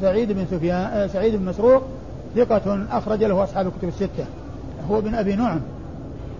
سعيد 0.00 0.32
بن 0.32 0.46
سفيان 0.50 1.08
سعيد 1.08 1.36
بن 1.36 1.44
مسروق 1.44 1.82
ثقة 2.36 2.86
أخرج 2.90 3.24
له 3.24 3.44
أصحاب 3.44 3.66
الكتب 3.66 3.88
الستة. 3.88 4.24
هو 4.90 4.98
ابن 4.98 5.14
أبي 5.14 5.36
نعم. 5.36 5.60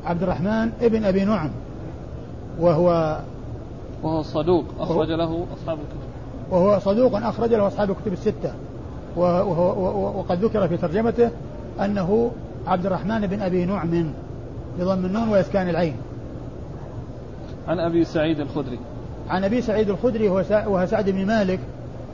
عبد 0.05 0.23
الرحمن 0.23 0.73
ابن 0.83 1.05
أبي 1.05 1.25
نعم. 1.25 1.51
وهو 2.61 3.19
وهو 4.03 4.23
صدوق 4.23 4.65
أخرج 4.81 5.09
له 5.09 5.47
أصحاب 5.55 5.79
الكتب 5.79 6.08
وهو 6.51 6.79
صدوق 6.79 7.17
أخرج 7.17 7.55
له 7.55 7.67
أصحاب 7.67 7.91
الكتب 7.91 8.13
الستة. 8.13 8.53
وقد 10.17 10.45
ذكر 10.45 10.69
في 10.69 10.77
ترجمته 10.77 11.31
أنه 11.85 12.31
عبد 12.67 12.87
الرحمن 12.87 13.27
بن 13.27 13.43
أبي 13.43 13.65
نعم 13.65 14.11
بضم 14.79 15.05
النون 15.05 15.29
وإسكان 15.29 15.69
العين. 15.69 15.95
عن 17.69 17.79
أبي 17.79 18.05
سعيد 18.05 18.41
الخدري. 18.41 18.79
عن 19.29 19.45
أبي 19.45 19.63
سعيد 19.63 19.91
الخدري 19.91 20.29
وهو 20.29 20.87
سعد 20.87 21.11
بن 21.11 21.27
مالك 21.27 21.59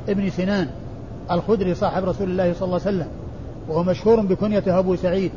ابن 0.09 0.31
سنان 0.31 0.69
الخدري 1.31 1.75
صاحب 1.75 2.05
رسول 2.05 2.31
الله 2.31 2.53
صلى 2.53 2.67
الله 2.67 2.81
عليه 2.87 2.97
وسلم 2.97 3.09
وهو 3.69 3.83
مشهور 3.83 4.21
بكنيته 4.21 4.79
أبو 4.79 4.97
سعيد 4.97 5.31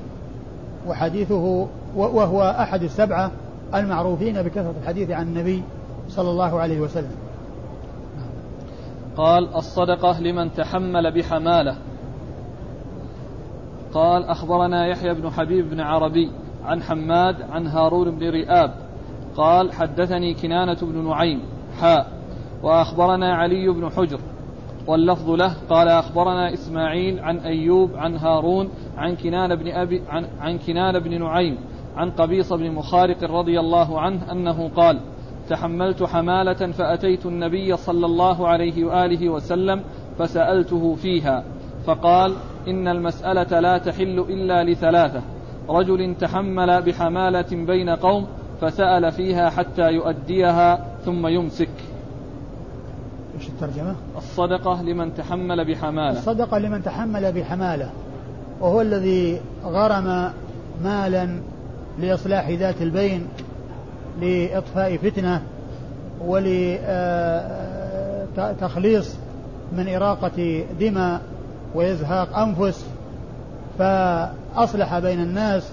وحديثه 0.88 1.68
وهو 1.96 2.56
أحد 2.60 2.84
السبعة 2.84 3.32
المعروفين 3.76 4.42
بكثرة 4.42 4.74
الحديث 4.82 5.12
عن 5.12 5.28
النبي 5.28 5.64
صلى 6.10 6.30
الله 6.30 6.60
عليه 6.60 6.80
وسلم. 6.80 7.12
قال 9.18 9.56
الصدقة 9.56 10.20
لمن 10.20 10.54
تحمل 10.54 11.12
بحمالة. 11.12 11.76
قال 13.94 14.24
أخبرنا 14.24 14.88
يحيى 14.88 15.14
بن 15.14 15.30
حبيب 15.30 15.70
بن 15.70 15.80
عربي 15.80 16.32
عن 16.66 16.82
حماد 16.84 17.42
عن 17.42 17.68
هارون 17.68 18.12
بن 18.12 18.30
رئاب. 18.30 18.74
قال 19.38 19.74
حدثني 19.74 20.34
كنانة 20.34 20.78
بن 20.82 21.08
نعيم 21.10 21.42
حاء 21.80 22.08
وأخبرنا 22.64 23.36
علي 23.36 23.70
بن 23.70 23.90
حجر. 23.90 24.20
واللفظ 24.88 25.30
له 25.30 25.54
قال 25.70 25.88
أخبرنا 25.88 26.54
إسماعيل 26.54 27.20
عن 27.20 27.38
أيوب 27.38 27.96
عن 27.96 28.18
هارون 28.18 28.70
عن 28.98 29.16
كنان 29.16 29.56
بن 29.56 29.68
أبي 29.68 30.02
عن, 30.10 30.26
عن 30.40 30.58
كنان 30.58 31.00
بن 31.00 31.20
نعيم 31.20 31.58
عن 31.96 32.12
قبيص 32.12 32.54
بن 32.54 32.72
مخارق 32.72 33.24
رضي 33.24 33.60
الله 33.60 34.02
عنه 34.02 34.32
أنه 34.32 34.70
قال 34.76 35.00
تحملت 35.50 36.04
حمالة 36.04 36.72
فأتيت 36.72 37.26
النبي 37.26 37.78
صلى 37.78 38.06
الله 38.06 38.48
عليه 38.48 38.86
وآله 38.86 39.30
وسلم 39.30 39.82
فسألته 40.20 40.96
فيها 40.96 41.44
فقال 41.86 42.34
إن 42.68 42.88
المسألة 42.88 43.60
لا 43.60 43.78
تحل 43.78 44.20
إلا 44.30 44.64
لثلاثة 44.64 45.22
رجل 45.70 46.16
تحمل 46.20 46.82
بحمالة 46.82 47.66
بين 47.66 47.90
قوم 47.90 48.28
فسأل 48.62 49.12
فيها 49.12 49.50
حتى 49.50 49.92
يؤديها 49.92 50.86
ثم 51.06 51.28
يمسك 51.28 51.70
إيش 53.38 53.50
الترجمة؟ 53.50 53.96
الصدقة 54.18 54.82
لمن 54.82 55.16
تحمل 55.16 55.66
بحمالة 55.66 56.20
الصدقة 56.20 56.58
لمن 56.58 56.84
تحمل 56.84 57.32
بحمالة 57.32 57.90
وهو 58.62 58.82
الذي 58.82 59.42
غرم 59.64 60.32
مالا 60.84 61.40
لإصلاح 62.00 62.50
ذات 62.50 62.82
البين 62.82 63.28
لإطفاء 64.22 64.98
فتنة 64.98 65.42
ولتخليص 68.38 69.16
من 69.78 69.96
إراقة 69.96 70.64
دماء 70.80 71.22
وإزهاق 71.76 72.38
أنفس 72.38 72.86
فأصلح 73.80 75.00
بين 75.00 75.20
الناس 75.20 75.72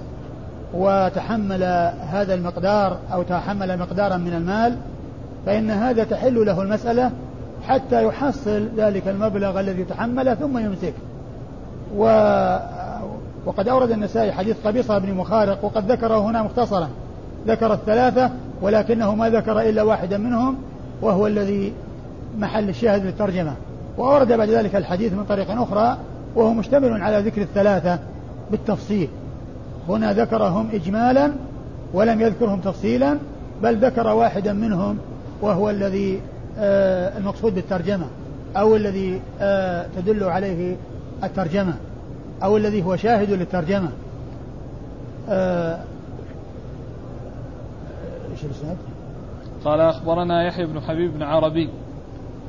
وتحمل 0.74 1.62
هذا 2.11 2.34
المقدار 2.34 2.99
أو 3.12 3.22
تحمل 3.22 3.78
مقدارا 3.78 4.16
من 4.16 4.32
المال 4.32 4.76
فإن 5.47 5.70
هذا 5.70 6.05
تحل 6.05 6.47
له 6.47 6.62
المسألة 6.62 7.11
حتى 7.68 8.05
يحصل 8.05 8.68
ذلك 8.76 9.09
المبلغ 9.09 9.61
الذي 9.61 9.84
تحمله 9.84 10.34
ثم 10.34 10.59
يمسك. 10.59 10.95
و 11.97 12.05
وقد 13.47 13.68
أورد 13.68 13.90
النسائي 13.90 14.32
حديث 14.32 14.57
قبيصة 14.66 14.99
بن 14.99 15.14
مخارق 15.14 15.64
وقد 15.64 15.92
ذكره 15.92 16.18
هنا 16.18 16.42
مختصرا. 16.42 16.88
ذكر 17.47 17.72
الثلاثة 17.72 18.30
ولكنه 18.62 19.14
ما 19.14 19.30
ذكر 19.30 19.61
إلا 19.61 19.82
واحدا 19.82 20.18
منهم 20.18 20.57
وهو 21.03 21.26
الذي 21.26 21.72
محل 22.38 22.68
الشاهد 22.68 23.05
للترجمة 23.07 23.53
وأورد 23.99 24.32
بعد 24.32 24.49
ذلك 24.49 24.76
الحديث 24.76 25.12
من 25.12 25.24
طريق 25.24 25.51
أخرى 25.51 25.99
وهو 26.34 26.53
مشتمل 26.53 27.03
على 27.03 27.18
ذكر 27.18 27.42
الثلاثة 27.42 27.99
بالتفصيل. 28.51 29.09
هنا 29.88 30.12
ذكرهم 30.12 30.68
إجمالا 30.72 31.32
ولم 31.95 32.20
يذكرهم 32.20 32.61
تفصيلا 32.61 33.18
بل 33.62 33.76
ذكر 33.76 34.07
واحدا 34.07 34.53
منهم 34.53 34.99
وهو 35.42 35.70
الذي 35.70 36.20
آه 36.59 37.18
المقصود 37.18 37.55
بالترجمة 37.55 38.07
أو 38.57 38.76
الذي 38.76 39.20
آه 39.40 39.86
تدل 39.97 40.24
عليه 40.24 40.76
الترجمة 41.24 41.74
أو 42.42 42.57
الذي 42.57 42.82
هو 42.82 42.97
شاهد 42.97 43.30
للترجمة. 43.30 43.88
آه، 45.28 45.78
إيش 48.35 48.45
الإسناد؟ 48.45 48.76
قال 49.64 49.80
أخبرنا 49.80 50.47
يحيى 50.47 50.66
بن 50.66 50.80
حبيب 50.80 51.14
بن 51.14 51.22
عربي. 51.22 51.70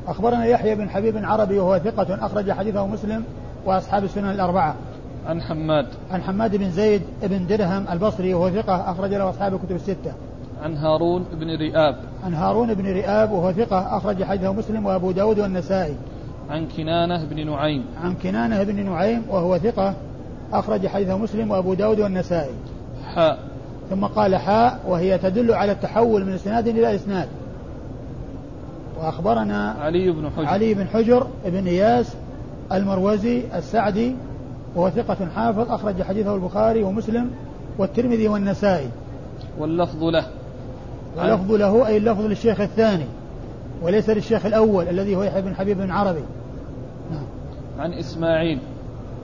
أخبرنا 0.08 0.46
يحيى 0.46 0.76
بن 0.76 0.90
حبيب 0.90 1.14
بن 1.14 1.26
عربي 1.26 1.60
وهو 1.60 1.80
ثقة 1.80 2.26
أخرج 2.26 2.52
حديثه 2.52 2.88
مسلم 2.88 3.24
وأصحاب 3.66 4.04
السنن 4.04 4.32
الأربعة. 4.32 4.76
عن 5.28 5.42
حماد. 5.42 5.88
عن 6.12 6.22
حماد 6.22 6.56
بن 6.56 6.70
زيد 6.70 7.02
بن 7.24 7.48
درهم 7.48 7.86
البصري 7.92 8.34
وهو 8.34 8.50
ثقة 8.50 8.92
أخرج 8.92 9.14
له 9.14 9.30
أصحاب 9.30 9.54
الكتب 9.54 9.76
الستة. 9.76 10.14
عن 10.64 10.78
هارون 10.78 11.26
بن 11.34 11.48
رئاب. 11.48 11.96
عن 12.24 12.34
هارون 12.34 12.74
بن 12.74 12.94
رئاب 12.94 13.32
وهو 13.32 13.52
ثقة 13.52 13.98
أخرج 13.98 14.24
حديثه 14.24 14.54
مسلم 14.54 14.86
وأبو 14.86 15.12
داود 15.12 15.40
والنسائي. 15.40 15.96
عن 16.50 16.68
كنانة 16.78 17.26
بن 17.26 17.50
نعيم. 17.50 17.86
عن 18.04 18.14
كنانة 18.14 18.64
بن 18.64 18.86
نعيم 18.86 19.24
وهو 19.30 19.58
ثقة 19.58 19.94
أخرج 20.54 20.88
حديثه 20.88 21.18
مسلم 21.18 21.52
وأبو 21.52 21.74
داود 21.74 22.00
والنسائي. 22.00 22.54
حاء. 23.16 23.55
ثم 23.90 24.06
قال 24.06 24.36
حاء 24.36 24.80
وهي 24.88 25.18
تدل 25.18 25.54
على 25.54 25.72
التحول 25.72 26.26
من 26.26 26.34
إسناد 26.34 26.68
إلى 26.68 26.96
إسناد. 26.96 27.28
وأخبرنا 29.00 29.76
علي 29.80 30.12
بن 30.12 30.30
حجر. 30.30 30.46
علي 30.46 30.74
بن 30.74 30.88
حجر 30.88 31.28
بن 31.46 31.68
إياس 31.68 32.16
المروزي 32.72 33.42
السعدي 33.56 34.16
وهو 34.76 34.90
ثقة 34.90 35.28
حافظ 35.36 35.72
أخرج 35.72 36.02
حديثه 36.02 36.36
البخاري 36.36 36.84
ومسلم 36.84 37.32
والترمذي 37.78 38.28
والنسائي. 38.28 38.90
واللفظ 39.60 40.04
له. 40.04 40.26
واللفظ 41.18 41.52
له 41.52 41.88
أي 41.88 41.98
اللفظ 41.98 42.26
للشيخ 42.26 42.62
الثاني 42.62 43.06
وليس 43.82 44.10
للشيخ 44.10 44.46
الأول 44.46 44.88
الذي 44.88 45.16
هو 45.16 45.24
يحيى 45.24 45.42
بن 45.42 45.56
حبيب 45.56 45.78
بن 45.78 45.92
عربي. 45.92 46.24
نعم. 47.12 47.26
عن 47.80 47.94
إسماعيل. 47.94 48.60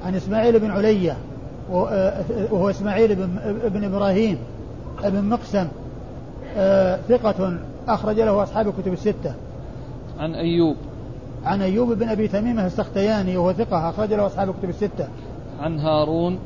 عن 0.05 0.15
إسماعيل 0.15 0.59
بن 0.59 0.71
علية. 0.71 1.17
وهو 1.71 2.69
إسماعيل 2.69 3.15
بن, 3.15 3.29
بن 3.73 3.83
إبراهيم 3.83 4.37
بن 5.03 5.29
مقسم 5.29 5.67
آه، 6.57 6.99
ثقة 7.09 7.57
أخرج 7.87 8.19
له 8.19 8.43
أصحاب 8.43 8.67
الكتب 8.67 8.93
الستة. 8.93 9.33
عن 10.19 10.33
أيوب. 10.35 10.75
عن 11.45 11.61
أيوب 11.61 11.93
بن 11.93 12.09
أبي 12.09 12.27
تميمة 12.27 12.65
السختياني 12.65 13.37
وهو 13.37 13.53
ثقة 13.53 13.89
أخرج 13.89 14.13
له 14.13 14.25
أصحاب 14.25 14.49
الكتب 14.49 14.69
الستة. 14.69 15.07
عن 15.59 15.79
هارون. 15.79 16.39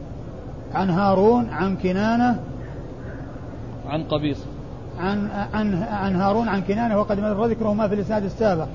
عن 0.73 0.89
هارون 0.89 1.49
عن 1.49 1.75
كنانة. 1.75 2.39
عن 3.87 4.03
قبيصة 4.03 4.45
عن 4.99 5.29
عن 5.53 5.83
عن 5.83 6.15
هارون 6.15 6.47
عن 6.47 6.61
كنانة 6.61 6.99
وقد 6.99 7.19
مر 7.19 7.45
ذكره 7.45 7.73
ما 7.73 7.87
في 7.87 7.95
الإسناد 7.95 8.23
السابق 8.23 8.67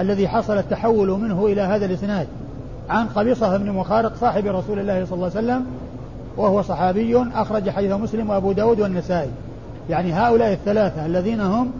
الذي 0.00 0.28
حصل 0.28 0.58
التحول 0.58 1.08
منه 1.08 1.46
إلى 1.46 1.60
هذا 1.60 1.86
الإسناد. 1.86 2.26
عن 2.90 3.06
قبيصة 3.06 3.56
بن 3.56 3.70
مخارق 3.70 4.12
صاحب 4.20 4.46
رسول 4.46 4.78
الله 4.78 5.04
صلى 5.04 5.14
الله 5.14 5.30
عليه 5.36 5.46
وسلم 5.46 5.66
وهو 6.36 6.62
صحابي 6.62 7.26
أخرج 7.34 7.70
حديث 7.70 7.92
مسلم 7.92 8.30
وأبو 8.30 8.52
داود 8.52 8.80
والنسائي. 8.80 9.30
يعني 9.90 10.12
هؤلاء 10.12 10.52
الثلاثة 10.52 11.06
الذين 11.06 11.40
هم 11.40 11.70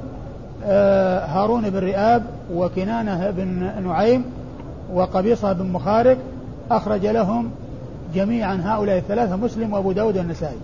آه، 0.65 1.27
هارون 1.27 1.71
بن 1.71 1.79
رئاب 1.79 2.23
وكنانة 2.55 3.31
بن 3.31 3.71
نعيم 3.85 4.25
وقبيصة 4.93 5.53
بن 5.53 5.67
مخارق 5.67 6.19
أخرج 6.71 7.07
لهم 7.07 7.51
جميعا 8.15 8.61
هؤلاء 8.65 8.99
الثلاثة 8.99 9.37
مسلم 9.37 9.73
وأبو 9.73 9.93
داود 9.93 10.19
والنسائي. 10.19 10.57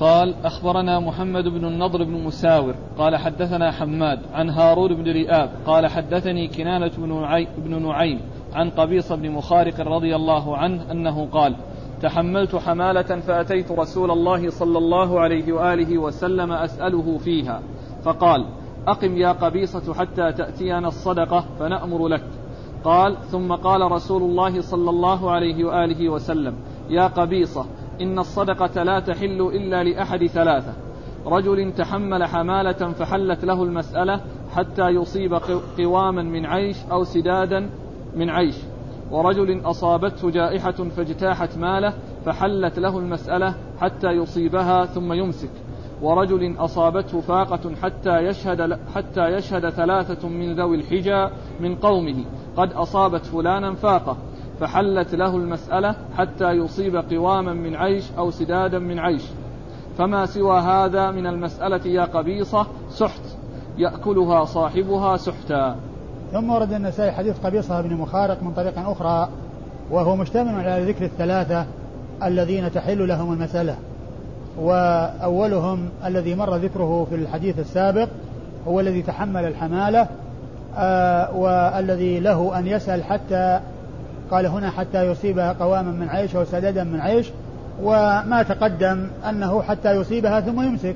قال 0.00 0.34
أخبرنا 0.44 1.00
محمد 1.00 1.44
بن 1.44 1.64
النضر 1.64 2.04
بن 2.04 2.24
مساور 2.24 2.74
قال 2.98 3.16
حدثنا 3.16 3.70
حماد 3.70 4.18
عن 4.32 4.50
هارون 4.50 4.94
بن 4.94 5.12
رئاب 5.12 5.50
قال 5.66 5.86
حدثني 5.86 6.48
كنانة 6.48 6.90
بن 7.58 7.82
نعيم 7.82 8.20
عن 8.52 8.70
قبيصة 8.70 9.16
بن 9.16 9.30
مخارق 9.30 9.80
رضي 9.80 10.16
الله 10.16 10.56
عنه 10.56 10.92
أنه 10.92 11.28
قال 11.32 11.56
تحملت 12.02 12.56
حمالة 12.56 13.20
فأتيت 13.20 13.72
رسول 13.72 14.10
الله 14.10 14.50
صلى 14.50 14.78
الله 14.78 15.20
عليه 15.20 15.52
وآله 15.52 15.98
وسلم 15.98 16.52
أسأله 16.52 17.18
فيها 17.18 17.62
فقال 18.02 18.46
أقم 18.86 19.16
يا 19.16 19.32
قبيصة 19.32 19.94
حتى 19.94 20.32
تأتينا 20.32 20.88
الصدقة 20.88 21.44
فنأمر 21.58 22.08
لك. 22.08 22.24
قال 22.84 23.16
ثم 23.30 23.52
قال 23.52 23.92
رسول 23.92 24.22
الله 24.22 24.60
صلى 24.60 24.90
الله 24.90 25.30
عليه 25.30 25.64
وآله 25.64 26.08
وسلم 26.08 26.54
يا 26.90 27.06
قبيصة 27.06 27.66
إن 28.00 28.18
الصدقة 28.18 28.82
لا 28.82 29.00
تحل 29.00 29.40
إلا 29.40 29.84
لأحد 29.84 30.26
ثلاثة. 30.26 30.72
رجل 31.26 31.72
تحمل 31.72 32.24
حمالة 32.24 32.92
فحلت 32.92 33.44
له 33.44 33.62
المسألة 33.62 34.20
حتى 34.50 34.88
يصيب 34.88 35.34
قواما 35.78 36.22
من 36.22 36.46
عيش 36.46 36.76
أو 36.92 37.04
سدادا 37.04 37.70
من 38.16 38.30
عيش. 38.30 38.56
ورجل 39.10 39.60
أصابته 39.64 40.30
جائحة 40.30 40.70
فاجتاحت 40.70 41.58
ماله 41.58 41.94
فحلت 42.24 42.78
له 42.78 42.98
المسألة 42.98 43.54
حتى 43.80 44.08
يصيبها 44.10 44.84
ثم 44.84 45.12
يمسك. 45.12 45.50
ورجل 46.02 46.54
أصابته 46.58 47.20
فاقة 47.20 47.74
حتى 47.82 48.18
يشهد 48.18 48.78
حتى 48.94 49.28
يشهد 49.28 49.70
ثلاثة 49.70 50.28
من 50.28 50.54
ذوي 50.54 50.76
الحجى 50.76 51.28
من 51.60 51.74
قومه. 51.74 52.24
قد 52.56 52.72
أصابت 52.72 53.26
فلانا 53.26 53.74
فاقة. 53.74 54.16
فحلت 54.60 55.14
له 55.14 55.36
المسألة 55.36 55.94
حتى 56.16 56.50
يصيب 56.50 56.96
قواما 56.96 57.52
من 57.52 57.74
عيش 57.74 58.04
أو 58.18 58.30
سدادا 58.30 58.78
من 58.78 58.98
عيش. 58.98 59.22
فما 59.98 60.26
سوى 60.26 60.60
هذا 60.60 61.10
من 61.10 61.26
المسألة 61.26 61.86
يا 61.86 62.04
قبيصة؟ 62.04 62.66
سحت. 62.90 63.20
يأكلها 63.78 64.44
صاحبها 64.44 65.16
سحتا. 65.16 65.76
ثم 66.32 66.50
ورد 66.50 66.72
النسائي 66.72 67.12
حديث 67.12 67.46
قبيصة 67.46 67.80
بن 67.80 67.94
مخارق 67.94 68.42
من 68.42 68.52
طريق 68.52 68.78
أخرى 68.78 69.28
وهو 69.90 70.16
مشتمل 70.16 70.68
على 70.68 70.84
ذكر 70.84 71.04
الثلاثة 71.04 71.66
الذين 72.22 72.72
تحل 72.72 73.08
لهم 73.08 73.32
المسألة. 73.32 73.76
وأولهم 74.58 75.88
الذي 76.04 76.34
مر 76.34 76.56
ذكره 76.56 77.06
في 77.10 77.14
الحديث 77.14 77.58
السابق 77.58 78.08
هو 78.68 78.80
الذي 78.80 79.02
تحمل 79.02 79.44
الحمالة 79.44 80.06
آه 80.76 81.36
والذي 81.36 82.20
له 82.20 82.58
أن 82.58 82.66
يسأل 82.66 83.04
حتى 83.04 83.60
قال 84.30 84.46
هنا 84.46 84.70
حتى 84.70 85.06
يصيبها 85.06 85.52
قواما 85.52 85.90
من 85.90 86.08
عيش 86.08 86.36
أو 86.36 86.44
سددا 86.44 86.84
من 86.84 87.00
عيش 87.00 87.26
وما 87.82 88.44
تقدم 88.48 89.06
أنه 89.28 89.62
حتى 89.62 89.92
يصيبها 89.92 90.40
ثم 90.40 90.62
يمسك. 90.62 90.94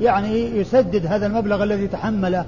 يعني 0.00 0.58
يسدد 0.58 1.06
هذا 1.06 1.26
المبلغ 1.26 1.62
الذي 1.62 1.86
تحمله 1.86 2.44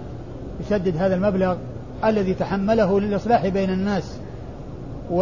يسدد 0.61 0.97
هذا 0.97 1.15
المبلغ 1.15 1.57
الذي 2.05 2.35
تحمله 2.35 3.01
للإصلاح 3.01 3.49
بين 3.49 3.71
الناس. 3.71 4.17
و 5.11 5.19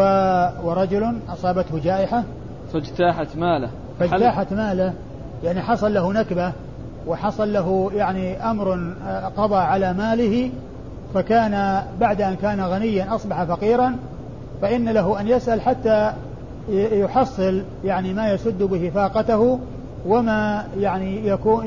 ورجل 0.62 1.18
أصابته 1.28 1.78
جائحة. 1.78 2.24
فاجتاحت 2.72 3.36
ماله. 3.36 3.70
فاجتاحت 4.00 4.52
ماله. 4.52 4.92
يعني 5.44 5.60
حصل 5.60 5.94
له 5.94 6.12
نكبة 6.12 6.52
وحصل 7.06 7.52
له 7.52 7.90
يعني 7.94 8.50
أمر 8.50 8.94
آه، 9.06 9.26
قضى 9.36 9.56
على 9.56 9.92
ماله 9.92 10.50
فكان 11.14 11.82
بعد 12.00 12.22
أن 12.22 12.34
كان 12.34 12.60
غنيا 12.60 13.14
أصبح 13.14 13.44
فقيرا 13.44 13.96
فإن 14.62 14.88
له 14.88 15.20
أن 15.20 15.28
يسأل 15.28 15.60
حتى 15.60 16.12
يحصل 16.72 17.62
يعني 17.84 18.12
ما 18.12 18.32
يسد 18.32 18.62
به 18.62 18.90
فاقته 18.94 19.58
وما 20.06 20.64
يعني 20.78 21.26
يكون 21.26 21.64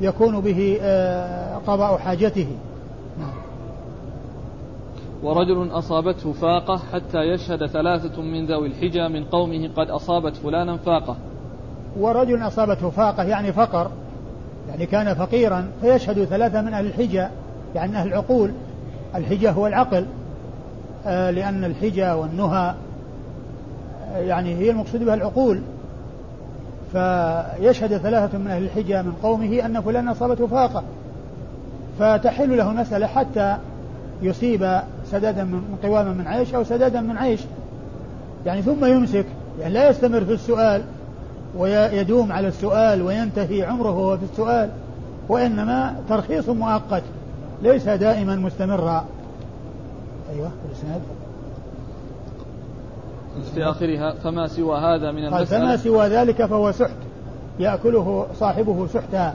يكون 0.00 0.40
به 0.40 0.78
قضاء 1.66 1.98
حاجته. 1.98 2.46
ورجل 5.22 5.70
أصابته 5.70 6.32
فاقة 6.32 6.80
حتى 6.92 7.18
يشهد 7.18 7.66
ثلاثة 7.66 8.22
من 8.22 8.46
ذوي 8.46 8.66
الحجى 8.66 9.08
من 9.08 9.24
قومه 9.24 9.70
قد 9.76 9.90
أصابت 9.90 10.36
فلانا 10.36 10.76
فاقة. 10.76 11.16
ورجل 12.00 12.46
أصابته 12.46 12.90
فاقة 12.90 13.22
يعني 13.22 13.52
فقر 13.52 13.90
يعني 14.68 14.86
كان 14.86 15.14
فقيرا 15.14 15.68
فيشهد 15.80 16.24
ثلاثة 16.24 16.62
من 16.62 16.74
أهل 16.74 16.86
الحجة 16.86 17.30
يعني 17.74 17.96
أهل 17.96 18.08
العقول. 18.08 18.52
الحجة 19.14 19.52
هو 19.52 19.66
العقل. 19.66 20.06
لأن 21.06 21.64
الحجة 21.64 22.16
والنهى 22.16 22.74
آه، 24.14 24.18
يعني 24.18 24.54
هي 24.54 24.70
المقصود 24.70 25.04
بها 25.04 25.14
العقول. 25.14 25.60
فيشهد 26.92 27.96
ثلاثة 27.96 28.38
من 28.38 28.46
أهل 28.46 28.62
الحجة 28.62 29.02
من 29.02 29.12
قومه 29.22 29.66
أن 29.66 29.80
فلان 29.80 30.08
أصابته 30.08 30.46
فاقة. 30.46 30.82
فتحل 31.98 32.56
له 32.56 32.70
المسألة 32.70 33.06
حتى 33.06 33.56
يصيب 34.22 34.80
سدادا 35.10 35.44
من 35.44 35.78
قواما 35.82 36.12
من 36.12 36.26
عيش 36.26 36.54
أو 36.54 36.64
سدادا 36.64 37.00
من 37.00 37.16
عيش. 37.16 37.40
يعني 38.46 38.62
ثم 38.62 38.84
يمسك 38.84 39.26
يعني 39.60 39.74
لا 39.74 39.90
يستمر 39.90 40.24
في 40.24 40.32
السؤال 40.32 40.82
ويدوم 41.56 42.32
على 42.32 42.48
السؤال 42.48 43.02
وينتهي 43.02 43.64
عمره 43.64 44.16
في 44.16 44.22
السؤال 44.32 44.70
وإنما 45.28 45.94
ترخيص 46.08 46.48
مؤقت 46.48 47.02
ليس 47.62 47.88
دائما 47.88 48.36
مستمرا. 48.36 49.04
أيوة 50.34 50.50
الإسناد 50.68 51.00
في 53.54 53.64
آخرها 53.64 54.14
فما 54.24 54.48
سوى 54.48 54.78
هذا 54.78 55.12
من 55.12 55.24
المسألة؟ 55.24 55.44
فما 55.44 55.76
سوى 55.76 56.06
ذلك 56.06 56.44
فهو 56.44 56.72
سحت 56.72 56.96
يأكله 57.60 58.26
صاحبه 58.38 58.86
سحتا. 58.86 59.34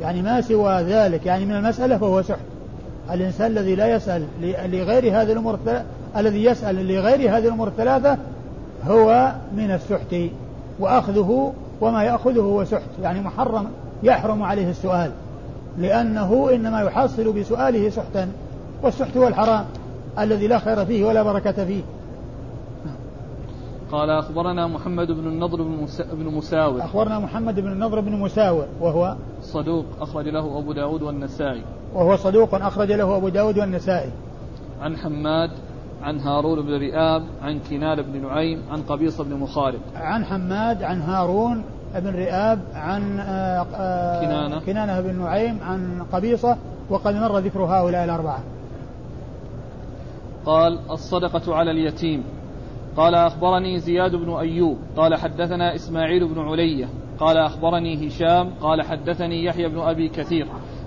يعني 0.00 0.22
ما 0.22 0.40
سوى 0.40 0.82
ذلك 0.82 1.26
يعني 1.26 1.44
من 1.44 1.56
المسألة 1.56 1.98
فهو 1.98 2.22
سحت. 2.22 2.40
الإنسان 3.10 3.50
الذي 3.50 3.74
لا 3.74 3.86
يسأل 3.86 4.26
لغير 4.42 5.20
هذه 5.20 5.32
الأمور 5.32 5.58
الذي 6.16 6.44
يسأل 6.44 6.88
لغير 6.88 7.36
هذه 7.36 7.46
الأمور 7.46 7.68
الثلاثة 7.68 8.18
هو 8.86 9.32
من 9.56 9.70
السحت 9.70 10.16
وأخذه 10.78 11.52
وما 11.80 12.04
يأخذه 12.04 12.40
هو 12.40 12.64
سحت. 12.64 12.90
يعني 13.02 13.20
محرم 13.20 13.66
يحرم 14.02 14.42
عليه 14.42 14.70
السؤال 14.70 15.10
لأنه 15.78 16.50
إنما 16.54 16.82
يحصل 16.82 17.32
بسؤاله 17.32 17.90
سحتا 17.90 18.28
والسحت 18.82 19.16
هو 19.16 19.28
الحرام. 19.28 19.64
الذي 20.22 20.46
لا 20.46 20.58
خير 20.58 20.84
فيه 20.84 21.04
ولا 21.04 21.22
بركة 21.22 21.64
فيه. 21.64 21.82
قال 23.92 24.10
أخبرنا 24.10 24.66
محمد 24.66 25.06
بن 25.06 25.26
النضر 25.26 25.62
بن 26.12 26.34
مساور 26.34 26.84
أخبرنا 26.84 27.18
محمد 27.18 27.60
بن 27.60 27.72
النضر 27.72 28.00
بن 28.00 28.12
مساور 28.12 28.66
وهو 28.80 29.16
صدوق 29.42 29.84
أخرج 30.00 30.28
له 30.28 30.58
أبو 30.58 30.72
داود 30.72 31.02
والنسائي. 31.02 31.62
وهو 31.94 32.16
صدوق 32.16 32.54
أخرج 32.54 32.92
له 32.92 33.16
أبو 33.16 33.28
داود 33.28 33.58
والنسائي. 33.58 34.10
عن 34.80 34.96
حماد 34.96 35.50
عن 36.02 36.20
هارون 36.20 36.62
بن 36.62 36.80
رئاب 36.80 37.22
عن 37.42 37.60
كنان 37.70 38.02
بن 38.02 38.22
نعيم 38.22 38.62
عن 38.70 38.82
قبيصة 38.82 39.24
بن 39.24 39.36
مخارب 39.36 39.80
عن 39.96 40.24
حماد 40.24 40.82
عن 40.82 41.00
هارون 41.00 41.62
بن 41.94 42.14
رئاب 42.14 42.60
عن 42.74 43.20
آه، 43.20 43.66
آه، 43.74 44.20
كنانة. 44.20 44.60
كنانة 44.60 45.00
بن 45.00 45.18
نعيم 45.18 45.58
عن 45.62 46.02
قبيصة 46.12 46.56
وقد 46.90 47.14
مر 47.14 47.38
ذكر 47.38 47.60
هؤلاء 47.60 48.04
الأربعة. 48.04 48.38
قال 50.48 50.78
الصدقة 50.90 51.54
على 51.54 51.70
اليتيم. 51.70 52.24
قال 52.96 53.14
أخبرني 53.14 53.78
زياد 53.78 54.16
بن 54.16 54.30
أيوب. 54.34 54.78
قال 54.96 55.14
حدثنا 55.14 55.74
إسماعيل 55.74 56.28
بن 56.28 56.38
علية. 56.38 56.88
قال 57.18 57.36
أخبرني 57.36 58.06
هشام. 58.06 58.50
قال 58.60 58.82
حدثني 58.82 59.44
يحيى 59.44 59.68
بن 59.68 59.80
أبي 59.80 60.08
كثير. 60.08 60.46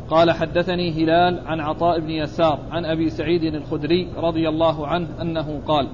قال 0.10 0.32
حدثني 0.32 0.92
هلال 0.92 1.48
عن 1.48 1.60
عطاء 1.60 2.00
بن 2.00 2.10
يسار 2.10 2.60
عن 2.72 2.86
أبي 2.86 3.10
سعيد 3.10 3.44
الخدري 3.44 4.08
رضي 4.18 4.50
الله 4.50 4.88
عنه 4.88 5.08
أنه 5.22 5.62
قال 5.68 5.88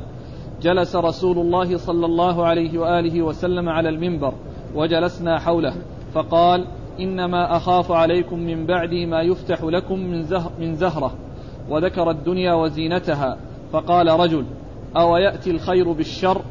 جلس 0.62 0.96
رسول 0.96 1.38
الله 1.38 1.78
صلى 1.78 2.06
الله 2.06 2.46
عليه 2.46 2.80
وآله 2.80 3.22
وسلم 3.22 3.70
على 3.70 3.90
المنبر 3.90 4.34
وجلسنا 4.76 5.40
حوله 5.40 5.74
فقال 6.14 6.66
إنما 7.00 7.58
أخاف 7.58 7.92
عليكم 7.92 8.40
من 8.40 8.66
بعدي 8.66 9.06
ما 9.06 9.22
يفتح 9.22 9.64
لكم 9.64 10.00
من, 10.00 10.26
من 10.60 10.74
زهرة 10.74 11.14
وذكر 11.70 12.12
الدنيا 12.12 12.54
وزينتها. 12.54 13.38
فقال 13.72 14.20
رجل 14.20 14.46
أو 14.98 15.18
يأتي 15.18 15.52
الخير 15.52 15.92
بالشر؟ 15.92 16.42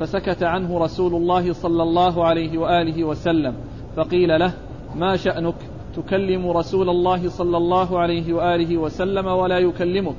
فسكت 0.00 0.42
عنه 0.42 0.78
رسول 0.78 1.14
الله 1.14 1.52
صلى 1.52 1.82
الله 1.82 2.24
عليه 2.24 2.58
وآله 2.58 3.04
وسلم 3.04 3.54
فقيل 3.96 4.40
له 4.40 4.52
ما 4.94 5.16
شأنك؟ 5.16 5.54
تكلم 5.96 6.50
رسول 6.50 6.90
الله 6.90 7.28
صلى 7.28 7.56
الله 7.56 7.98
عليه 7.98 8.32
وآله 8.32 8.76
وسلم 8.76 9.26
ولا 9.26 9.58
يكلمك. 9.58 10.16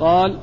قال 0.00 0.38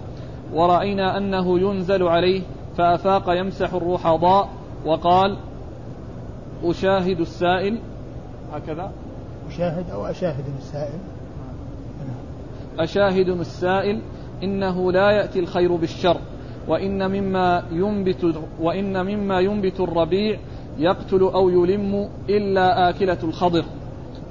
ورأينا 0.53 1.17
أنه 1.17 1.59
ينزل 1.59 2.03
عليه 2.03 2.41
فأفاق 2.77 3.23
يمسح 3.29 3.73
الرحضاء 3.73 4.49
وقال 4.85 5.37
أشاهد 6.63 7.19
السائل. 7.19 7.79
هكذا. 8.53 8.91
أشاهد 9.47 9.89
أو 9.89 10.05
أشاهد 10.05 10.45
السائل؟ 10.57 10.99
أشاهد 12.79 13.29
السائل. 13.29 14.01
إنه 14.43 14.91
لا 14.91 15.11
يأتي 15.11 15.39
الخير 15.39 15.75
بالشر 15.75 16.17
وإن 16.67 17.11
مما 17.11 17.63
ينبت 17.71 18.35
وإن 18.59 19.05
مما 19.05 19.39
ينبت 19.39 19.79
الربيع 19.79 20.39
يقتل 20.77 21.21
أو 21.21 21.49
يلم 21.49 22.09
إلا 22.29 22.89
آكلة 22.89 23.17
الخضر 23.23 23.63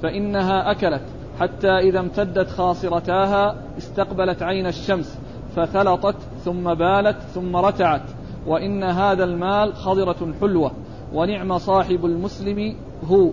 فإنها 0.01 0.71
أكلت 0.71 1.01
حتى 1.39 1.69
إذا 1.69 1.99
امتدت 1.99 2.49
خاصرتاها 2.49 3.55
استقبلت 3.77 4.43
عين 4.43 4.67
الشمس 4.67 5.19
فثلطت 5.55 6.15
ثم 6.43 6.73
بالت 6.73 7.17
ثم 7.17 7.55
رتعت 7.55 8.01
وإن 8.47 8.83
هذا 8.83 9.23
المال 9.23 9.75
خضرة 9.75 10.33
حلوة 10.41 10.71
ونعم 11.13 11.57
صاحب 11.57 12.05
المسلم 12.05 12.75
هو. 13.05 13.29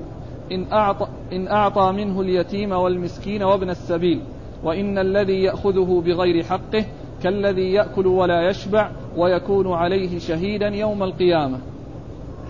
إن 0.52 0.72
أعطى, 0.72 1.06
إن 1.32 1.48
أعطى 1.48 1.92
منه 1.92 2.20
اليتيم 2.20 2.72
والمسكين 2.72 3.42
وابن 3.42 3.70
السبيل. 3.70 4.20
وإن 4.64 4.98
الذي 4.98 5.42
يأخذه 5.42 6.02
بغير 6.06 6.44
حقه 6.44 6.84
كالذي 7.22 7.72
يأكل 7.72 8.06
ولا 8.06 8.48
يشبع 8.50 8.90
ويكون 9.16 9.72
عليه 9.72 10.18
شهيدا 10.18 10.68
يوم 10.68 11.02
القيامة. 11.02 11.58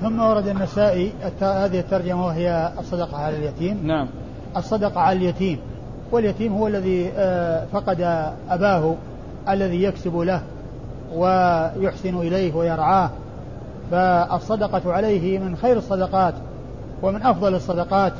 ثم 0.01 0.21
ورد 0.21 0.49
النسائي 0.49 1.13
هذه 1.41 1.81
الترجمة 1.81 2.27
وهي 2.27 2.73
الصدقة 2.79 3.17
على 3.17 3.37
اليتيم. 3.37 3.87
نعم. 3.87 4.09
الصدقة 4.57 5.01
على 5.01 5.19
اليتيم. 5.19 5.59
واليتيم 6.13 6.53
هو 6.53 6.67
الذي 6.67 7.11
آه، 7.17 7.67
فقد 7.73 8.01
أباه 8.51 8.95
الذي 9.49 9.83
يكسب 9.83 10.17
له 10.17 10.43
ويحسن 11.15 12.19
إليه 12.19 12.55
ويرعاه. 12.55 13.11
فالصدقة 13.91 14.93
عليه 14.93 15.39
من 15.39 15.57
خير 15.57 15.77
الصدقات 15.77 16.35
ومن 17.03 17.23
أفضل 17.23 17.55
الصدقات. 17.55 18.13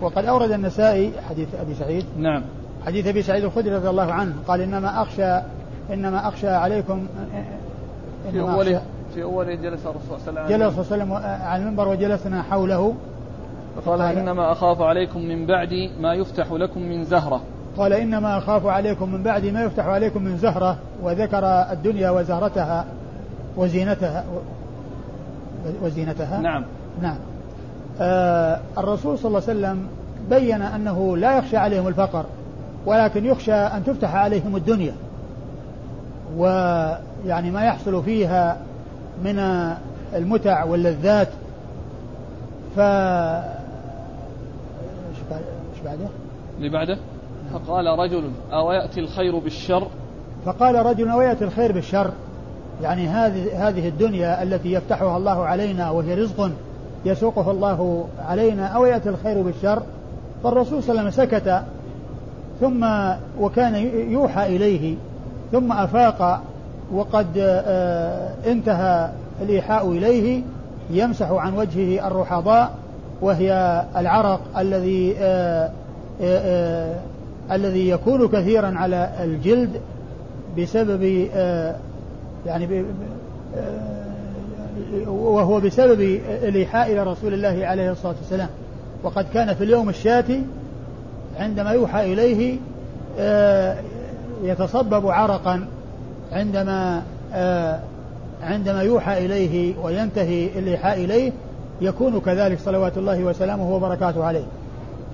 وقد 0.00 0.24
أورد 0.24 0.50
النسائي 0.50 1.12
حديث 1.28 1.48
أبي 1.54 1.74
سعيد. 1.74 2.04
نعم. 2.18 2.42
حديث 2.86 3.06
أبي 3.06 3.22
سعيد 3.22 3.44
الخدري 3.44 3.74
رضي 3.74 3.88
الله 3.88 4.12
عنه 4.12 4.34
قال 4.48 4.60
إنما 4.60 5.02
اخشى 5.02 5.40
إنما 5.92 6.28
أخشى 6.28 6.48
عليكم 6.48 7.06
في 8.32 8.40
اول 8.40 8.78
في 9.14 9.22
أول 9.22 9.62
جلس 9.62 9.86
الرسول 9.86 10.20
صلى 10.20 10.28
الله 10.28 10.40
عليه 10.40 10.56
وسلم. 10.56 10.68
جلس 10.68 10.78
وسلم 10.78 11.12
على 11.12 11.62
المنبر 11.62 11.88
وجلسنا 11.88 12.42
حوله. 12.42 12.94
فقال 13.84 14.00
إنما 14.00 14.52
أخاف 14.52 14.80
عليكم 14.80 15.20
من 15.20 15.46
بعدي 15.46 15.90
ما 16.00 16.14
يفتح 16.14 16.52
لكم 16.52 16.82
من 16.82 17.04
زهرة. 17.04 17.40
قال 17.76 17.92
إنما 17.92 18.38
أخاف 18.38 18.66
عليكم 18.66 19.12
من 19.12 19.22
بعدي 19.22 19.50
ما 19.50 19.62
يفتح 19.62 19.86
عليكم 19.86 20.22
من 20.22 20.36
زهرة 20.36 20.78
وذكر 21.02 21.46
الدنيا 21.46 22.10
وزهرتها 22.10 22.84
وزينتها 23.56 24.24
وزينتها. 25.82 26.40
نعم. 26.40 26.64
نعم. 27.02 27.16
آه 28.00 28.60
الرسول 28.78 29.18
صلى 29.18 29.28
الله 29.28 29.42
عليه 29.48 29.58
وسلم 29.58 29.86
بين 30.30 30.62
أنه 30.62 31.16
لا 31.16 31.38
يخشى 31.38 31.56
عليهم 31.56 31.88
الفقر. 31.88 32.24
ولكن 32.86 33.24
يخشى 33.24 33.54
أن 33.54 33.84
تفتح 33.84 34.14
عليهم 34.14 34.56
الدنيا. 34.56 34.94
ويعني 36.36 37.50
ما 37.50 37.64
يحصل 37.64 38.02
فيها 38.02 38.56
من 39.24 39.38
المتع 40.14 40.64
واللذات. 40.64 41.28
ف 42.76 42.80
إيش 45.70 45.80
بعده؟ 45.84 46.08
اللي 46.58 46.68
بعده؟ 46.68 46.98
فقال 47.52 47.98
رجل 47.98 48.30
أو 48.52 48.72
يأتي 48.72 49.00
الخير 49.00 49.38
بالشر؟ 49.38 49.86
فقال 50.44 50.86
رجل 50.86 51.08
أو 51.08 51.20
يأتي 51.20 51.44
الخير 51.44 51.72
بالشر؟ 51.72 52.10
يعني 52.82 53.08
هذه 53.08 53.68
هذه 53.68 53.88
الدنيا 53.88 54.42
التي 54.42 54.72
يفتحها 54.72 55.16
الله 55.16 55.44
علينا 55.44 55.90
وهي 55.90 56.14
رزق 56.14 56.50
يسوقه 57.04 57.50
الله 57.50 58.08
علينا 58.28 58.66
أو 58.66 58.84
يأتي 58.84 59.08
الخير 59.08 59.42
بالشر؟ 59.42 59.82
فالرسول 60.44 60.82
صلى 60.82 60.90
الله 60.90 61.00
عليه 61.00 61.10
وسلم 61.10 61.26
سكت 61.26 61.62
ثم 62.60 62.86
وكان 63.40 63.74
يوحى 64.10 64.56
إليه 64.56 64.94
ثم 65.52 65.72
أفاق 65.72 66.42
وقد 66.92 67.26
آه، 67.38 68.30
انتهى 68.46 69.10
الإيحاء 69.42 69.90
إليه 69.90 70.42
يمسح 70.90 71.30
عن 71.30 71.54
وجهه 71.54 72.06
الرحضاء 72.08 72.74
وهي 73.20 73.84
العرق 73.96 74.40
الذي 74.58 75.14
آه، 75.18 75.70
آه، 76.22 76.94
الذي 77.52 77.88
يكون 77.88 78.28
كثيرا 78.28 78.72
على 78.76 79.10
الجلد 79.20 79.70
بسبب 80.58 81.02
يعني 82.46 82.84
وهو 85.06 85.60
بسبب 85.60 86.00
الإيحاء 86.42 86.92
إلى 86.92 87.02
رسول 87.02 87.34
الله 87.34 87.66
عليه 87.66 87.90
الصلاة 87.92 88.14
والسلام. 88.20 88.48
وقد 89.02 89.26
كان 89.34 89.54
في 89.54 89.64
اليوم 89.64 89.88
الشاتي 89.88 90.42
عندما 91.38 91.70
يوحى 91.70 92.12
إليه 92.12 92.58
آه، 93.18 93.76
يتصبب 94.42 95.06
عرقا 95.06 95.66
عندما 96.32 97.02
آه، 97.34 97.80
عندما 98.42 98.82
يوحى 98.82 99.26
إليه 99.26 99.74
وينتهي 99.82 100.58
الإيحاء 100.58 101.04
إليه 101.04 101.32
يكون 101.80 102.20
كذلك 102.20 102.58
صلوات 102.58 102.98
الله 102.98 103.24
وسلامه 103.24 103.74
وبركاته 103.74 104.24
عليه. 104.24 104.44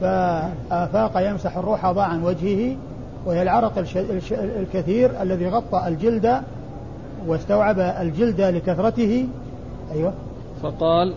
فآفاق 0.01 1.31
يمسح 1.31 1.57
الروح 1.57 1.85
عن 1.85 2.23
وجهه 2.23 2.77
وهي 3.27 3.43
العرق 3.43 3.85
الكثير 4.33 5.23
الذي 5.23 5.49
غطى 5.49 5.83
الجلد 5.87 6.43
واستوعب 7.27 7.79
الجلد 7.81 8.41
لكثرته. 8.41 9.29
أيوة. 9.95 10.12
فقال 10.62 11.14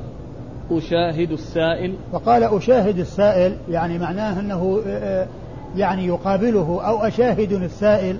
أشاهد 0.71 1.31
السائل. 1.31 1.93
فقال 2.13 2.43
أشاهد 2.43 2.99
السائل 2.99 3.57
يعني 3.69 3.99
معناه 3.99 4.39
أنه 4.39 4.81
آه، 4.87 5.23
آه، 5.23 5.27
يعني 5.75 6.05
يقابله 6.05 6.81
أو 6.87 7.03
أشاهد 7.03 7.51
السائل 7.51 8.17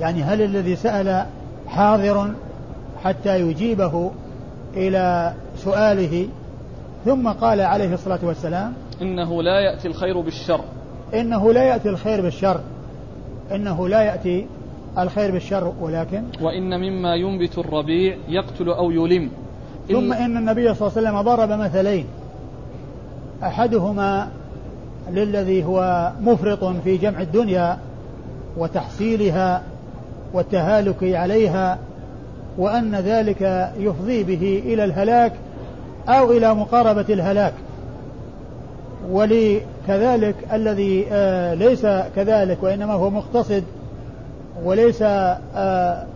يعني 0.00 0.22
هل 0.22 0.42
الذي 0.42 0.76
سأل 0.76 1.26
حاضر 1.68 2.30
حتى 3.04 3.40
يجيبه 3.40 4.10
إلى 4.76 5.34
سؤاله؟ 5.56 6.28
ثم 7.04 7.28
قال 7.28 7.60
عليه 7.60 7.94
الصلاة 7.94 8.18
والسلام 8.22 8.72
إنه 9.02 9.42
لا 9.42 9.60
يأتي 9.60 9.88
الخير 9.88 10.20
بالشر. 10.20 10.60
إنه 11.14 11.52
لا 11.52 11.62
يأتي 11.62 11.88
الخير 11.88 12.20
بالشر. 12.20 12.60
إنه 13.54 13.88
لا 13.88 14.02
يأتي 14.02 14.46
الخير 14.98 15.30
بالشر 15.30 15.72
ولكن 15.80 16.22
وإن 16.40 16.80
مما 16.80 17.14
ينبت 17.14 17.58
الربيع 17.58 18.16
يقتل 18.28 18.68
أو 18.68 18.90
يلم. 18.90 19.30
ثم 19.90 20.12
إن 20.12 20.36
النبي 20.36 20.74
صلى 20.74 20.88
الله 20.88 20.98
عليه 20.98 21.08
وسلم 21.08 21.20
ضرب 21.20 21.52
مثلين. 21.60 22.06
أحدهما 23.42 24.28
للذي 25.10 25.64
هو 25.64 26.10
مفرط 26.20 26.64
في 26.64 26.96
جمع 26.96 27.20
الدنيا 27.20 27.78
وتحصيلها 28.56 29.62
والتهالك 30.32 31.04
عليها 31.04 31.78
وأن 32.58 32.94
ذلك 32.94 33.72
يفضي 33.78 34.22
به 34.22 34.62
إلى 34.66 34.84
الهلاك 34.84 35.32
أو 36.08 36.32
إلى 36.32 36.54
مقاربة 36.54 37.06
الهلاك. 37.08 37.54
ولكذلك 39.10 40.34
الذي 40.52 41.06
آه، 41.12 41.54
ليس 41.54 41.86
كذلك 42.16 42.62
وإنما 42.62 42.92
هو 42.92 43.10
مقتصد 43.10 43.64
وليس 44.64 45.02
آه، 45.02 46.06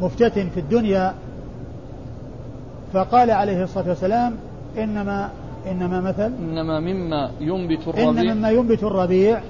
مفتتن 0.00 0.48
في 0.54 0.60
الدنيا 0.60 1.14
فقال 2.94 3.30
عليه 3.30 3.64
الصلاة 3.64 3.88
والسلام 3.88 4.36
إنما 4.78 5.30
إنما 5.70 6.00
مثل 6.00 6.32
إنما 6.50 6.80
مما 6.80 7.30
ينبت 7.40 7.88
الربيع. 7.88 8.10
إن 8.10 8.36
مما 8.36 8.50
ينبت 8.50 8.82
الربيع 8.82 9.40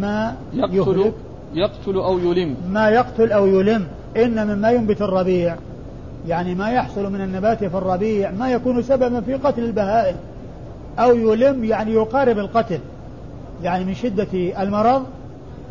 ما 0.00 0.34
يقتل 0.52 1.12
يقتل 1.54 1.94
أو 1.96 2.18
يلم. 2.18 2.54
ما 2.70 2.88
يقتل 2.88 3.32
أو 3.32 3.46
يلم. 3.46 3.86
إن 4.16 4.46
مما 4.46 4.70
ينبت 4.70 5.02
الربيع. 5.02 5.56
يعني 6.28 6.54
ما 6.54 6.70
يحصل 6.70 7.12
من 7.12 7.20
النبات 7.20 7.64
في 7.64 7.76
الربيع 7.76 8.30
ما 8.30 8.50
يكون 8.50 8.82
سببا 8.82 9.20
في 9.20 9.34
قتل 9.34 9.64
البهائم. 9.64 10.16
أو 10.98 11.14
يلم 11.14 11.64
يعني 11.64 11.92
يقارب 11.92 12.38
القتل. 12.38 12.80
يعني 13.62 13.84
من 13.84 13.94
شدة 13.94 14.62
المرض 14.62 15.02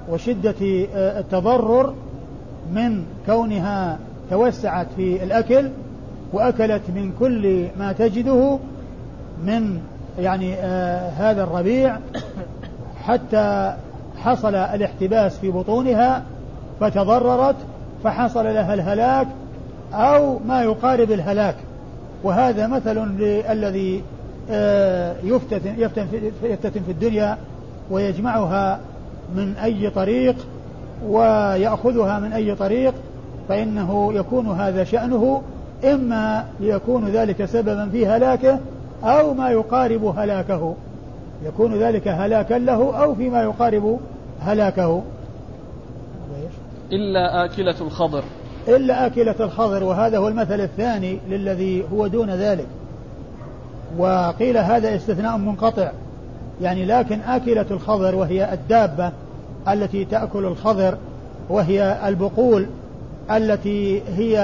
وشدة 0.09 0.87
آه، 0.95 1.19
التضرر 1.19 1.93
من 2.73 3.03
كونها 3.25 3.99
توسعت 4.29 4.87
في 4.95 5.23
الأكل 5.23 5.69
وأكلت 6.33 6.81
من 6.95 7.11
كل 7.19 7.67
ما 7.79 7.91
تجده 7.91 8.59
من 9.45 9.79
يعني 10.19 10.53
آه 10.53 11.09
هذا 11.09 11.43
الربيع 11.43 11.97
حتى 13.03 13.75
حصل 14.23 14.55
الاحتباس 14.55 15.37
في 15.37 15.51
بطونها 15.51 16.23
فتضررت 16.79 17.55
فحصل 18.03 18.45
لها 18.45 18.73
الهلاك 18.73 19.27
أو 19.93 20.39
ما 20.47 20.63
يقارب 20.63 21.11
الهلاك. 21.11 21.55
وهذا 22.23 22.67
مثل 22.67 22.99
للذي 22.99 24.03
آه 24.49 25.15
يفتتن, 25.23 25.75
يفتتن, 26.43 26.81
في 26.85 26.91
الدنيا 26.91 27.37
ويجمعها 27.91 28.79
من 29.35 29.55
أي 29.63 29.89
طريق 29.89 30.35
ويأخذها 31.07 32.19
من 32.19 32.33
أي 32.33 32.55
طريق 32.55 32.93
فإنه 33.49 34.13
يكون 34.13 34.47
هذا 34.47 34.83
شأنه. 34.83 35.41
إما 35.83 36.45
يكون 36.59 37.05
ذلك 37.05 37.45
سببا 37.45 37.89
في 37.89 38.07
هلاكه 38.07 38.59
أو 39.03 39.33
ما 39.33 39.49
يقارب 39.49 40.05
هلاكه. 40.17 40.75
يكون 41.45 41.75
ذلك 41.75 42.07
هلاكا 42.07 42.53
له 42.53 43.03
أو 43.03 43.15
فيما 43.15 43.41
يقارب 43.41 43.99
هلاكه. 44.41 45.03
إلا 46.91 47.45
آكلة 47.45 47.75
الخضر. 47.81 48.23
إلا 48.67 49.05
آكلة 49.05 49.35
الخضر 49.39 49.83
وهذا 49.83 50.17
هو 50.17 50.27
المثل 50.27 50.61
الثاني 50.61 51.19
للذي 51.29 51.85
هو 51.93 52.07
دون 52.07 52.29
ذلك. 52.29 52.67
وقيل 53.97 54.57
هذا 54.57 54.95
استثناء 54.95 55.37
منقطع. 55.37 55.91
يعني 56.61 56.85
لكن 56.85 57.21
آكلة 57.21 57.65
الخضر 57.71 58.15
وهي 58.15 58.53
الدابة 58.53 59.11
التي 59.67 60.05
تأكل 60.05 60.45
الخضر 60.45 60.97
وهي 61.49 62.07
البقول 62.07 62.65
التي 63.31 64.01
هي 64.17 64.37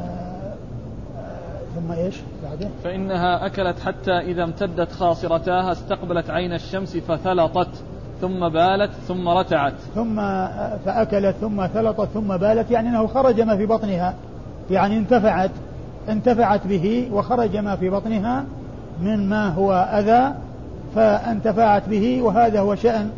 ثم 1.74 1.92
إيش؟ 1.92 2.16
بعده؟ 2.42 2.68
فإنها 2.84 3.46
أكلت 3.46 3.80
حتى 3.80 4.18
إذا 4.18 4.44
امتدت 4.44 4.92
خاصرتاها 4.92 5.72
استقبلت 5.72 6.30
عين 6.30 6.52
الشمس 6.52 6.96
فثلطت 6.96 7.84
ثم 8.20 8.48
بالت 8.48 8.90
ثم 9.08 9.28
رتعت. 9.28 9.74
ثم 9.94 10.16
فأكلت 10.84 11.36
ثم 11.40 11.66
ثلطت 11.66 12.08
ثم 12.14 12.36
بالت 12.36 12.70
يعني 12.70 12.88
أنه 12.88 13.06
خرج 13.06 13.40
ما 13.40 13.56
في 13.56 13.66
بطنها. 13.66 14.14
يعني 14.70 14.96
انتفعت 14.96 15.50
انتفعت 16.08 16.66
به 16.66 17.08
وخرج 17.12 17.56
ما 17.56 17.76
في 17.76 17.90
بطنها 17.90 18.44
من 19.02 19.28
ما 19.28 19.48
هو 19.48 19.72
أذى 19.72 20.34
فانتفعت 20.94 21.88
به 21.88 22.22
وهذا 22.22 22.60
هو 22.60 22.74
شأن 22.74 23.10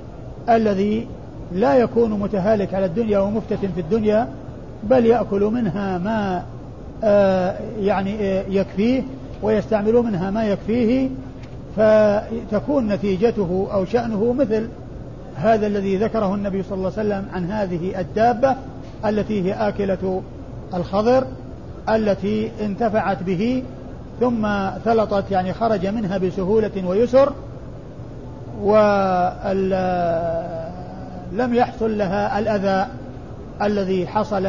الذي 0.49 1.07
لا 1.53 1.77
يكون 1.77 2.11
متهالك 2.11 2.75
على 2.75 2.87
الدنيا 2.87 3.19
ومفتت 3.19 3.67
في 3.75 3.81
الدنيا 3.81 4.29
بل 4.83 5.07
يأكل 5.07 5.41
منها 5.41 5.99
ما 5.99 6.43
آه 7.05 7.57
يعني 7.81 8.39
آه 8.39 8.45
يكفيه 8.49 9.03
ويستعمل 9.43 9.93
منها 9.93 10.31
ما 10.31 10.45
يكفيه 10.45 11.09
فتكون 11.77 12.89
نتيجته 12.89 13.69
أو 13.73 13.85
شأنه 13.85 14.33
مثل 14.33 14.69
هذا 15.37 15.67
الذي 15.67 15.97
ذكره 15.97 16.35
النبي 16.35 16.63
صلى 16.63 16.75
الله 16.75 16.93
عليه 16.99 17.09
وسلم 17.09 17.25
عن 17.35 17.51
هذه 17.51 18.01
الدابة 18.01 18.57
التي 19.05 19.43
هي 19.43 19.53
آكلة 19.53 20.23
الخضر 20.75 21.25
التي 21.89 22.51
انتفعت 22.61 23.23
به 23.23 23.63
ثم 24.21 24.47
ثلطت 24.85 25.31
يعني 25.31 25.53
خرج 25.53 25.87
منها 25.87 26.19
بسهولة 26.19 26.87
ويسر 26.87 27.33
ولم 28.63 29.75
يحصل 31.55 31.99
لها 31.99 32.39
الأذى 32.39 32.87
الذي 33.63 34.07
حصل 34.07 34.49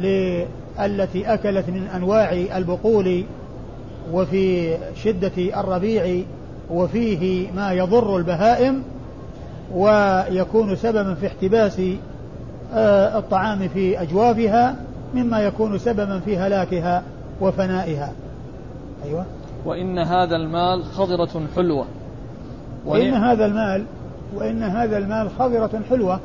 للتي 0.00 1.34
أكلت 1.34 1.68
من 1.68 1.88
أنواع 1.94 2.32
البقول 2.32 3.24
وفي 4.12 4.76
شدة 4.96 5.60
الربيع 5.60 6.22
وفيه 6.70 7.52
ما 7.52 7.72
يضر 7.72 8.16
البهائم 8.16 8.82
ويكون 9.74 10.76
سببا 10.76 11.14
في 11.14 11.26
احتباس 11.26 11.80
آه، 12.74 13.18
الطعام 13.18 13.68
في 13.68 14.02
أجوافها 14.02 14.76
مما 15.14 15.40
يكون 15.40 15.78
سببا 15.78 16.20
في 16.20 16.38
هلاكها 16.38 17.02
وفنائها. 17.40 18.12
أيوة. 19.04 19.24
وإن 19.64 19.98
هذا 19.98 20.36
المال 20.36 20.84
خضرة 20.84 21.42
حلوة. 21.56 21.86
وإن 22.86 23.14
هذا 23.14 23.46
المال 23.46 23.84
وإن 24.34 24.62
هذا 24.62 24.98
المال 24.98 25.30
خضرة 25.38 25.80
حلوة. 25.90 26.20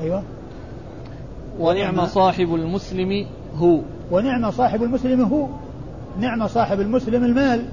أيوة. 0.00 0.22
ونعم 1.60 2.06
صاحب 2.06 2.54
المسلم 2.54 3.26
هو. 3.56 3.80
ونعم 4.10 4.50
صاحب 4.50 4.82
المسلم 4.82 5.20
هو. 5.22 5.46
نعم 6.20 6.46
صاحب 6.46 6.80
المسلم 6.80 7.24
المال 7.24 7.64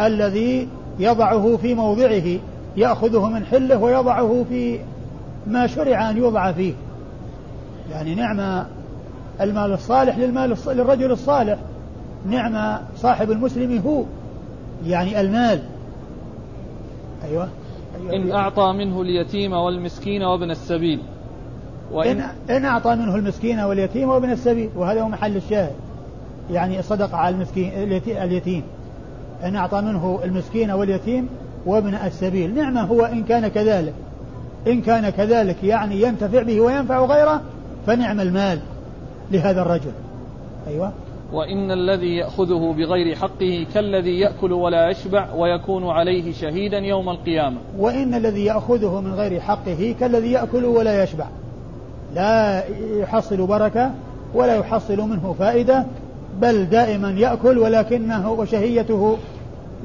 الذي 0.00 0.68
يضعه 0.98 1.56
في 1.56 1.74
موضعه 1.74 2.38
يأخذه 2.76 3.28
من 3.28 3.44
حله 3.44 3.78
ويضعه 3.78 4.44
في 4.48 4.80
ما 5.46 5.66
شرع 5.66 6.10
أن 6.10 6.16
يوضع 6.16 6.52
فيه. 6.52 6.74
يعني 7.90 8.14
نعم 8.14 8.64
المال 9.40 9.72
الصالح 9.72 10.18
للمال 10.18 10.56
للرجل 10.66 11.12
الصالح. 11.12 11.58
نعم 12.26 12.78
صاحب 12.96 13.30
المسلم 13.30 13.82
هو. 13.86 14.04
يعني 14.86 15.20
المال. 15.20 15.62
أيوة, 17.24 17.48
أيوة. 18.00 18.16
إن 18.16 18.32
أعطى 18.32 18.72
منه 18.72 19.02
اليتيم 19.02 19.52
والمسكين 19.52 20.22
وابن 20.22 20.50
السبيل. 20.50 21.00
وإن 21.92 22.22
إن, 22.50 22.64
أعطى 22.64 22.94
منه 22.94 23.14
المسكين 23.14 23.60
واليتيم 23.60 24.08
وابن 24.08 24.30
السبيل 24.30 24.70
وهذا 24.76 25.02
هو 25.02 25.08
محل 25.08 25.36
الشاهد. 25.36 25.72
يعني 26.50 26.82
صدق 26.82 27.14
على 27.14 27.34
المسكين 27.34 27.72
اليتيم. 28.06 28.62
إن 29.44 29.56
أعطى 29.56 29.80
منه 29.80 30.20
المسكين 30.24 30.70
واليتيم 30.70 31.28
وابن 31.66 31.94
السبيل. 31.94 32.54
نعمة 32.54 32.82
هو 32.82 33.04
إن 33.04 33.24
كان 33.24 33.48
كذلك. 33.48 33.94
إن 34.66 34.80
كان 34.80 35.10
كذلك 35.10 35.64
يعني 35.64 36.02
ينتفع 36.02 36.42
به 36.42 36.60
وينفع 36.60 37.04
غيره 37.04 37.42
فنعم 37.86 38.20
المال 38.20 38.58
لهذا 39.30 39.62
الرجل. 39.62 39.92
أيوة. 40.68 40.92
وإن 41.32 41.70
الذي 41.70 42.16
يأخذه 42.16 42.74
بغير 42.78 43.16
حقه 43.16 43.66
كالذي 43.74 44.18
يأكل 44.18 44.52
ولا 44.52 44.90
يشبع 44.90 45.28
ويكون 45.36 45.88
عليه 45.90 46.32
شهيدا 46.32 46.78
يوم 46.78 47.08
القيامة. 47.08 47.56
وإن 47.78 48.14
الذي 48.14 48.44
يأخذه 48.44 49.00
من 49.00 49.14
غير 49.14 49.40
حقه 49.40 49.94
كالذي 50.00 50.32
يأكل 50.32 50.64
ولا 50.64 51.02
يشبع. 51.02 51.26
لا 52.14 52.62
يحصل 53.00 53.46
بركة 53.46 53.90
ولا 54.34 54.54
يحصل 54.54 54.96
منه 54.96 55.34
فائدة 55.38 55.86
بل 56.40 56.64
دائما 56.64 57.10
يأكل 57.10 57.58
ولكنه 57.58 58.32
وشهيته 58.32 59.18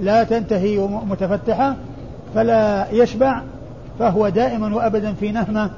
لا 0.01 0.23
تنتهي 0.23 0.77
متفتحة 0.79 1.75
فلا 2.35 2.91
يشبع 2.91 3.41
فهو 3.99 4.29
دائما 4.29 4.75
وأبدا 4.75 5.13
في 5.13 5.31
نهمة 5.31 5.69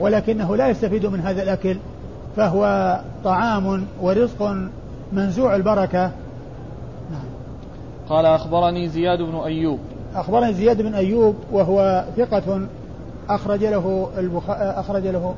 ولكنه 0.00 0.56
لا 0.56 0.68
يستفيد 0.68 1.06
من 1.06 1.20
هذا 1.20 1.42
الأكل 1.42 1.76
فهو 2.36 2.94
طعام 3.24 3.84
ورزق 4.02 4.56
منزوع 5.12 5.56
البركة. 5.56 6.12
نعم. 7.10 7.28
قال 8.08 8.26
أخبرني 8.26 8.88
زياد 8.88 9.22
بن 9.22 9.36
أيوب. 9.36 9.78
أخبرني 10.14 10.52
زياد 10.52 10.82
بن 10.82 10.94
أيوب 10.94 11.36
وهو 11.52 12.04
ثقة 12.16 12.66
أخرج 13.28 13.64
له 13.64 14.08
أخرج 14.48 15.06
له 15.06 15.34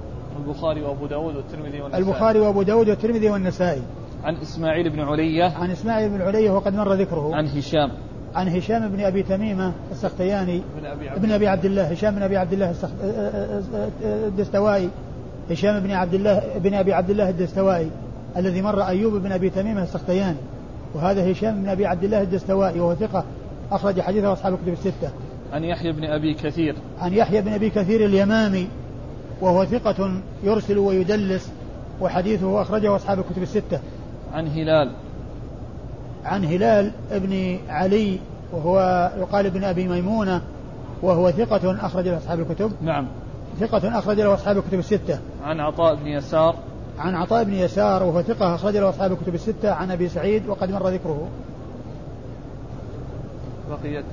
البخاري 0.47 0.83
وأبو 0.83 1.07
داود 1.07 1.37
والترمذي 1.37 1.81
والنسائي. 1.81 2.05
البخاري 2.05 2.41
وأبو 2.41 2.63
داود 2.63 2.89
والترمذي 2.89 3.31
والنسائي. 3.31 3.83
عن 4.25 4.37
إسماعيل 4.37 4.91
بن 4.91 5.01
علية. 5.01 5.45
عن 5.45 5.71
إسماعيل 5.71 6.11
بن 6.11 6.23
علية 6.23 6.51
وقد 6.51 6.75
مر 6.75 6.93
ذكره. 6.93 7.35
عن 7.35 7.47
هشام. 7.47 7.91
عن 8.35 8.49
هشام 8.49 8.89
بن 8.89 9.01
أبي 9.01 9.23
تميمة 9.23 9.73
السختياني. 9.93 10.63
بن 11.17 11.31
أبي 11.33 11.49
عبد 11.49 11.65
الله. 11.65 11.83
هشام 11.83 12.15
بن 12.15 12.23
أبي 12.23 12.37
عبد 12.37 12.53
الله 12.53 12.75
الدستوائي. 14.05 14.89
هشام 15.51 15.81
بن 15.81 15.91
عبد 15.91 16.15
الله 16.15 16.43
بن 16.57 16.75
أبي 16.75 16.93
عبد 16.93 17.11
الله 17.11 17.29
الدستوائي. 17.29 17.91
الذي 18.37 18.63
مر 18.63 18.83
أيوب 18.83 19.15
بن 19.15 19.33
أبي 19.33 19.51
تميمة 19.51 19.83
السختياني 19.83 20.37
وهذا 20.95 21.33
هشام 21.33 21.63
بن 21.63 21.69
أبي 21.69 21.87
عبد 21.87 22.05
الله 22.05 22.23
الدستوائي 22.23 22.81
وهو 22.81 22.95
ثقة 22.95 23.25
أخرج 23.73 24.01
حديثه 24.01 24.33
أصحاب 24.33 24.55
الكتب 24.55 24.73
الستة. 24.73 25.11
عن 25.53 25.65
يحيى 25.65 25.93
بن 25.93 26.05
أبي 26.05 26.35
كثير. 26.35 26.77
عن 27.01 27.13
يحيى 27.13 27.43
بن 27.43 27.53
أبي 27.53 27.71
كثير 27.71 28.05
اليمامي 28.07 28.69
وهو 29.41 29.65
ثقة 29.65 30.21
يرسل 30.43 30.79
ويدلس 30.79 31.53
وحديثه 32.01 32.63
أخرجه 32.63 32.97
أصحاب 32.97 33.19
الكتب 33.19 33.43
الستة. 33.43 33.81
عن 34.33 34.47
هلال 34.49 34.93
عن 36.25 36.45
هلال 36.45 36.91
بن 37.13 37.59
علي 37.69 38.19
وهو 38.53 39.11
يقال 39.19 39.47
ابن 39.47 39.65
أبي 39.65 39.89
ميمونة 39.89 40.43
وهو 41.03 41.31
ثقة 41.31 41.87
أخرج 41.87 42.09
له 42.09 42.17
أصحاب 42.17 42.41
الكتب 42.41 42.73
نعم 42.83 43.07
ثقة 43.61 43.99
أخرج 43.99 44.21
له 44.21 44.35
أصحاب 44.35 44.59
الكتب 44.59 44.79
الستة 44.79 45.19
عن 45.45 45.61
عطاء 45.61 45.95
بن 45.95 46.07
يسار 46.07 46.57
عن 47.01 47.15
عطاء 47.15 47.45
بن 47.45 47.53
يسار 47.53 48.03
وهو 48.03 48.23
ثقة 48.23 48.55
أخرج 48.55 48.77
له 48.77 48.89
أصحاب 48.89 49.13
الكتب 49.13 49.35
الستة 49.35 49.73
عن 49.73 49.91
أبي 49.91 50.09
سعيد 50.09 50.49
وقد 50.49 50.71
مر 50.71 50.89
ذكره. 50.89 51.29
بقيت 53.71 54.05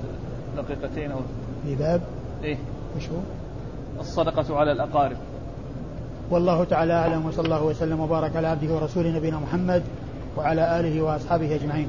دقيقتين 0.56 1.10
أو 1.10 1.18
في 1.64 1.74
باب؟ 1.74 2.00
إيه. 2.44 2.56
إيش 2.96 3.08
هو؟ 3.08 3.18
الصدقة 4.00 4.56
على 4.56 4.72
الأقارب. 4.72 5.16
والله 6.30 6.64
تعالى 6.64 6.92
أعلم 6.92 7.26
وصلى 7.26 7.44
الله 7.44 7.64
وسلم 7.64 8.00
وبارك 8.00 8.36
على 8.36 8.48
عبده 8.48 8.74
ورسوله 8.74 9.16
نبينا 9.16 9.38
محمد 9.38 9.82
وعلى 10.36 10.80
آله 10.80 11.02
وأصحابه 11.02 11.54
أجمعين. 11.54 11.88